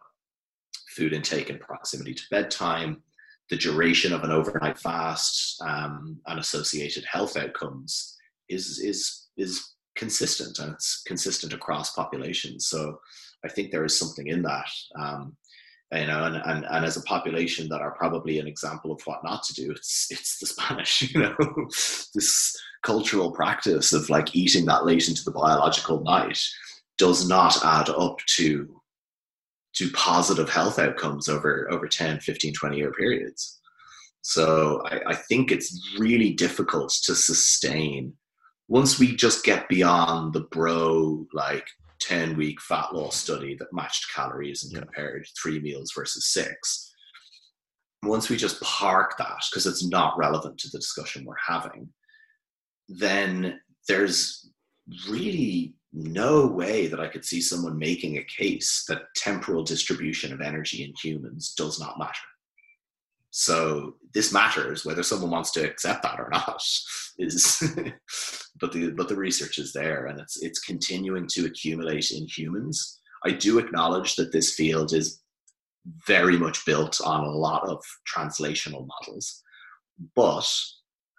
[0.95, 3.01] food intake and proximity to bedtime
[3.49, 8.15] the duration of an overnight fast um, and associated health outcomes
[8.47, 12.67] is is is consistent and it's consistent across populations.
[12.67, 12.99] So
[13.43, 14.69] I think there is something in that.
[14.99, 15.35] Um,
[15.93, 19.23] you know, and, and, and as a population that are probably an example of what
[19.25, 21.35] not to do, it's it's the Spanish, you know,
[22.13, 26.39] this cultural practice of like eating that late into the biological night
[26.97, 28.81] does not add up to
[29.73, 33.59] to positive health outcomes over over 10 15 20 year periods
[34.21, 38.13] so I, I think it's really difficult to sustain
[38.67, 41.67] once we just get beyond the bro like
[42.01, 44.79] 10 week fat loss study that matched calories and yeah.
[44.79, 46.93] compared three meals versus six
[48.03, 51.87] once we just park that because it's not relevant to the discussion we're having
[52.87, 54.49] then there's
[55.09, 60.41] really no way that I could see someone making a case that temporal distribution of
[60.41, 62.13] energy in humans does not matter.
[63.31, 66.61] So this matters whether someone wants to accept that or not.
[67.17, 67.61] Is
[68.59, 72.99] but the but the research is there and it's it's continuing to accumulate in humans.
[73.25, 75.21] I do acknowledge that this field is
[76.07, 79.43] very much built on a lot of translational models,
[80.15, 80.49] but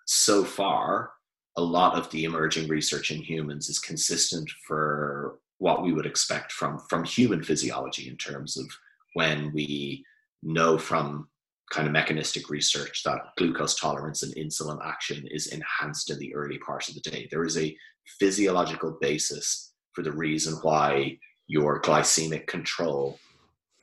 [0.06, 1.10] so far
[1.56, 6.52] a lot of the emerging research in humans is consistent for what we would expect
[6.52, 8.66] from from human physiology in terms of
[9.14, 10.04] when we
[10.42, 11.28] know from
[11.72, 16.58] kind of mechanistic research that glucose tolerance and insulin action is enhanced in the early
[16.58, 17.76] part of the day there is a
[18.18, 21.16] physiological basis for the reason why
[21.48, 23.18] your glycemic control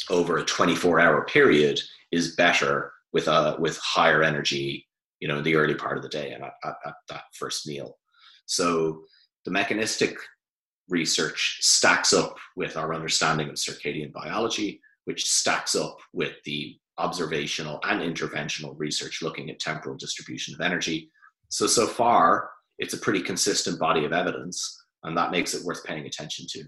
[0.09, 1.79] over a 24 hour period
[2.11, 4.87] is better with a with higher energy
[5.19, 7.67] you know, in the early part of the day and at, at, at that first
[7.67, 7.97] meal.
[8.45, 9.03] So
[9.45, 10.15] the mechanistic
[10.87, 17.79] research stacks up with our understanding of circadian biology, which stacks up with the observational
[17.83, 21.09] and interventional research looking at temporal distribution of energy.
[21.49, 25.83] So, so far, it's a pretty consistent body of evidence, and that makes it worth
[25.83, 26.63] paying attention to.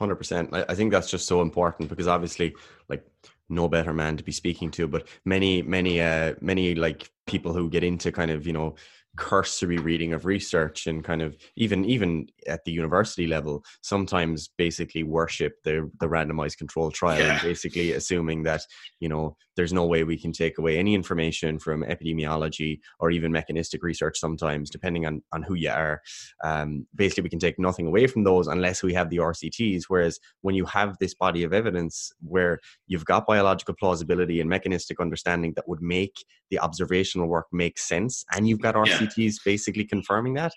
[0.00, 0.64] 100%.
[0.68, 2.54] I think that's just so important because obviously,
[2.88, 3.04] like,
[3.48, 7.68] no better man to be speaking to but many many uh many like people who
[7.68, 8.74] get into kind of you know
[9.16, 15.02] cursory reading of research and kind of even even at the university level sometimes basically
[15.02, 17.32] worship the the randomized control trial yeah.
[17.32, 18.62] and basically assuming that
[19.00, 23.32] you know there's no way we can take away any information from epidemiology or even
[23.32, 26.00] mechanistic research sometimes, depending on, on who you are.
[26.42, 29.84] Um, basically, we can take nothing away from those unless we have the RCTs.
[29.88, 35.00] Whereas when you have this body of evidence where you've got biological plausibility and mechanistic
[35.00, 39.30] understanding that would make the observational work make sense, and you've got RCTs yeah.
[39.44, 40.52] basically confirming that.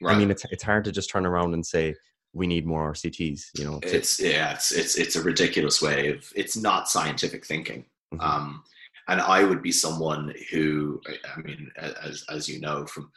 [0.00, 0.14] Right.
[0.14, 1.94] I mean, it's it's hard to just turn around and say,
[2.36, 3.58] we need more RCTs.
[3.58, 7.86] You know, it's yeah, it's it's it's a ridiculous way of it's not scientific thinking.
[8.14, 8.20] Mm-hmm.
[8.20, 8.64] Um,
[9.08, 11.00] and I would be someone who,
[11.36, 13.10] I mean, as as you know from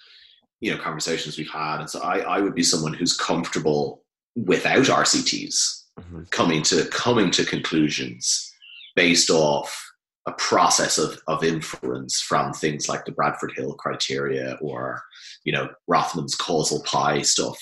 [0.61, 4.03] you know conversations we've had, and so I I would be someone who's comfortable
[4.35, 6.23] without RCTs mm-hmm.
[6.29, 8.51] coming to coming to conclusions
[8.95, 9.85] based off
[10.27, 15.01] a process of, of inference from things like the Bradford Hill criteria or,
[15.43, 17.57] you know, Rothman's causal pie stuff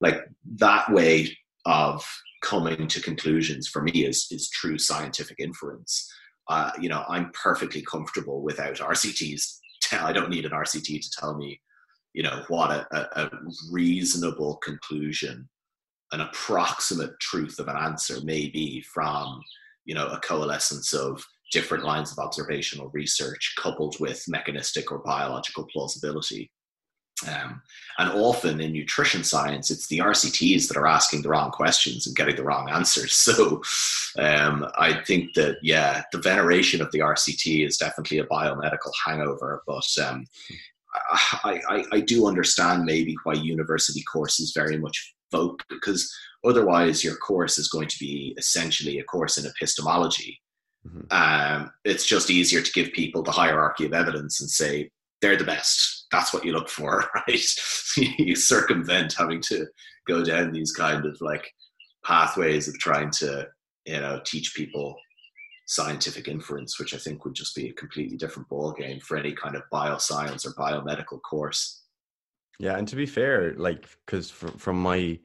[0.00, 0.24] like
[0.56, 2.06] that way of
[2.42, 6.10] coming to conclusions for me is is true scientific inference.
[6.48, 9.58] Uh, you know, I'm perfectly comfortable without RCTs.
[9.92, 11.60] I don't need an RCT to tell me,
[12.12, 12.86] you know, what a,
[13.20, 13.30] a,
[13.70, 15.48] reasonable conclusion,
[16.12, 19.40] an approximate truth of an answer may be from,
[19.84, 25.66] you know, a coalescence of different lines of observational research coupled with mechanistic or biological
[25.72, 26.50] plausibility.
[27.26, 27.62] Um,
[27.98, 32.14] and often in nutrition science, it's the RCTs that are asking the wrong questions and
[32.14, 33.12] getting the wrong answers.
[33.36, 33.62] So
[34.18, 39.62] um, I think that, yeah, the veneration of the RCT is definitely a biomedical hangover.
[39.66, 40.26] But um,
[41.44, 46.10] I, I, I, do understand maybe why university courses very much vote, because
[46.44, 50.40] otherwise your course is going to be essentially a course in epistemology.
[50.86, 51.06] Mm-hmm.
[51.10, 54.90] Um, it's just easier to give people the hierarchy of evidence and say,
[55.20, 55.95] they're the best.
[56.12, 57.40] That's what you look for, right?
[57.96, 59.66] you circumvent having to
[60.06, 61.50] go down these kind of like
[62.04, 63.48] pathways of trying to,
[63.84, 64.96] you know, teach people
[65.66, 69.32] scientific inference, which I think would just be a completely different ball game for any
[69.32, 71.82] kind of bioscience or biomedical course.
[72.58, 75.18] Yeah, and to be fair, like because from, from my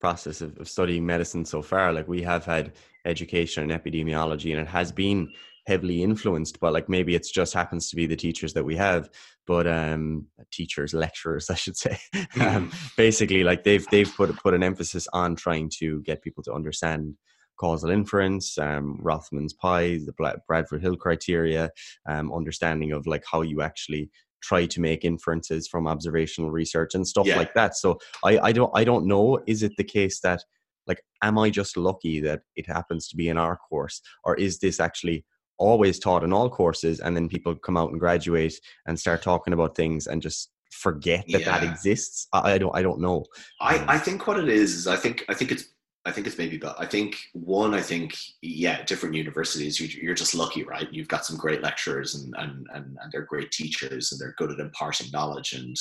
[0.00, 4.60] process of, of studying medicine so far, like we have had education and epidemiology, and
[4.60, 5.32] it has been
[5.66, 9.10] heavily influenced but like maybe it's just happens to be the teachers that we have
[9.46, 11.98] but um teachers lecturers i should say
[12.40, 16.52] um, basically like they've they've put put an emphasis on trying to get people to
[16.52, 17.14] understand
[17.58, 21.70] causal inference um rothman's pie the bradford hill criteria
[22.08, 24.10] um understanding of like how you actually
[24.42, 27.36] try to make inferences from observational research and stuff yeah.
[27.36, 30.44] like that so i i don't i don't know is it the case that
[30.86, 34.58] like am i just lucky that it happens to be in our course or is
[34.58, 35.24] this actually
[35.58, 38.54] always taught in all courses and then people come out and graduate
[38.86, 41.58] and start talking about things and just forget that yeah.
[41.58, 42.28] that exists.
[42.32, 43.24] I, don't i don't know.
[43.60, 45.64] I i think what it is is i think i think it's
[46.04, 50.14] i think it's maybe but i think one i think yeah different universities you, are
[50.14, 50.92] just lucky right?
[50.92, 54.52] You've got some great lecturers and, and and and they're great teachers and they're good
[54.52, 55.76] at imparting knowledge and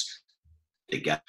[0.89, 1.21] they get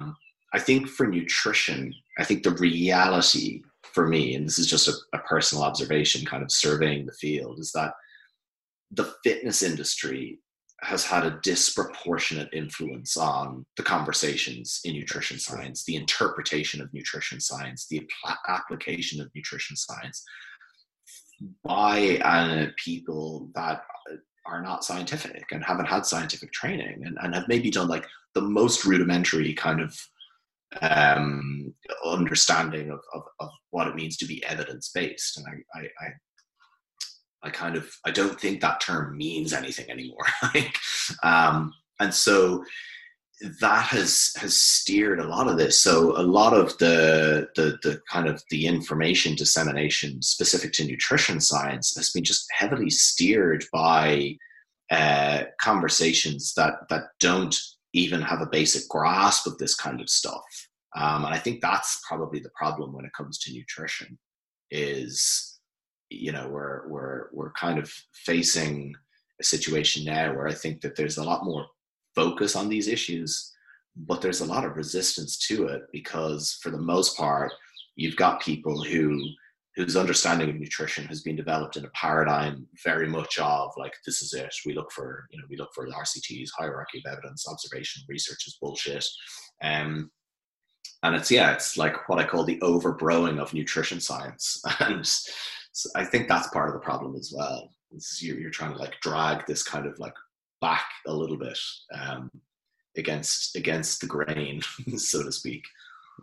[0.00, 0.14] um,
[0.52, 3.62] i think for nutrition i think the reality
[3.94, 7.58] for me, and this is just a, a personal observation, kind of surveying the field,
[7.58, 7.92] is that
[8.90, 10.38] the fitness industry
[10.82, 17.40] has had a disproportionate influence on the conversations in nutrition science, the interpretation of nutrition
[17.40, 18.02] science, the
[18.48, 20.24] application of nutrition science.
[21.64, 23.82] By uh, people that
[24.46, 28.42] are not scientific and haven't had scientific training and, and have maybe done like the
[28.42, 29.96] most rudimentary kind of
[30.80, 31.74] um,
[32.04, 35.38] understanding of, of, of, what it means to be evidence based.
[35.38, 36.08] And I, I, I,
[37.44, 40.26] I, kind of I don't think that term means anything anymore.
[41.22, 42.64] um, and so
[43.60, 45.80] that has has steered a lot of this.
[45.80, 51.40] So a lot of the the the kind of the information dissemination specific to nutrition
[51.40, 54.36] science has been just heavily steered by
[54.90, 57.56] uh, conversations that that don't
[57.92, 60.42] even have a basic grasp of this kind of stuff.
[60.96, 64.18] Um, and I think that's probably the problem when it comes to nutrition
[64.70, 65.58] is,
[66.10, 68.94] you know, we're, we're, we're kind of facing
[69.40, 71.66] a situation now where I think that there's a lot more
[72.14, 73.52] focus on these issues,
[73.96, 77.52] but there's a lot of resistance to it because for the most part,
[77.96, 79.18] you've got people who
[79.76, 84.20] whose understanding of nutrition has been developed in a paradigm very much of like this
[84.20, 88.06] is it we look for you know we look for rcts hierarchy of evidence observational
[88.08, 89.04] research is bullshit.
[89.62, 90.10] Um,
[91.02, 94.62] and it's yeah it's like what i call the overbrowing of nutrition science.
[94.80, 97.70] And so i think that's part of the problem as well.
[98.20, 100.14] You're, you're, trying to like drag this kind of like
[100.62, 101.58] back a little bit
[101.94, 102.30] um,
[102.96, 104.60] against against the grain
[104.96, 105.64] so to speak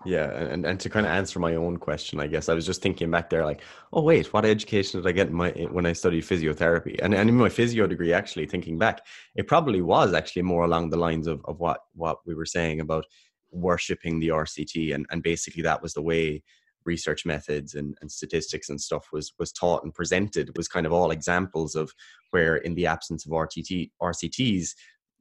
[0.06, 2.82] Yeah, and, and to kind of answer my own question, I guess I was just
[2.82, 3.62] thinking back there, like,
[3.92, 7.00] oh wait, what education did I get in my when I studied physiotherapy?
[7.02, 9.06] And, and in my physio degree, actually thinking back,
[9.36, 12.80] it probably was actually more along the lines of, of what what we were saying
[12.80, 13.06] about
[13.52, 16.44] worshipping the RCT, and and basically that was the way
[16.86, 20.86] research methods and, and statistics and stuff was was taught and presented it was kind
[20.86, 21.94] of all examples of
[22.32, 24.70] where in the absence of RTT RCTs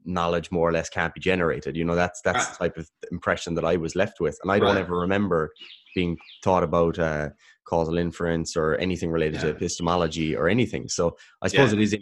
[0.04, 1.76] knowledge more or less can't be generated.
[1.76, 4.58] You know, that's that's the type of impression that I was left with, and I
[4.58, 4.80] don't right.
[4.80, 5.52] ever remember
[5.94, 7.30] being taught about uh,
[7.66, 9.42] causal inference or anything related yeah.
[9.42, 10.88] to epistemology or anything.
[10.88, 11.80] So I suppose yeah.
[11.80, 12.00] it is to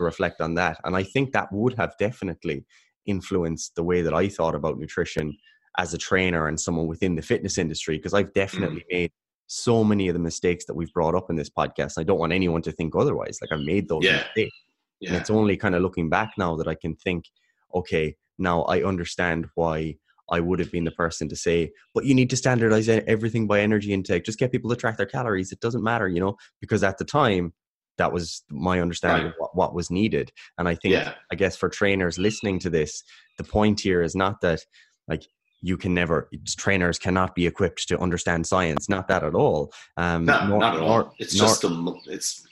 [0.00, 2.64] reflect on that, and I think that would have definitely
[3.06, 5.36] influenced the way that I thought about nutrition
[5.78, 8.92] as a trainer and someone within the fitness industry because I've definitely mm.
[8.92, 9.12] made
[9.46, 11.98] so many of the mistakes that we've brought up in this podcast.
[11.98, 13.38] I don't want anyone to think otherwise.
[13.40, 14.24] Like I've made those yeah.
[14.24, 14.56] mistakes.
[15.00, 15.10] Yeah.
[15.10, 17.26] And it's only kind of looking back now that I can think,
[17.74, 19.96] okay, now I understand why
[20.30, 23.60] I would have been the person to say, but you need to standardize everything by
[23.60, 24.24] energy intake.
[24.24, 25.52] Just get people to track their calories.
[25.52, 27.52] It doesn't matter, you know, because at the time,
[27.98, 29.32] that was my understanding right.
[29.32, 30.30] of what, what, was needed.
[30.58, 31.14] And I think, yeah.
[31.32, 33.02] I guess for trainers listening to this,
[33.38, 34.60] the point here is not that
[35.08, 35.26] like
[35.62, 36.28] you can never
[36.58, 38.88] trainers cannot be equipped to understand science.
[38.88, 39.72] Not that at all.
[39.96, 40.88] Um, no, nor, not at all.
[40.88, 42.46] Nor, it's nor, just a it's.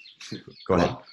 [0.67, 0.89] Go ahead.
[0.89, 1.05] Well,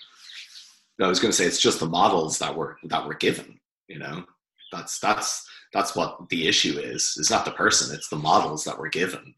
[1.03, 3.60] I was going to say it's just the models that were that were given.
[3.88, 4.26] You know,
[4.72, 7.15] that's that's that's what the issue is.
[7.18, 9.34] It's not the person; it's the models that were given,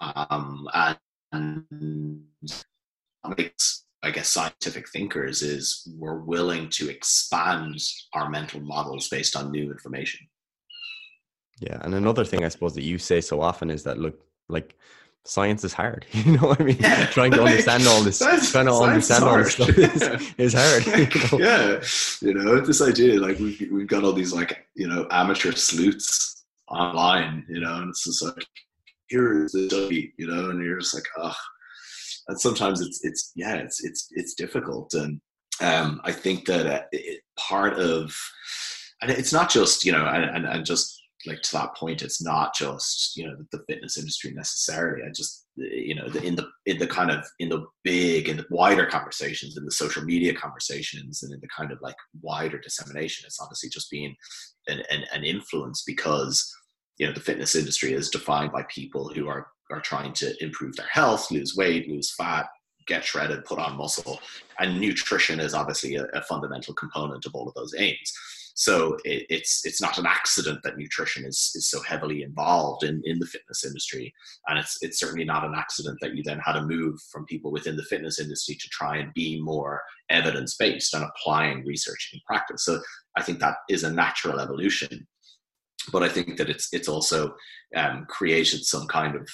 [0.00, 0.68] um,
[1.32, 2.24] and
[3.36, 7.80] makes I guess scientific thinkers is we're willing to expand
[8.12, 10.26] our mental models based on new information.
[11.60, 14.76] Yeah, and another thing I suppose that you say so often is that look, like
[15.24, 16.06] science is hard.
[16.12, 16.76] You know what I mean?
[16.80, 17.06] Yeah.
[17.06, 20.86] Trying to understand all this, trying to understand all this stuff is, is hard.
[21.32, 21.44] You know?
[21.44, 21.80] Yeah,
[22.22, 26.44] you know this idea like we've we've got all these like you know amateur sleuths
[26.68, 28.46] online, you know, and it's just like
[29.08, 31.34] here is the study, you know, and you're just like, oh,
[32.28, 35.20] and sometimes it's it's yeah, it's it's it's difficult, and
[35.60, 38.14] um, I think that uh, it, part of
[39.00, 42.22] and it's not just you know and, and, and just like to that point it's
[42.22, 45.02] not just you know the fitness industry necessarily.
[45.02, 48.46] I just you know in the in the kind of in the big and the
[48.50, 53.24] wider conversations in the social media conversations and in the kind of like wider dissemination
[53.26, 54.14] it's obviously just being
[54.68, 56.48] an, an, an influence because
[56.98, 60.76] you know the fitness industry is defined by people who are are trying to improve
[60.76, 62.46] their health lose weight lose fat
[62.86, 64.18] get shredded put on muscle.
[64.58, 68.12] And nutrition is obviously a, a fundamental component of all of those aims
[68.58, 73.00] so it, it's it's not an accident that nutrition is is so heavily involved in
[73.04, 74.12] in the fitness industry,
[74.48, 77.52] and it's it's certainly not an accident that you then had a move from people
[77.52, 79.80] within the fitness industry to try and be more
[80.10, 82.64] evidence based and applying research in practice.
[82.64, 82.80] So
[83.16, 85.06] I think that is a natural evolution,
[85.92, 87.36] but I think that it's it's also
[87.76, 89.28] um, created some kind of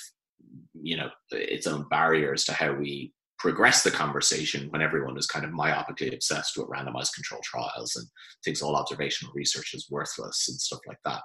[0.75, 3.15] you know its own barriers to how we
[3.45, 8.07] progress the conversation when everyone is kind of myopically obsessed with randomized control trials and
[8.43, 11.21] thinks all observational research is worthless and stuff like that.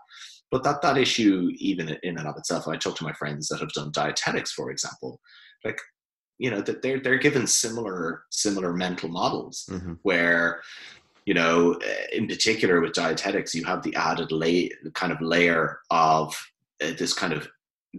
[0.51, 3.61] But that that issue, even in and of itself, I talk to my friends that
[3.61, 5.21] have done dietetics, for example,
[5.63, 5.79] like
[6.39, 9.93] you know that they're they're given similar similar mental models mm-hmm.
[10.01, 10.61] where
[11.25, 11.79] you know
[12.11, 16.37] in particular with dietetics you have the added lay kind of layer of
[16.83, 17.47] uh, this kind of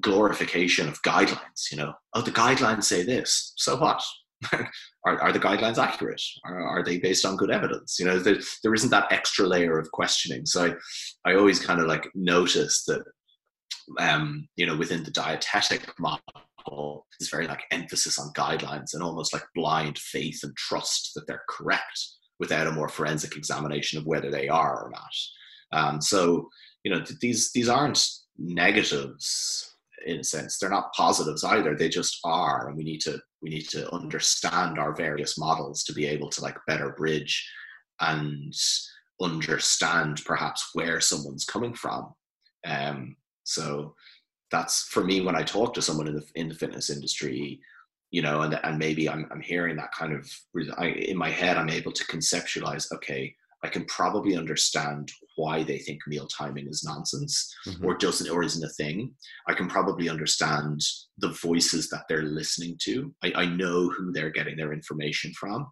[0.01, 1.71] glorification of guidelines.
[1.71, 3.53] You know, oh, the guidelines say this.
[3.57, 4.03] So what?
[4.53, 6.23] are, are the guidelines accurate?
[6.45, 7.97] Are, are they based on good evidence?
[7.99, 10.47] You know, there, there isn't that extra layer of questioning.
[10.47, 10.67] So
[11.25, 13.03] I, I always kind of like notice that,
[13.99, 19.33] um, you know, within the dietetic model, is very like emphasis on guidelines and almost
[19.33, 22.01] like blind faith and trust that they're correct
[22.39, 25.11] without a more forensic examination of whether they are or not.
[25.73, 26.49] Um, so,
[26.85, 28.05] you know, these these aren't
[28.39, 29.70] negatives
[30.07, 30.59] in a sense.
[30.59, 34.79] They're not positives either they just are and we need to we need to understand
[34.79, 37.49] our various models to be able to like better bridge
[38.01, 38.55] and
[39.21, 42.13] understand perhaps where someone's coming from.
[42.67, 43.95] Um so
[44.51, 47.59] that's for me when i talk to someone in the in the fitness industry
[48.11, 50.29] you know and and maybe i'm i'm hearing that kind of
[50.77, 55.79] I, in my head i'm able to conceptualize okay I can probably understand why they
[55.79, 57.35] think meal timing is nonsense
[57.67, 57.85] mm-hmm.
[57.85, 58.97] or doesn't or isn't a thing.
[59.51, 60.81] I can probably understand
[61.19, 62.93] the voices that they're listening to.
[63.25, 65.67] I, I know who they're getting their information from,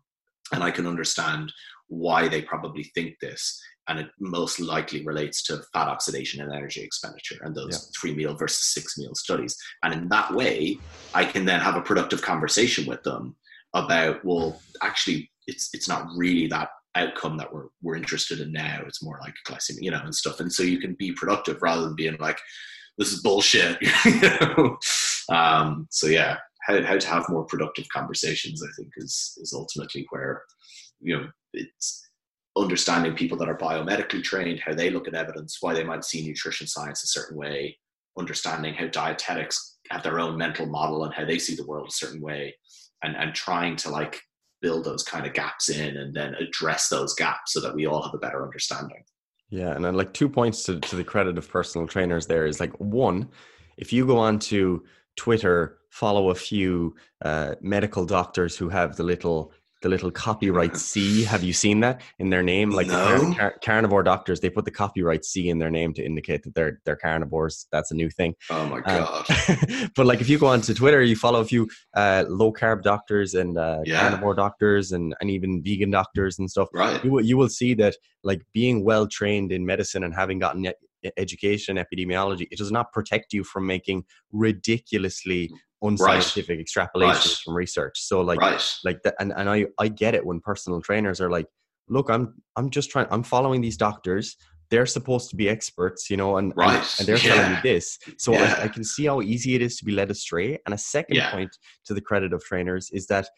[0.53, 1.53] and I can understand
[1.89, 3.61] why they probably think this.
[3.89, 7.99] And it most likely relates to fat oxidation and energy expenditure and those yeah.
[7.99, 9.57] three meal versus six meal studies.
[9.82, 10.78] And in that way,
[11.15, 13.35] I can then have a productive conversation with them
[13.74, 16.69] about, well, actually, it's it's not really that
[16.99, 18.83] outcome that we're we're interested in now.
[18.87, 20.41] It's more like glycemic, you know, and stuff.
[20.41, 22.39] And so you can be productive rather than being like,
[22.99, 23.79] this is bullshit.
[24.05, 24.79] you know?
[25.31, 30.07] um, so yeah, how, how to have more productive conversations, I think, is is ultimately
[30.11, 30.43] where
[31.01, 32.05] you know it's
[32.57, 36.27] understanding people that are biomedically trained, how they look at evidence, why they might see
[36.27, 37.79] nutrition science a certain way,
[38.19, 41.93] understanding how dietetics have their own mental model and how they see the world a
[41.93, 42.55] certain way,
[43.03, 44.20] and and trying to like
[44.61, 48.03] build those kind of gaps in and then address those gaps so that we all
[48.03, 49.05] have a better understanding.
[49.51, 52.61] Yeah, and then like two points to, to the credit of personal trainers there is
[52.61, 53.29] like one,
[53.77, 54.85] if you go on to
[55.17, 56.95] Twitter, follow a few
[57.25, 59.53] uh, medical doctors who have the little
[59.83, 61.25] the little copyright C.
[61.25, 62.71] Have you seen that in their name?
[62.71, 63.19] Like no.
[63.19, 66.55] the car- carnivore doctors, they put the copyright C in their name to indicate that
[66.55, 67.67] they're they're carnivores.
[67.71, 68.35] That's a new thing.
[68.51, 69.25] Oh my god!
[69.49, 72.83] Um, but like if you go onto Twitter, you follow a few uh, low carb
[72.83, 74.01] doctors and uh, yeah.
[74.01, 76.69] carnivore doctors and and even vegan doctors and stuff.
[76.73, 77.03] Right.
[77.05, 80.73] You will you will see that like being well trained in medicine and having gotten
[81.17, 85.49] education epidemiology it does not protect you from making ridiculously
[85.83, 86.67] unscientific right.
[86.67, 87.39] extrapolations right.
[87.45, 88.01] from research.
[88.01, 88.77] So like right.
[88.85, 91.47] like that and, and I, I get it when personal trainers are like,
[91.89, 94.37] look, I'm I'm just trying I'm following these doctors.
[94.71, 97.35] They're supposed to be experts, you know, and, and, and, they're yeah.
[97.35, 97.99] telling me this.
[98.19, 98.57] So yeah.
[98.59, 100.59] I, I, can see how easy it is to be led astray.
[100.67, 101.31] And a second yeah.
[101.31, 101.57] point
[101.87, 103.31] to the credit of trainers is that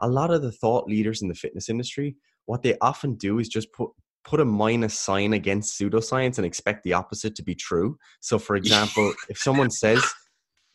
[0.00, 2.16] a lot of the thought leaders in the fitness industry,
[2.46, 3.90] what they often do is just put
[4.24, 7.96] put a minus sign against pseudoscience and expect the opposite to be true.
[8.20, 10.04] So for example, if someone says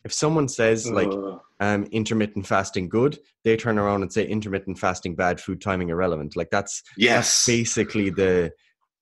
[0.04, 1.10] if someone says like
[1.60, 6.36] um, intermittent fasting good, they turn around and say intermittent fasting bad, food timing irrelevant.
[6.36, 8.52] Like that's yes, that's basically the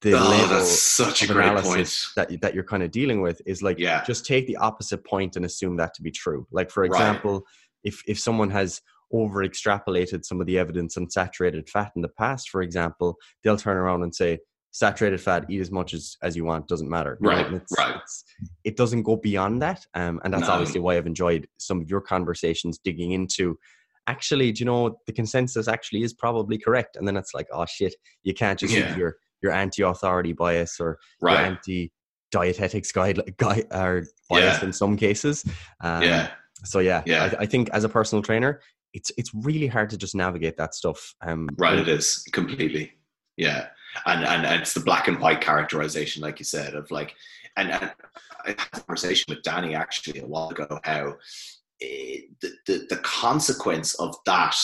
[0.03, 2.29] the oh, level that's such a great analysis point.
[2.31, 4.03] that that you're kind of dealing with is like yeah.
[4.05, 6.47] just take the opposite point and assume that to be true.
[6.53, 7.43] Like for example, right.
[7.85, 8.81] if if someone has
[9.12, 13.57] over extrapolated some of the evidence on saturated fat in the past, for example, they'll
[13.57, 14.39] turn around and say
[14.73, 17.19] saturated fat, eat as much as, as you want, doesn't matter.
[17.20, 17.59] Right, know?
[17.59, 17.97] it's, right.
[18.03, 18.24] It's,
[18.65, 19.86] it doesn't go beyond that.
[19.94, 20.55] Um, and that's No.
[20.55, 23.59] obviously why I've enjoyed some of your conversations digging into
[24.09, 26.97] actually, do you know, the consensus actually is probably correct.
[26.97, 27.94] And then it's like, oh shit,
[28.24, 28.97] you can't just Yeah.
[28.97, 34.65] your, your anti-authority bias or your anti-dietetics guide, guide or bias Yeah.
[34.65, 35.44] in some cases.
[35.82, 36.31] Um, yeah.
[36.65, 37.31] So yeah, Yeah.
[37.39, 38.61] I, I think as a personal trainer,
[38.94, 41.15] it's it's really hard to just navigate that stuff.
[41.23, 41.78] Um, Right.
[41.78, 42.93] It is completely.
[43.36, 43.69] Yeah.
[44.06, 47.14] And, and and it's the black and white characterization, like you said, of like,
[47.56, 47.93] and, and
[48.44, 51.16] I had a conversation with Danny actually a while ago how
[51.81, 54.56] eh, the, the the consequence of that,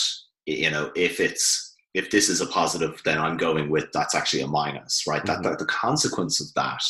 [0.45, 4.41] you know, if it's if this is a positive, then I'm going with that's actually
[4.41, 5.21] a minus, right?
[5.21, 5.27] Mhm.
[5.27, 6.83] That, that the consequence of that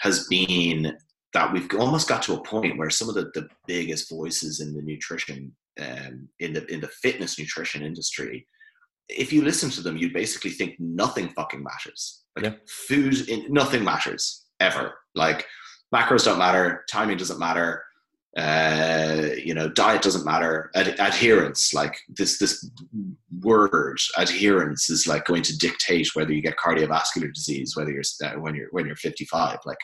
[0.00, 0.96] has been
[1.32, 4.72] that we've almost got to a point where some of the, the biggest voices in
[4.74, 8.46] the nutrition um, in the in the fitness nutrition industry
[9.08, 12.24] if you listen to them, you basically think nothing fucking matters.
[12.36, 12.54] Like Yeah.
[12.68, 14.94] food, in, nothing matters ever.
[15.14, 15.46] Like
[15.94, 17.84] macros don't matter, timing doesn't matter,
[18.36, 20.70] uh, you know, diet doesn't matter.
[20.74, 22.68] Ad- adherence, like this this
[23.40, 28.32] word, adherence is like going to dictate whether you get cardiovascular disease, whether you're uh,
[28.40, 29.58] when you're when you're 55.
[29.64, 29.78] Like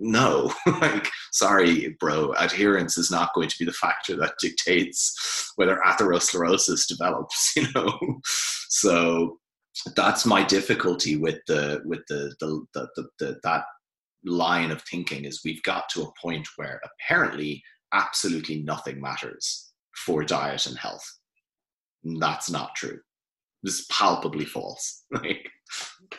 [0.00, 0.52] no.
[0.66, 6.88] Like sorry bro adherence is not going to be the factor that dictates whether atherosclerosis
[6.88, 8.20] develops you know?
[8.68, 9.38] So
[9.94, 13.64] that's my difficulty with the with the the, the, the, the that
[14.24, 17.62] line of thinking is we've got to a point where apparently
[17.92, 19.72] absolutely nothing matters
[20.04, 21.04] for diet and health.
[22.04, 22.98] That's not true.
[23.62, 25.04] This is palpably false.
[25.12, 25.48] Like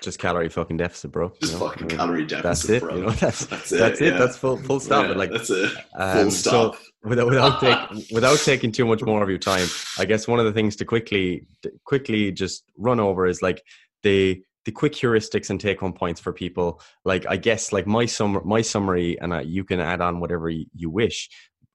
[0.01, 1.27] just calorie fucking deficit, bro.
[1.27, 1.67] you just know?
[1.67, 2.81] fucking I mean, calorie That's deficit it.
[2.81, 4.13] bro You know, that's that's it that's it.
[4.13, 4.17] yeah.
[4.19, 5.07] That's full full stop.
[5.09, 9.21] Yeah, like that's it Um, full so- without without take, without taking too much more
[9.21, 9.67] of your time,
[9.99, 11.45] I guess one of the things to quickly
[11.85, 13.61] quickly just run over is like
[14.03, 16.81] the the quick heuristics and take home points for people.
[17.03, 20.49] Like I guess like my sum my summary, and uh, you can add on whatever
[20.49, 21.29] you, you wish.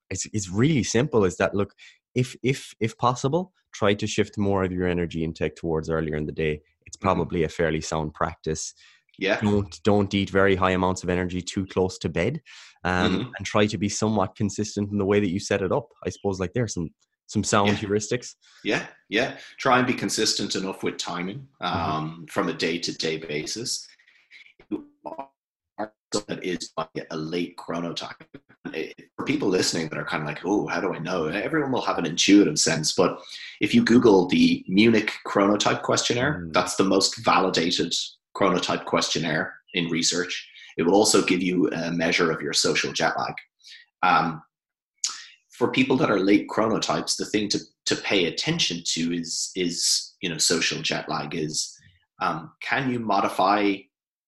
[0.09, 1.25] It's it's really simple.
[1.25, 1.73] Is that look
[2.15, 6.25] if if if possible, try to shift more of your energy intake towards earlier in
[6.25, 6.61] the day.
[6.87, 7.01] It's Mhm.
[7.01, 8.73] probably a fairly sound practice
[9.19, 12.39] yeah don't don't eat very high amounts of energy too close to bed
[12.83, 13.31] um, Mhm.
[13.35, 16.09] and try to be somewhat consistent in the way that you set it up i
[16.09, 16.89] suppose like there's some
[17.27, 17.79] some sound Yeah.
[17.81, 19.37] heuristics Yeah, yeah.
[19.59, 21.91] Try and be consistent enough with timing Mm-hmm.
[21.91, 23.87] um, from a day to day basis.
[24.69, 24.85] You
[26.11, 28.15] That is like a late chronotype.
[29.15, 31.27] For people listening that are kind of like, oh, how do I know?
[31.27, 33.19] Everyone will have an intuitive sense, but
[33.61, 36.53] if you Google the Munich chronotype questionnaire, Mm.
[36.53, 37.93] that's the most validated
[38.35, 40.47] chronotype questionnaire in research.
[40.77, 43.33] It will also give you a measure of your social jet lag.
[44.03, 44.43] Um,
[45.49, 50.13] for people that are late chronotypes, the thing to, to pay attention to is is
[50.21, 51.75] you know social jet lag is
[52.21, 53.75] um, can you modify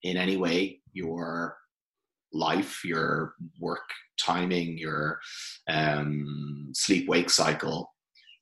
[0.04, 1.58] in any way your
[2.32, 3.90] life, your work
[4.20, 5.20] timing, your
[5.68, 7.94] um, sleep wake cycle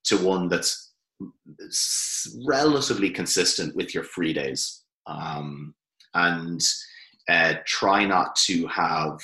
[0.06, 0.94] to one that's
[2.46, 4.84] relatively consistent with your free days.
[5.08, 5.74] Um,
[6.14, 6.62] and
[7.30, 9.20] uh, try not to have,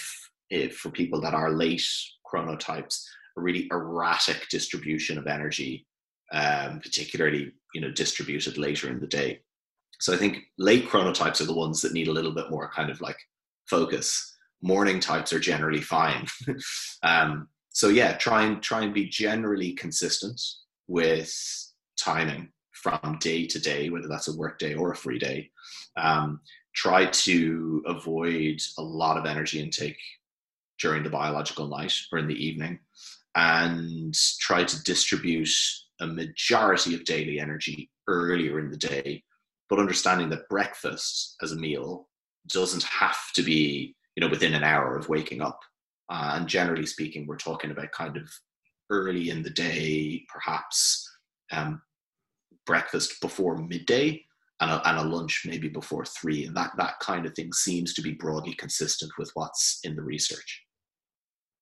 [0.49, 1.85] if for people that are late
[2.31, 3.03] chronotypes,
[3.37, 5.85] a really erratic distribution of energy,
[6.31, 9.39] um, particularly you know distributed later in the day.
[9.99, 12.89] So I think late chronotypes are the ones that need a little bit more kind
[12.89, 13.17] of like
[13.69, 14.32] focus.
[14.63, 16.25] Morning types are generally fine.
[17.03, 20.41] um, so yeah, try and try and be generally consistent
[20.87, 21.33] with
[21.97, 25.49] timing from day to day, whether that's a work day or a free day.
[25.97, 26.39] Um,
[26.73, 29.99] try to avoid a lot of energy intake
[30.79, 32.79] during the biological night or in the evening,
[33.35, 35.49] and try to distribute
[35.99, 39.23] a majority of daily energy earlier in the day,
[39.69, 42.07] but understanding that breakfast as a meal
[42.47, 45.59] doesn't have to be you know within an hour of waking up.
[46.09, 48.29] Uh, and generally speaking we're talking about kind of
[48.89, 51.09] early in the day perhaps
[51.51, 51.81] um,
[52.65, 54.23] breakfast before midday
[54.59, 56.45] and a, and a lunch maybe before three.
[56.45, 60.03] And that that kind of thing seems to be broadly consistent with what's in the
[60.03, 60.63] research.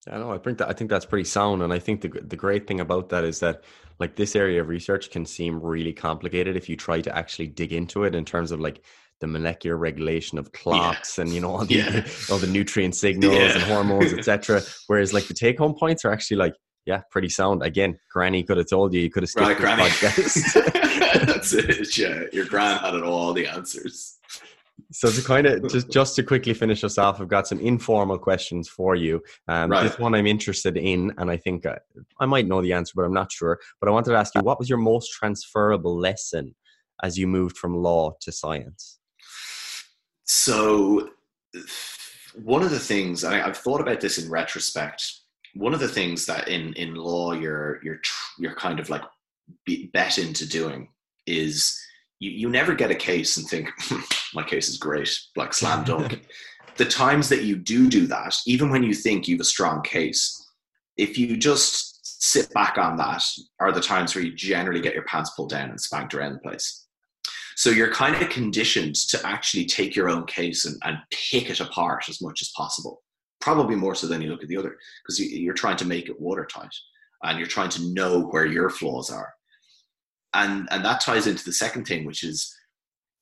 [0.09, 0.31] I know.
[0.31, 2.79] I think that I think that's pretty sound, and I think the the great thing
[2.79, 3.63] about that is that
[3.99, 7.71] like this area of research can seem really complicated if you try to actually dig
[7.71, 8.81] into it in terms of like
[9.21, 11.23] the molecular regulation of clocks yeah.
[11.23, 12.07] and you know all the yeah.
[12.31, 13.53] all the nutrient signals yeah.
[13.53, 14.61] and hormones, etc.
[14.87, 16.53] Whereas like the take home points are actually like
[16.85, 17.61] yeah, pretty sound.
[17.61, 19.83] Again, Granny could have told you you could have skipped right, Granny.
[19.83, 21.25] podcast.
[21.25, 21.95] That's it.
[21.95, 24.17] Yeah, your gran had it all the answers.
[24.91, 28.17] So to kind of just just to quickly finish us off, I've got some informal
[28.17, 29.21] questions for you.
[29.47, 29.83] Um, right.
[29.83, 31.75] This one I'm interested in, and I think I, uh,
[32.19, 33.59] I might know the answer, but I'm not sure.
[33.79, 36.55] But I wanted to ask you, what was your most transferable lesson
[37.03, 38.99] as you moved from law to science?
[40.25, 41.09] So,
[42.35, 45.03] one of the things I, I've thought about this in retrospect.
[45.53, 47.99] One of the things that in in law you're you're
[48.39, 49.03] you're kind of like
[49.93, 50.89] bet into doing
[51.27, 51.79] is
[52.19, 53.69] you, you never get a case and think
[54.33, 56.25] my case is great like slam dunk
[56.77, 59.81] the times that you do do that even when you think you have a strong
[59.81, 60.37] case
[60.97, 63.23] if you just sit back on that
[63.59, 66.39] are the times where you generally get your pants pulled down and spanked around the
[66.39, 66.87] place
[67.55, 71.59] so you're kind of conditioned to actually take your own case and, and pick it
[71.59, 73.03] apart as much as possible.
[73.39, 76.09] Probably more so than you look at the other because you, you're trying to make
[76.09, 76.73] it watertight
[77.23, 79.33] and you're trying to know where your flaws are.
[80.33, 82.55] And and that ties into the second thing which is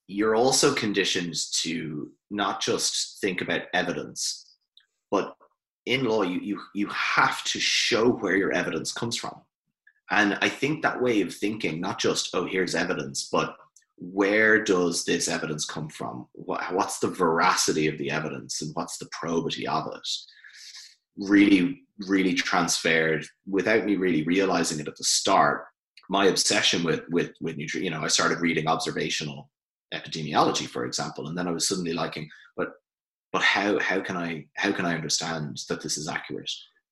[0.07, 4.55] you're also conditioned to not just think about evidence
[5.09, 5.35] but
[5.85, 9.35] in law you you you have to show where your evidence comes from.
[10.11, 13.55] And i think that way of thinking not just oh here's evidence but
[13.99, 16.25] where does this evidence come from?
[16.33, 20.07] What, what's the veracity of the evidence and what's the probity of it?
[21.17, 25.65] Really really transferred without me really realizing it at the start.
[26.09, 29.49] My obsession with with with nutrition, you know, I started reading observational
[29.93, 32.69] epidemiology, for example, and then I was suddenly liking, but
[33.31, 36.49] but how how can I how can I understand that this is accurate?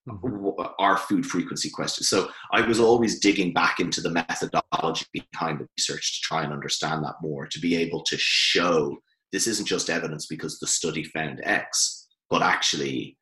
[0.08, 0.62] Mm-hmm.
[0.80, 2.08] Our food frequency questions.
[2.08, 6.54] So I was always digging back into the methodology behind the research to try and
[6.54, 8.98] understand that more, to be able to show
[9.34, 13.18] this isn't just evidence because the study found X, but actually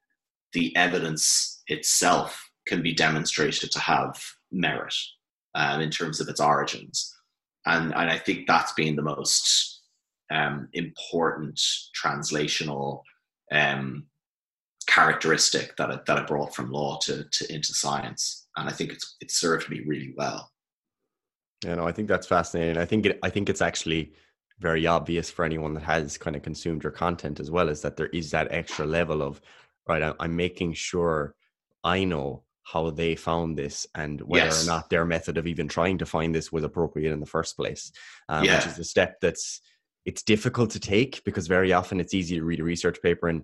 [0.53, 4.21] the evidence itself can be demonstrated to have
[4.51, 4.95] merit
[5.55, 7.13] um, in terms of its origins.
[7.65, 9.81] And, and I think that's been the most
[10.31, 11.59] um, important
[11.99, 13.01] translational
[13.51, 14.05] um,
[14.87, 18.47] characteristic that I, that I brought from law to, to into science.
[18.55, 20.51] And I think it's it served me really well.
[21.63, 22.77] Yeah, no, I think that's fascinating.
[22.77, 24.13] I think it I think it's actually
[24.59, 27.97] very obvious for anyone that has kind of consumed your content as well is that
[27.97, 29.41] there is that extra level of
[29.87, 31.35] right i'm making sure
[31.83, 34.63] i know how they found this and whether yes.
[34.63, 37.55] or not their method of even trying to find this was appropriate in the first
[37.57, 37.91] place
[38.29, 38.55] um, yeah.
[38.55, 39.61] which is a step that's
[40.05, 43.43] it's difficult to take because very often it's easy to read a research paper and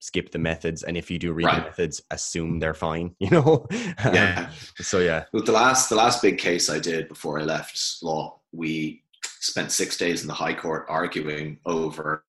[0.00, 1.56] skip the methods and if you do read right.
[1.56, 3.66] the methods assume they're fine you know
[4.04, 7.98] yeah so yeah with the last the last big case i did before i left
[8.02, 9.02] law we
[9.40, 12.24] spent six days in the high court arguing over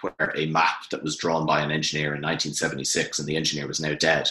[0.00, 3.80] where a map that was drawn by an engineer in 1976 and the engineer was
[3.80, 4.28] now dead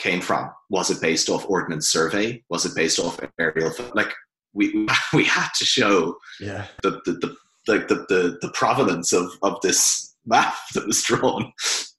[0.00, 0.50] came from.
[0.70, 2.42] Was it based off Ordnance Survey?
[2.48, 3.72] Was it based off aerial?
[3.94, 4.12] Like
[4.52, 6.66] we we had to show yeah.
[6.82, 7.36] the, the, the
[7.68, 11.52] like the, the, the provenance of, of this map that was drawn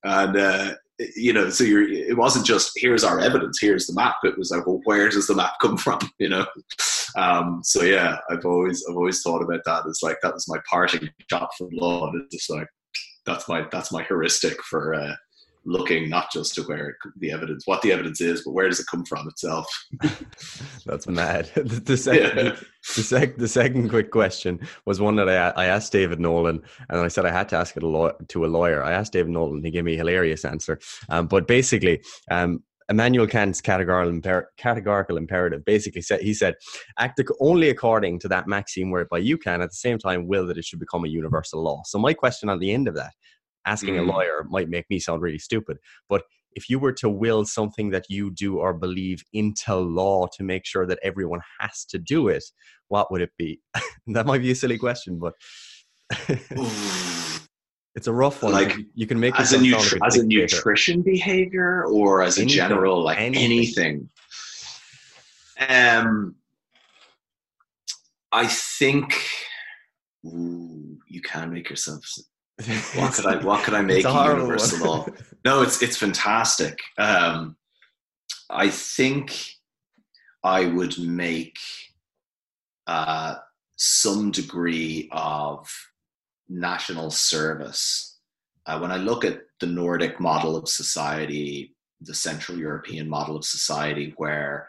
[0.04, 0.74] and uh,
[1.16, 4.16] you know so you're it wasn't just here's our evidence here's the map.
[4.24, 6.00] It was like well where does the map come from?
[6.20, 6.46] You know?
[7.16, 10.60] Um, so yeah i've always i've always thought about that as like that was my
[10.70, 12.68] parting shot from law and it's just like
[13.26, 15.16] that's my that's my heuristic for uh,
[15.64, 18.88] looking not just to where the evidence, what the evidence is, but where does it
[18.90, 19.68] come from itself.
[20.86, 21.50] That's mad.
[21.62, 22.56] The, the second, yeah.
[22.96, 27.00] the, sec, the second quick question was one that I, I asked David Nolan, and
[27.00, 28.84] I said I had to ask it a law, to a lawyer.
[28.84, 30.80] I asked David Nolan, he gave me a hilarious answer.
[31.10, 32.02] Um, but basically,
[32.32, 36.56] um, Immanuel Kant's categorical, imper- categorical imperative basically said he said,
[37.00, 40.58] act only according to that maxim whereby you can at the same time will that
[40.58, 41.82] it should become a universal law.
[41.86, 43.14] So my question on the end of that,
[43.66, 44.00] asking mm.
[44.00, 45.78] a lawyer might make me sound really stupid,
[46.10, 46.24] but
[46.54, 50.66] if you were to will something that you do or believe into law to make
[50.66, 52.44] sure that everyone has to do it,
[52.90, 53.62] what would it be?
[54.08, 55.34] that might be a silly question, but
[57.94, 58.54] It's a rough one.
[58.54, 62.54] Like you can make as a, nutri- a as a nutrition behavior or as anything,
[62.54, 64.08] a general like anything.
[65.60, 65.98] anything.
[66.00, 66.36] Um,
[68.32, 69.14] I think
[70.26, 72.06] ooh, you can make yourself.
[72.96, 73.36] What could I?
[73.38, 75.06] What could I make universal law?
[75.46, 76.80] No, it's it's fantastic.
[76.98, 77.56] Um,
[78.50, 79.56] I think
[80.44, 81.58] I would make
[82.88, 83.36] uh,
[83.78, 85.70] some degree of
[86.50, 88.20] national service.
[88.66, 93.46] Uh, when I look at the Nordic model of society, the Central European model of
[93.46, 94.68] society, where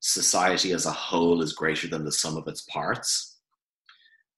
[0.00, 3.29] society as a whole is greater than the sum of its parts,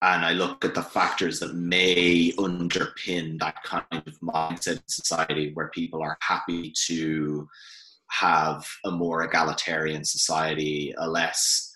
[0.03, 5.53] and I look at the factors that may underpin that kind of mindset in society
[5.55, 7.49] where people are happy to
[8.11, 11.71] have a more egalitarian society, a less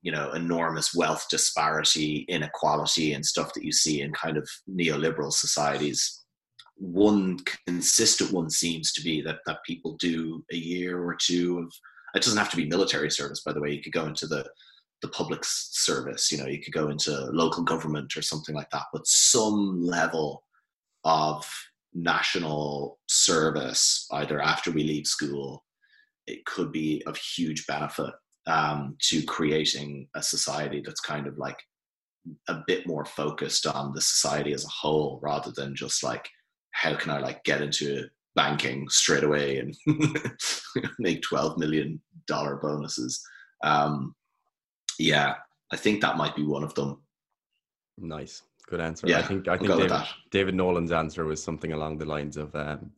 [0.00, 5.30] you know enormous wealth disparity inequality and stuff that you see in kind of neoliberal
[5.30, 6.24] societies.
[6.76, 11.72] One consistent one seems to be that that people do a year or two of
[12.14, 14.46] it doesn't have to be military service by the way you could go into the
[15.02, 18.84] the public service you know you could go into local government or something like that
[18.92, 20.44] but some level
[21.04, 21.48] of
[21.94, 25.64] national service either after we leave school
[26.26, 28.12] it could be of huge benefit
[28.46, 31.58] um, to creating a society that's kind of like
[32.48, 36.28] a bit more focused on the society as a whole rather than just like
[36.72, 38.06] how can I like get into
[38.36, 39.74] banking straight away and
[40.98, 43.20] make 12 million dollar bonuses.
[43.64, 44.14] Um,
[44.98, 45.36] yeah,
[45.70, 47.00] I think that might be one of them.
[47.98, 48.42] Nice.
[48.68, 49.06] Good answer.
[49.08, 49.92] Yeah, I think I think David,
[50.30, 52.90] David, Nolan's answer was something along the lines of um,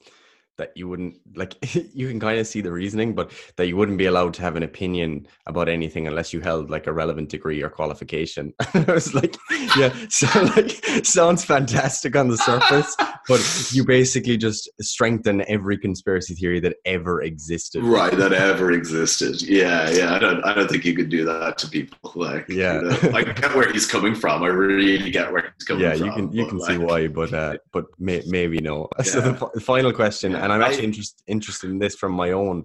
[0.60, 1.54] that you wouldn't like
[1.94, 4.56] you can kind of see the reasoning but that you wouldn't be allowed to have
[4.56, 8.52] an opinion about anything unless you held like a relevant degree or qualification.
[8.74, 9.36] I was like
[9.76, 10.26] yeah so
[10.56, 10.70] like
[11.04, 12.94] sounds fantastic on the surface
[13.26, 13.40] but
[13.72, 17.82] you basically just strengthen every conspiracy theory that ever existed.
[17.82, 19.40] Right that ever existed.
[19.42, 22.74] Yeah yeah i don't i don't think you could do that to people like yeah.
[22.74, 24.42] you know, i get where he's coming from.
[24.42, 27.08] I really get where he's coming yeah, from you can you can like, see why
[27.08, 28.88] but uh but may, maybe no.
[28.98, 29.04] Yeah.
[29.04, 30.44] so the, f- final question yeah.
[30.44, 32.64] and I'm actually interest, interested in this from my own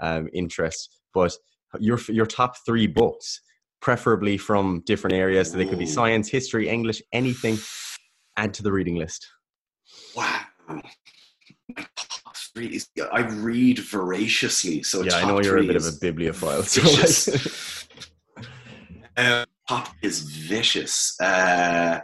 [0.00, 1.00] um, interest.
[1.14, 1.36] But
[1.78, 3.40] your your top three books,
[3.80, 7.58] preferably from different areas, so they could be science, history, English, anything.
[8.36, 9.26] Add to the reading list.
[10.14, 10.42] Wow.
[10.68, 15.84] My top Three, is, I read voraciously, so yeah, I know you're a bit of
[15.84, 16.62] a bibliophile.
[16.62, 16.80] So
[18.36, 18.46] like...
[19.16, 21.20] uh, top is vicious.
[21.20, 22.00] Uh,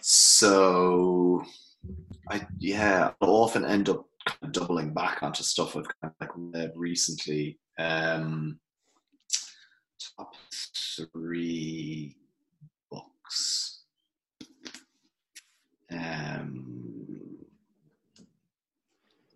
[0.00, 1.44] so
[2.30, 4.06] I yeah, I'll often end up
[4.50, 7.58] doubling back onto stuff I've kind of like read recently.
[7.78, 8.58] Um,
[10.16, 10.34] top
[10.96, 12.16] three
[12.90, 13.82] books.
[15.90, 17.36] Um,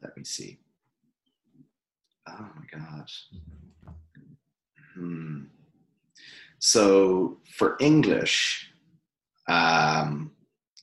[0.03, 0.59] let me see.
[2.29, 3.11] Oh my god.
[4.95, 5.45] Hmm.
[6.59, 8.73] So for English,
[9.49, 10.33] um,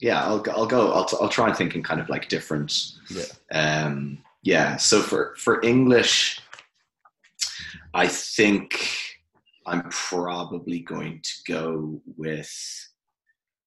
[0.01, 0.91] yeah, I'll I'll go.
[0.91, 2.73] I'll I'll try and think in kind of like different.
[3.09, 3.25] Yeah.
[3.51, 4.19] Um.
[4.43, 4.77] Yeah.
[4.77, 6.41] So for for English,
[7.93, 8.79] I think
[9.65, 12.51] I'm probably going to go with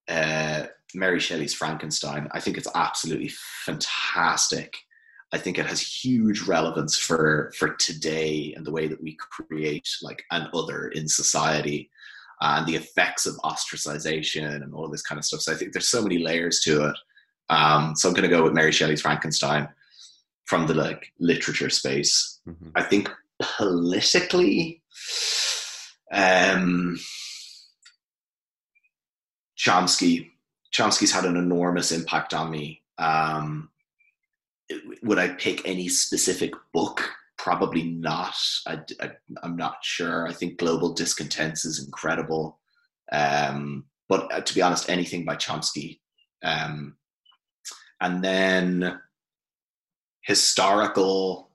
[0.07, 2.27] uh, Mary Shelley's Frankenstein.
[2.31, 3.31] I think it's absolutely
[3.65, 4.75] fantastic.
[5.31, 9.87] I think it has huge relevance for for today and the way that we create
[10.01, 11.91] like an other in society
[12.41, 15.41] and the effects of ostracization and all this kind of stuff.
[15.41, 16.95] So I think there's so many layers to it.
[17.49, 19.67] Um, so I'm going to go with Mary Shelley's Frankenstein
[20.45, 22.39] from the like literature space.
[22.47, 22.69] Mm-hmm.
[22.75, 23.09] I think
[23.39, 24.81] politically,
[26.11, 26.99] um,
[29.57, 30.29] Chomsky.
[30.73, 32.81] Chomsky's had an enormous impact on me.
[32.97, 33.69] Um,
[35.01, 37.09] would I pick any specific book
[37.39, 38.35] probably not.
[38.67, 38.81] I,
[39.43, 40.27] am not sure.
[40.27, 42.59] I think Global Discontents is incredible.
[43.11, 45.99] Um, but uh, to be honest, anything by Chomsky.
[46.43, 46.97] Um,
[48.01, 48.99] and then
[50.21, 51.49] historical.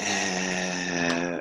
[0.00, 1.40] Uh,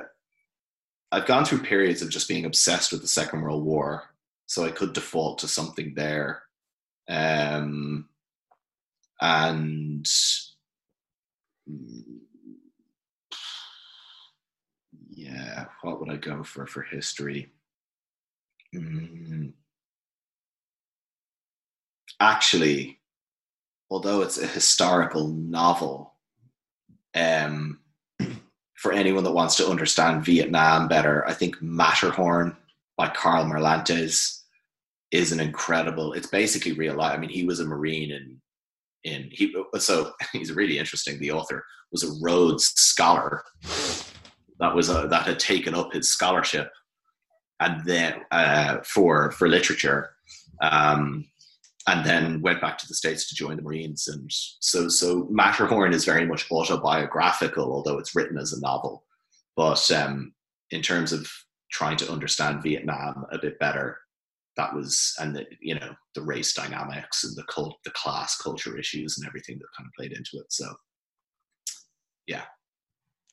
[1.12, 4.04] I've gone through periods of just being obsessed with the Second World War,
[4.46, 6.44] so I could default to something there.
[7.08, 8.10] Um,
[9.22, 10.06] and
[15.10, 17.52] yeah, what would I go for for history?
[18.76, 19.54] Mm.
[22.20, 23.00] Actually,
[23.90, 26.14] although it's a historical novel,
[27.16, 27.80] um,
[28.76, 32.56] for anyone that wants to understand Vietnam better, I think Matterhorn
[32.98, 34.44] by Karl Marlantes
[35.12, 36.14] is an incredible.
[36.14, 37.14] It's basically real life.
[37.14, 38.42] I mean, he was a Marine in
[39.04, 39.54] in he.
[39.78, 41.20] So he's really interesting.
[41.20, 43.44] The author was a Rhodes Scholar
[44.60, 46.72] that was a, that had taken up his scholarship,
[47.60, 50.12] and then uh, for for literature.
[50.62, 51.26] Um,
[51.88, 54.08] and then went back to the states to join the Marines.
[54.08, 59.06] And so, so Matterhorn is very much autobiographical, although it's written as a novel.
[59.56, 60.34] But um,
[60.70, 61.28] in terms of
[61.72, 63.98] trying to understand Vietnam a bit better,
[64.60, 68.78] that was and the you know the race dynamics and the cult, the class culture
[68.78, 70.52] issues and everything that kind of played into it.
[70.52, 70.66] So,
[72.28, 72.44] yeah,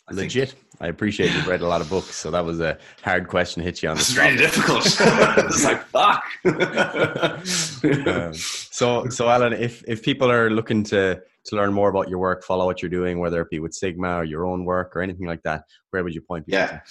[0.09, 0.51] I Legit.
[0.51, 0.63] Think.
[0.81, 3.65] I appreciate you've read a lot of books, so that was a hard question to
[3.65, 3.97] hit you on.
[3.97, 4.87] It's really difficult.
[5.01, 6.23] it's like fuck.
[8.07, 12.21] um, so, so Alan, if if people are looking to to learn more about your
[12.21, 15.03] work, follow what you're doing, whether it be with Sigma or your own work or
[15.03, 16.61] anything like that, where would you point people?
[16.61, 16.67] Yeah.
[16.67, 16.83] To?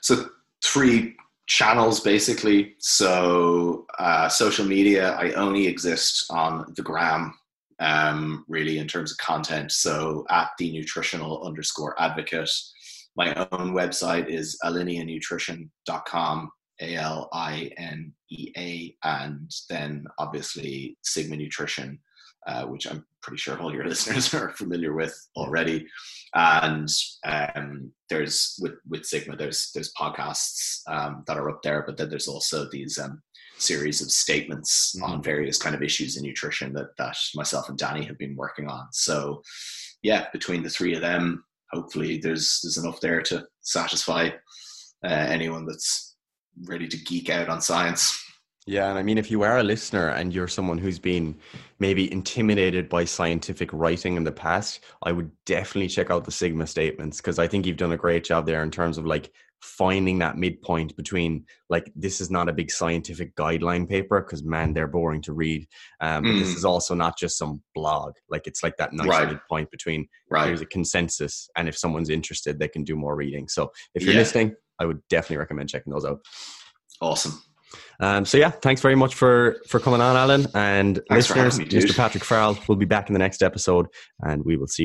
[0.00, 0.28] So
[0.64, 1.16] three
[1.46, 2.74] channels basically.
[2.78, 7.34] So uh, social media, I only exist on the gram
[7.78, 9.72] um, really in terms of content.
[9.72, 12.50] So at the nutritional underscore advocate.
[13.16, 16.50] My own website is alineanutrition.com,
[16.82, 21.98] A L I N E A, and then obviously Sigma Nutrition,
[22.46, 25.86] uh, which I'm pretty sure all your listeners are familiar with already.
[26.34, 26.88] And
[27.24, 32.10] um, there's with with Sigma, there's there's podcasts um, that are up there, but then
[32.10, 33.22] there's also these um,
[33.58, 35.10] series of statements mm-hmm.
[35.12, 38.68] on various kind of issues in nutrition that that myself and Danny have been working
[38.68, 38.86] on.
[38.92, 39.42] So
[40.02, 44.30] yeah, between the three of them, hopefully there's there's enough there to satisfy
[45.04, 46.16] uh, anyone that's
[46.64, 48.22] ready to geek out on science.
[48.66, 51.36] Yeah, and I mean, if you are a listener and you're someone who's been
[51.78, 56.66] maybe intimidated by scientific writing in the past, I would definitely check out the Sigma
[56.66, 59.30] statements because I think you've done a great job there in terms of like
[59.62, 64.74] finding that midpoint between like this is not a big scientific guideline paper because man
[64.74, 65.66] they're boring to read
[66.02, 66.38] um mm.
[66.38, 69.28] this is also not just some blog like it's like that nice right.
[69.28, 70.44] midpoint between right.
[70.44, 74.12] there's a consensus and if someone's interested they can do more reading so if you're
[74.12, 74.20] yeah.
[74.20, 76.20] listening i would definitely recommend checking those out
[77.00, 77.40] awesome
[78.00, 80.46] um, so yeah, thanks very much for for coming on, Alan.
[80.54, 81.96] And thanks listeners, Mr.
[81.96, 83.86] Patrick Farrell will be back in the next episode,
[84.20, 84.84] and we will see